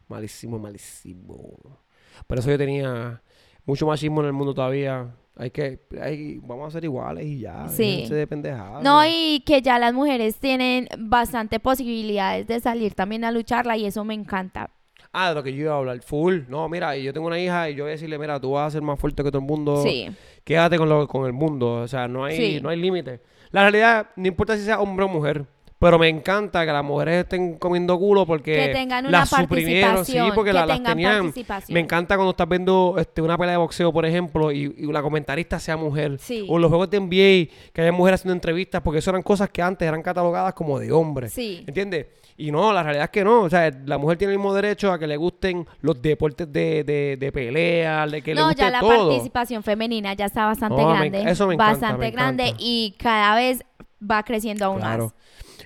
Malísimo, 0.08 0.58
malísimo. 0.58 1.78
Por 2.26 2.38
eso 2.38 2.50
yo 2.50 2.58
tenía 2.58 3.22
mucho 3.64 3.86
machismo 3.86 4.20
en 4.20 4.26
el 4.26 4.32
mundo 4.32 4.54
todavía. 4.54 5.06
Hay 5.40 5.50
que, 5.50 5.80
hay, 6.00 6.38
vamos 6.42 6.68
a 6.68 6.70
ser 6.72 6.84
iguales 6.84 7.24
y 7.24 7.40
ya. 7.40 7.66
Sí. 7.68 8.06
de 8.10 8.26
pendejadas. 8.26 8.82
No, 8.82 9.00
y 9.06 9.42
que 9.46 9.62
ya 9.62 9.78
las 9.78 9.94
mujeres 9.94 10.36
tienen 10.36 10.86
bastante 10.98 11.58
posibilidades 11.58 12.46
de 12.46 12.60
salir 12.60 12.92
también 12.94 13.24
a 13.24 13.32
lucharla 13.32 13.76
y 13.78 13.86
eso 13.86 14.04
me 14.04 14.12
encanta. 14.12 14.70
Ah, 15.12 15.30
de 15.30 15.34
lo 15.34 15.42
que 15.42 15.54
yo 15.54 15.62
iba 15.62 15.72
a 15.74 15.78
hablar. 15.78 16.02
Full. 16.02 16.40
No, 16.48 16.68
mira, 16.68 16.94
y 16.96 17.02
yo 17.04 17.12
tengo 17.14 17.26
una 17.26 17.38
hija 17.40 17.70
y 17.70 17.74
yo 17.74 17.84
voy 17.84 17.90
a 17.90 17.92
decirle, 17.92 18.18
mira, 18.18 18.38
tú 18.38 18.50
vas 18.52 18.68
a 18.68 18.70
ser 18.70 18.82
más 18.82 19.00
fuerte 19.00 19.24
que 19.24 19.30
todo 19.30 19.40
el 19.40 19.46
mundo. 19.48 19.82
Sí. 19.82 20.08
Quédate 20.44 20.76
con, 20.76 20.88
lo, 20.90 21.08
con 21.08 21.24
el 21.26 21.32
mundo. 21.32 21.76
O 21.80 21.88
sea, 21.88 22.06
no 22.06 22.24
hay, 22.24 22.36
Sí. 22.36 22.60
no 22.62 22.68
hay 22.68 22.76
límite. 22.78 23.20
La 23.50 23.62
realidad, 23.62 24.10
no 24.16 24.28
importa 24.28 24.56
si 24.56 24.62
sea 24.64 24.78
hombre 24.78 25.06
o 25.06 25.08
mujer. 25.08 25.46
Pero 25.80 25.98
me 25.98 26.08
encanta 26.08 26.66
que 26.66 26.72
las 26.72 26.84
mujeres 26.84 27.22
estén 27.24 27.56
comiendo 27.56 27.98
culo 27.98 28.26
porque 28.26 28.54
Que 28.54 28.68
tengan 28.68 29.06
una 29.06 29.20
las 29.20 29.30
suprimieron. 29.30 30.04
Sí, 30.04 30.18
porque 30.34 30.50
que 30.50 30.54
la- 30.54 30.66
las 30.66 30.82
tenían. 30.82 31.32
Me 31.70 31.80
encanta 31.80 32.16
cuando 32.16 32.32
estás 32.32 32.46
viendo 32.48 32.96
este, 32.98 33.22
una 33.22 33.38
pelea 33.38 33.52
de 33.52 33.56
boxeo, 33.58 33.90
por 33.90 34.04
ejemplo, 34.04 34.52
y, 34.52 34.74
y 34.76 34.92
la 34.92 35.00
comentarista 35.00 35.58
sea 35.58 35.78
mujer. 35.78 36.18
Sí. 36.20 36.46
O 36.50 36.58
los 36.58 36.68
juegos 36.68 36.90
de 36.90 37.00
NBA, 37.00 37.50
que 37.72 37.80
haya 37.80 37.92
mujeres 37.92 38.20
haciendo 38.20 38.34
entrevistas, 38.34 38.82
porque 38.82 38.98
eso 38.98 39.08
eran 39.10 39.22
cosas 39.22 39.48
que 39.48 39.62
antes 39.62 39.88
eran 39.88 40.02
catalogadas 40.02 40.52
como 40.52 40.78
de 40.78 40.92
hombres. 40.92 41.32
Sí. 41.32 41.64
¿Entiendes? 41.66 42.08
Y 42.36 42.50
no, 42.50 42.72
la 42.74 42.82
realidad 42.82 43.04
es 43.04 43.10
que 43.10 43.24
no. 43.24 43.40
O 43.42 43.48
sea, 43.50 43.70
la 43.86 43.96
mujer 43.96 44.18
tiene 44.18 44.34
el 44.34 44.38
mismo 44.38 44.52
derecho 44.54 44.92
a 44.92 44.98
que 44.98 45.06
le 45.06 45.16
gusten 45.16 45.66
los 45.80 46.00
deportes 46.02 46.50
de, 46.52 46.84
de, 46.84 47.16
de 47.18 47.32
pelea, 47.32 48.06
de 48.06 48.20
que 48.20 48.34
le 48.34 48.40
no, 48.42 48.48
guste 48.48 48.62
ya 48.62 48.70
la 48.70 48.80
todo. 48.80 49.08
participación 49.08 49.62
femenina 49.62 50.12
ya 50.12 50.26
está 50.26 50.44
bastante 50.44 50.80
No, 50.82 50.88
grande. 50.90 51.22
eso 51.30 51.46
me 51.46 51.54
encanta, 51.54 51.72
bastante 51.72 51.98
me 52.04 52.10
grande 52.10 52.54
y 52.58 52.94
cada 52.98 53.34
vez 53.36 53.62
va 54.08 54.22
creciendo 54.22 54.64
aún 54.66 54.78
Claro. 54.78 55.04
más. 55.06 55.14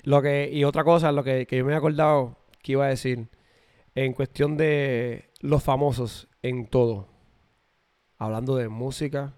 Lo 0.03 0.21
que, 0.21 0.49
y 0.51 0.63
otra 0.63 0.83
cosa, 0.83 1.11
lo 1.11 1.23
que, 1.23 1.45
que 1.45 1.57
yo 1.57 1.65
me 1.65 1.73
he 1.73 1.75
acordado 1.75 2.37
que 2.61 2.73
iba 2.73 2.85
a 2.85 2.89
decir, 2.89 3.27
en 3.95 4.13
cuestión 4.13 4.57
de 4.57 5.29
los 5.41 5.63
famosos 5.63 6.27
en 6.41 6.67
todo. 6.67 7.07
Hablando 8.17 8.55
de 8.55 8.69
música, 8.69 9.33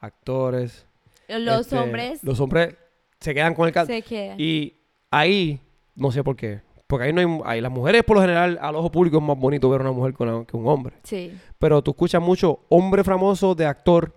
actores. 0.00 0.86
Los 1.28 1.62
este, 1.62 1.78
hombres 1.78 2.22
Los 2.24 2.40
hombres 2.40 2.74
se 3.20 3.34
quedan 3.34 3.54
con 3.54 3.66
el 3.68 3.72
cal- 3.74 3.86
se 3.86 4.02
quedan. 4.02 4.36
Y 4.40 4.74
ahí, 5.10 5.60
no 5.94 6.10
sé 6.12 6.22
por 6.24 6.36
qué. 6.36 6.60
Porque 6.86 7.06
ahí 7.06 7.12
no 7.12 7.20
hay, 7.20 7.40
ahí 7.56 7.60
las 7.60 7.72
mujeres, 7.72 8.02
por 8.04 8.16
lo 8.16 8.20
general, 8.22 8.58
al 8.60 8.76
ojo 8.76 8.90
público 8.90 9.16
es 9.16 9.22
más 9.22 9.38
bonito 9.38 9.70
ver 9.70 9.80
una 9.80 9.92
mujer 9.92 10.12
con 10.12 10.26
la- 10.40 10.44
que 10.44 10.56
un 10.56 10.66
hombre. 10.68 10.96
Sí. 11.04 11.32
Pero 11.58 11.80
tú 11.82 11.92
escuchas 11.92 12.20
mucho 12.20 12.60
hombre 12.68 13.02
famoso 13.02 13.54
de 13.54 13.64
actor, 13.66 14.12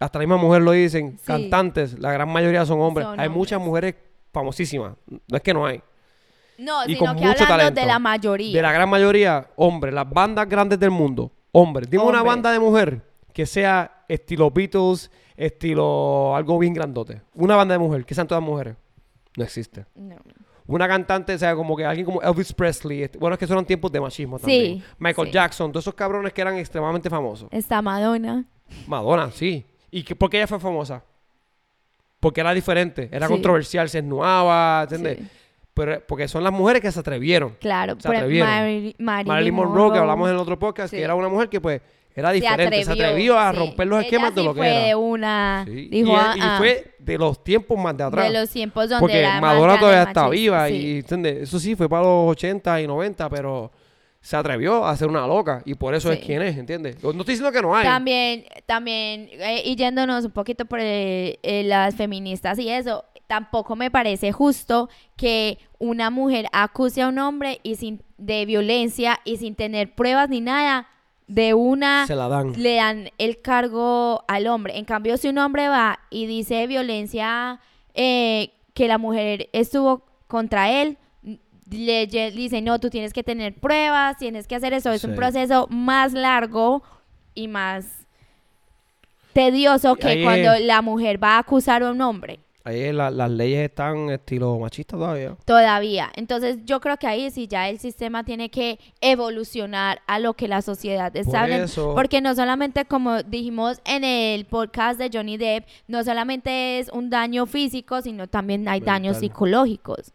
hasta 0.00 0.18
la 0.18 0.24
misma 0.24 0.36
mujer 0.36 0.62
lo 0.62 0.72
dicen, 0.72 1.18
Sí. 1.18 1.24
cantantes, 1.26 1.98
la 1.98 2.12
gran 2.12 2.28
mayoría 2.28 2.64
son 2.66 2.80
hombres. 2.80 3.06
Son 3.06 3.18
hay 3.20 3.26
hombres. 3.26 3.38
muchas 3.38 3.60
mujeres 3.60 3.94
famosísimas, 4.32 4.94
no 5.08 5.36
es 5.36 5.42
que 5.42 5.54
no 5.54 5.64
hay. 5.66 5.80
No, 6.58 6.84
Y 6.84 6.94
sino 6.94 7.06
con 7.06 7.16
que 7.16 7.26
mucho 7.26 7.42
hablando 7.44 7.46
talento. 7.48 7.80
de 7.80 7.86
la 7.86 7.98
mayoría. 7.98 8.56
De 8.56 8.62
la 8.62 8.72
gran 8.72 8.88
mayoría, 8.88 9.50
hombres, 9.56 9.92
las 9.94 10.08
bandas 10.08 10.48
grandes 10.48 10.78
del 10.78 10.90
mundo, 10.90 11.32
hombres. 11.52 11.88
Dime 11.90 12.04
una 12.04 12.22
banda 12.22 12.52
de 12.52 12.58
mujer 12.60 13.02
que 13.32 13.44
sea 13.46 14.04
estilo 14.08 14.50
Beatles, 14.50 15.10
estilo 15.36 16.34
algo 16.36 16.58
bien 16.58 16.74
grandote. 16.74 17.22
Una 17.34 17.56
banda 17.56 17.74
de 17.74 17.78
mujer, 17.78 18.04
que 18.04 18.14
sean 18.14 18.26
todas 18.28 18.42
mujeres. 18.42 18.76
No 19.36 19.42
existe. 19.44 19.86
No. 19.94 20.16
Una 20.66 20.86
cantante, 20.88 21.34
o 21.34 21.38
sea, 21.38 21.54
como 21.56 21.76
que 21.76 21.84
alguien 21.84 22.06
como 22.06 22.22
Elvis 22.22 22.52
Presley. 22.52 23.02
este- 23.02 23.18
Bueno, 23.18 23.34
es 23.34 23.38
que 23.40 23.46
son 23.46 23.64
tiempos 23.66 23.90
de 23.92 24.00
machismo 24.00 24.38
también. 24.38 24.78
Sí, 24.78 24.84
Michael 24.98 25.28
sí. 25.28 25.32
Jackson, 25.34 25.72
todos 25.72 25.84
esos 25.84 25.94
cabrones 25.94 26.32
que 26.32 26.40
eran 26.40 26.56
extremadamente 26.56 27.10
famosos. 27.10 27.48
Está 27.50 27.82
Madonna. 27.82 28.44
Madonna, 28.86 29.30
sí. 29.30 29.66
¿Y 29.96 30.02
que, 30.02 30.16
por 30.16 30.28
qué 30.28 30.38
ella 30.38 30.46
fue 30.46 30.58
famosa? 30.58 31.02
Porque 32.20 32.40
era 32.40 32.52
diferente, 32.52 33.08
era 33.12 33.26
Sí. 33.26 33.32
controversial, 33.32 33.88
se 33.88 33.98
esnuaba, 33.98 34.82
¿entiendes? 34.82 35.18
Sí. 35.18 35.28
Pero 35.74 36.00
porque 36.06 36.26
son 36.28 36.42
las 36.42 36.52
mujeres 36.52 36.80
que 36.82 36.90
se 36.90 37.00
atrevieron. 37.00 37.56
Claro, 37.60 37.94
Se 37.98 38.08
por 38.08 38.16
atrevieron. 38.16 38.48
Marilyn, 38.98 39.54
Monroe, 39.54 39.92
que 39.92 39.98
hablamos 39.98 40.28
en 40.28 40.34
el 40.34 40.40
otro 40.40 40.58
podcast, 40.58 40.90
Sí. 40.90 40.96
que 40.96 41.02
era 41.02 41.14
una 41.14 41.28
mujer 41.28 41.48
que 41.48 41.60
pues 41.60 41.80
era 42.14 42.28
Se 42.30 42.34
diferente, 42.36 42.84
se 42.84 42.92
atrevió, 42.92 43.38
a 43.38 43.50
romper 43.52 43.86
los 43.88 43.98
Ella 43.98 44.06
esquemas 44.06 44.34
de 44.34 44.42
lo 44.44 44.54
que 44.54 44.60
fue 44.60 44.86
era. 44.88 44.96
una... 44.96 45.64
Dijo, 45.66 46.12
y, 46.12 46.14
ah, 46.16 46.34
y 46.36 46.40
ah, 46.40 46.54
fue 46.58 46.94
de 46.98 47.18
los 47.18 47.42
tiempos 47.44 47.76
más 47.76 47.96
de 47.96 48.04
atrás. 48.04 48.24
de 48.32 48.38
los 48.40 48.50
tiempos 48.50 48.88
donde 48.88 49.00
porque 49.00 49.18
era 49.18 49.40
más 49.40 49.54
Madonna 49.54 49.78
todavía 49.80 50.02
está 50.04 50.28
viva 50.28 50.70
y 50.70 50.98
¿entiendes? 50.98 51.42
eso 51.42 51.58
sí 51.58 51.74
fue 51.74 51.88
para 51.88 52.02
los 52.04 52.30
80 52.30 52.80
y 52.80 52.86
90, 52.86 53.28
pero 53.28 53.70
se 54.24 54.38
atrevió 54.38 54.86
a 54.86 54.96
ser 54.96 55.08
una 55.08 55.26
loca 55.26 55.60
y 55.66 55.74
por 55.74 55.94
eso 55.94 56.10
es 56.10 56.18
quien 56.20 56.40
es, 56.40 56.56
¿entiendes? 56.56 56.96
No 57.02 57.10
estoy 57.10 57.34
diciendo 57.34 57.52
que 57.52 57.60
no 57.60 57.76
hay. 57.76 57.84
También, 57.84 58.46
también, 58.64 59.28
eh, 59.32 59.60
y 59.66 59.76
yéndonos 59.76 60.24
un 60.24 60.30
poquito 60.30 60.64
por 60.64 60.80
eh, 60.80 61.38
eh, 61.42 61.62
las 61.62 61.94
feministas 61.94 62.58
y 62.58 62.70
eso, 62.70 63.04
tampoco 63.26 63.76
me 63.76 63.90
parece 63.90 64.32
justo 64.32 64.88
que 65.14 65.58
una 65.78 66.08
mujer 66.08 66.46
acuse 66.52 67.02
a 67.02 67.08
un 67.08 67.18
hombre 67.18 67.60
y 67.62 67.76
sin 67.76 68.00
de 68.16 68.46
violencia 68.46 69.20
y 69.26 69.36
sin 69.36 69.56
tener 69.56 69.94
pruebas 69.94 70.30
ni 70.30 70.40
nada 70.40 70.88
de 71.26 71.52
una 71.52 72.06
Se 72.06 72.16
la 72.16 72.28
dan. 72.28 72.54
le 72.56 72.76
dan 72.76 73.10
el 73.18 73.42
cargo 73.42 74.24
al 74.26 74.46
hombre. 74.46 74.78
En 74.78 74.86
cambio, 74.86 75.18
si 75.18 75.28
un 75.28 75.36
hombre 75.36 75.68
va 75.68 76.00
y 76.08 76.24
dice 76.24 76.66
violencia 76.66 77.60
eh, 77.92 78.52
que 78.72 78.88
la 78.88 78.96
mujer 78.96 79.50
estuvo 79.52 80.06
contra 80.28 80.70
él, 80.70 80.96
le 81.70 82.08
lle- 82.08 82.32
dice, 82.32 82.60
no, 82.62 82.78
tú 82.78 82.90
tienes 82.90 83.12
que 83.12 83.22
tener 83.22 83.54
pruebas, 83.54 84.16
tienes 84.18 84.46
que 84.46 84.54
hacer 84.56 84.72
eso. 84.72 84.92
Es 84.92 85.04
un 85.04 85.10
proceso 85.16 85.66
más 85.70 86.12
largo 86.12 86.82
y 87.34 87.48
más 87.48 87.86
tedioso 89.32 89.96
que 89.96 90.08
Ahí 90.08 90.18
es- 90.20 90.24
cuando 90.24 90.64
la 90.64 90.82
mujer 90.82 91.22
va 91.22 91.36
a 91.36 91.38
acusar 91.40 91.82
a 91.82 91.90
un 91.90 92.00
hombre. 92.00 92.40
Ahí 92.66 92.90
la- 92.94 93.10
las 93.10 93.30
leyes 93.30 93.68
están 93.68 94.08
estilo 94.08 94.58
machista 94.58 94.96
todavía. 94.96 95.36
Todavía. 95.44 96.10
Entonces 96.16 96.58
yo 96.64 96.80
creo 96.80 96.96
que 96.96 97.06
ahí 97.06 97.30
sí 97.30 97.46
ya 97.46 97.68
el 97.68 97.78
sistema 97.78 98.24
tiene 98.24 98.48
que 98.50 98.78
evolucionar 99.02 100.00
a 100.06 100.18
lo 100.18 100.32
que 100.32 100.48
la 100.48 100.62
sociedad 100.62 101.14
está 101.14 101.42
Por 101.42 101.50
eso- 101.50 101.92
Porque 101.94 102.22
no 102.22 102.34
solamente, 102.34 102.86
como 102.86 103.22
dijimos 103.22 103.82
en 103.84 104.02
el 104.04 104.46
podcast 104.46 104.98
de 104.98 105.10
Johnny 105.12 105.36
Depp, 105.36 105.66
no 105.88 106.02
solamente 106.04 106.78
es 106.78 106.88
un 106.90 107.10
daño 107.10 107.44
físico, 107.44 108.00
sino 108.00 108.28
también 108.28 108.66
hay 108.66 108.80
daños 108.80 109.18
psicológicos. 109.18 110.12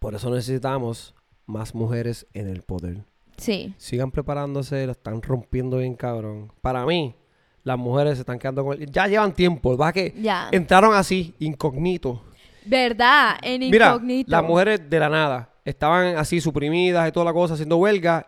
Por 0.00 0.14
eso 0.16 0.30
necesitamos 0.30 1.14
más 1.46 1.74
mujeres 1.74 2.26
en 2.34 2.48
el 2.48 2.62
poder. 2.62 3.04
Sí. 3.36 3.72
Sigan 3.78 4.10
preparándose, 4.10 4.84
lo 4.86 4.92
están 4.92 5.22
rompiendo 5.22 5.76
bien 5.78 5.94
cabrón. 5.94 6.52
Para 6.60 6.84
mí, 6.84 7.14
las 7.62 7.78
mujeres 7.78 8.14
se 8.14 8.20
están 8.20 8.38
quedando 8.38 8.64
con... 8.64 8.78
Ya 8.78 9.06
llevan 9.06 9.32
tiempo, 9.32 9.76
va 9.76 9.92
que 9.92 10.12
Ya. 10.20 10.48
entraron 10.52 10.94
así, 10.94 11.34
incógnito. 11.38 12.22
¿Verdad? 12.64 13.36
En 13.42 13.60
Mira, 13.60 13.88
incógnito. 13.90 14.30
las 14.30 14.42
mujeres 14.42 14.90
de 14.90 14.98
la 14.98 15.08
nada 15.08 15.50
estaban 15.64 16.16
así 16.16 16.40
suprimidas 16.40 17.08
y 17.08 17.12
toda 17.12 17.26
la 17.26 17.32
cosa, 17.32 17.54
haciendo 17.54 17.76
huelga. 17.76 18.26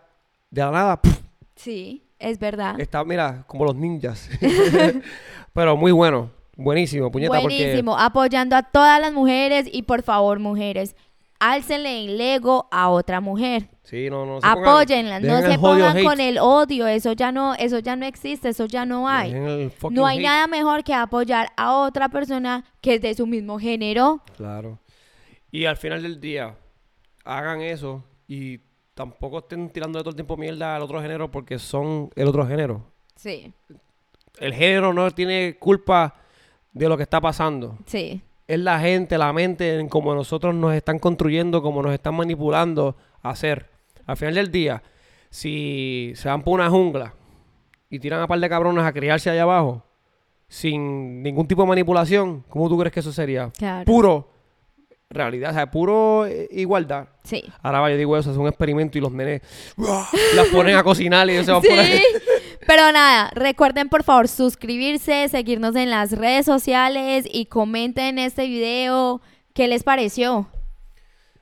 De 0.49 0.61
la 0.61 0.71
nada, 0.71 1.01
¡puf! 1.01 1.19
Sí, 1.55 2.03
es 2.19 2.37
verdad. 2.39 2.79
está, 2.79 3.03
mira, 3.03 3.43
como 3.47 3.65
los 3.65 3.75
ninjas. 3.75 4.29
Pero 5.53 5.77
muy 5.77 5.91
bueno, 5.91 6.29
buenísimo, 6.55 7.11
puñeta, 7.11 7.39
Buenísimo. 7.39 7.97
Apoyando 7.97 8.55
a 8.55 8.63
todas 8.63 8.99
las 9.01 9.13
mujeres 9.13 9.67
y 9.71 9.83
por 9.83 10.01
favor, 10.03 10.39
mujeres, 10.39 10.95
álcenle 11.51 12.05
el 12.05 12.19
ego 12.21 12.67
a 12.71 12.89
otra 12.89 13.19
mujer. 13.21 13.69
Sí, 13.83 14.09
no, 14.09 14.25
no 14.25 14.39
se 14.41 14.47
pongan- 14.47 14.63
Apóyenlas, 14.67 15.21
no 15.21 15.41
se 15.41 15.59
pongan 15.59 15.97
hate, 15.97 16.05
con 16.05 16.19
el 16.19 16.37
odio, 16.39 16.87
eso 16.87 17.11
ya 17.13 17.31
no, 17.31 17.53
eso 17.55 17.79
ya 17.79 17.95
no 17.95 18.05
existe, 18.05 18.49
eso 18.49 18.65
ya 18.65 18.85
no 18.85 19.07
hay. 19.09 19.33
No 19.91 20.05
hay 20.05 20.17
hate. 20.19 20.25
nada 20.25 20.47
mejor 20.47 20.83
que 20.83 20.93
apoyar 20.93 21.49
a 21.57 21.73
otra 21.75 22.09
persona 22.09 22.63
que 22.81 22.95
es 22.95 23.01
de 23.01 23.13
su 23.13 23.27
mismo 23.27 23.59
género. 23.59 24.21
Claro. 24.37 24.79
Y 25.51 25.65
al 25.65 25.75
final 25.77 26.01
del 26.01 26.19
día, 26.19 26.55
hagan 27.25 27.61
eso 27.61 28.03
y 28.27 28.59
tampoco 28.93 29.39
estén 29.39 29.69
tirando 29.69 29.99
todo 29.99 30.09
el 30.11 30.15
tiempo 30.15 30.37
mierda 30.37 30.75
al 30.75 30.81
otro 30.81 31.01
género 31.01 31.29
porque 31.29 31.59
son 31.59 32.09
el 32.15 32.27
otro 32.27 32.47
género. 32.47 32.85
Sí, 33.15 33.53
El 34.39 34.53
género 34.53 34.93
no 34.93 35.09
tiene 35.11 35.57
culpa 35.59 36.15
de 36.71 36.87
lo 36.89 36.97
que 36.97 37.03
está 37.03 37.19
pasando. 37.21 37.77
sí, 37.85 38.21
Es 38.47 38.59
la 38.59 38.79
gente, 38.79 39.17
la 39.17 39.31
mente, 39.31 39.79
en 39.79 39.87
cómo 39.87 40.13
nosotros 40.13 40.53
nos 40.53 40.73
están 40.73 40.99
construyendo, 40.99 41.61
cómo 41.61 41.81
nos 41.81 41.93
están 41.93 42.15
manipulando 42.15 42.95
a 43.21 43.29
hacer. 43.29 43.69
Al 44.05 44.17
final 44.17 44.35
del 44.35 44.51
día, 44.51 44.83
si 45.29 46.11
se 46.15 46.27
van 46.27 46.43
por 46.43 46.55
una 46.55 46.69
jungla 46.69 47.13
y 47.89 47.99
tiran 47.99 48.21
a 48.21 48.27
par 48.27 48.39
de 48.39 48.49
cabrones 48.49 48.83
a 48.83 48.91
criarse 48.91 49.29
allá 49.29 49.43
abajo, 49.43 49.83
sin 50.47 51.23
ningún 51.23 51.47
tipo 51.47 51.61
de 51.61 51.69
manipulación, 51.69 52.43
¿cómo 52.49 52.67
tú 52.69 52.77
crees 52.77 52.93
que 52.93 52.99
eso 52.99 53.13
sería? 53.13 53.49
Claro. 53.57 53.85
Puro 53.85 54.33
realidad, 55.13 55.51
o 55.51 55.53
sea, 55.53 55.71
puro 55.71 56.25
eh, 56.25 56.47
igualdad. 56.51 57.07
Sí. 57.23 57.43
Ahora 57.61 57.79
va, 57.79 57.89
yo 57.91 57.97
digo 57.97 58.17
eso, 58.17 58.31
es 58.31 58.37
un 58.37 58.47
experimento 58.47 58.97
y 58.97 59.01
los 59.01 59.11
nenes 59.11 59.41
las 60.35 60.47
ponen 60.47 60.75
a 60.75 60.83
cocinar 60.83 61.27
y 61.29 61.33
ellos 61.33 61.45
se 61.45 61.51
van 61.51 61.61
por 61.61 61.79
ahí. 61.79 62.01
Pero 62.67 62.91
nada, 62.91 63.29
recuerden 63.35 63.89
por 63.89 64.03
favor 64.03 64.27
suscribirse, 64.27 65.27
seguirnos 65.29 65.75
en 65.75 65.89
las 65.89 66.11
redes 66.11 66.45
sociales 66.45 67.25
y 67.31 67.45
comenten 67.45 68.19
este 68.19 68.47
video. 68.47 69.21
¿Qué 69.53 69.67
les 69.67 69.83
pareció? 69.83 70.47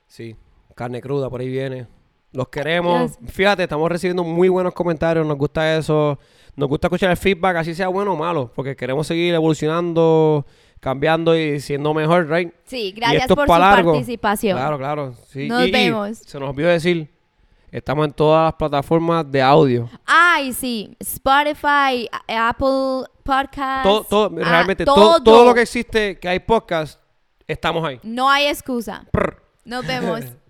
Sí, 0.08 0.36
carne 0.76 1.02
cruda, 1.02 1.30
por 1.30 1.42
ahí 1.42 1.50
viene. 1.50 1.88
Los 2.34 2.48
queremos. 2.50 3.18
Fíjate, 3.28 3.64
estamos 3.64 3.90
recibiendo 3.90 4.24
muy 4.24 4.50
buenos 4.50 4.74
comentarios. 4.74 5.26
Nos 5.26 5.38
gusta 5.38 5.78
eso. 5.78 6.18
Nos 6.56 6.70
gusta 6.70 6.88
escuchar 6.88 7.12
el 7.12 7.18
feedback, 7.18 7.58
así 7.58 7.74
sea 7.76 7.88
bueno 7.90 8.14
o 8.14 8.16
malo. 8.18 8.52
Porque 8.56 8.76
queremos 8.76 9.06
seguir 9.08 9.34
evolucionando, 9.34 10.46
cambiando 10.80 11.38
y 11.38 11.60
siendo 11.60 11.94
mejor, 11.94 12.30
¿right? 12.30 12.54
Sí, 12.66 12.94
gracias 12.96 13.28
por 13.28 13.48
su 13.48 13.54
largo. 13.60 13.92
participación. 13.94 14.58
Claro, 14.58 14.78
claro. 14.78 15.14
Sí. 15.28 15.48
Nos 15.48 15.66
Y- 15.66 15.70
y 15.70 15.72
vemos. 15.72 16.18
se 16.20 16.40
nos 16.40 16.50
olvidó 16.50 16.70
decir, 16.70 17.10
estamos 17.72 18.06
en 18.06 18.14
todas 18.14 18.46
las 18.46 18.54
plataformas 18.54 19.30
de 19.32 19.42
audio. 19.42 19.90
Ay, 20.06 20.54
sí, 20.54 20.96
Spotify, 21.00 22.10
Apple 22.28 23.10
Podcast. 23.24 23.84
Todo, 23.84 24.04
todo, 24.04 24.32
ah, 24.42 24.50
realmente, 24.50 24.86
todo. 24.86 24.96
todo. 24.96 25.24
todo 25.24 25.46
lo 25.46 25.54
que 25.54 25.62
existe, 25.62 26.20
que 26.20 26.28
hay 26.28 26.40
podcast, 26.40 27.00
estamos 27.48 27.84
ahí. 27.84 28.00
No 28.04 28.30
hay 28.30 28.48
excusa. 28.48 29.06
Prr. 29.12 29.42
Nos 29.64 29.86
vemos. 29.86 30.22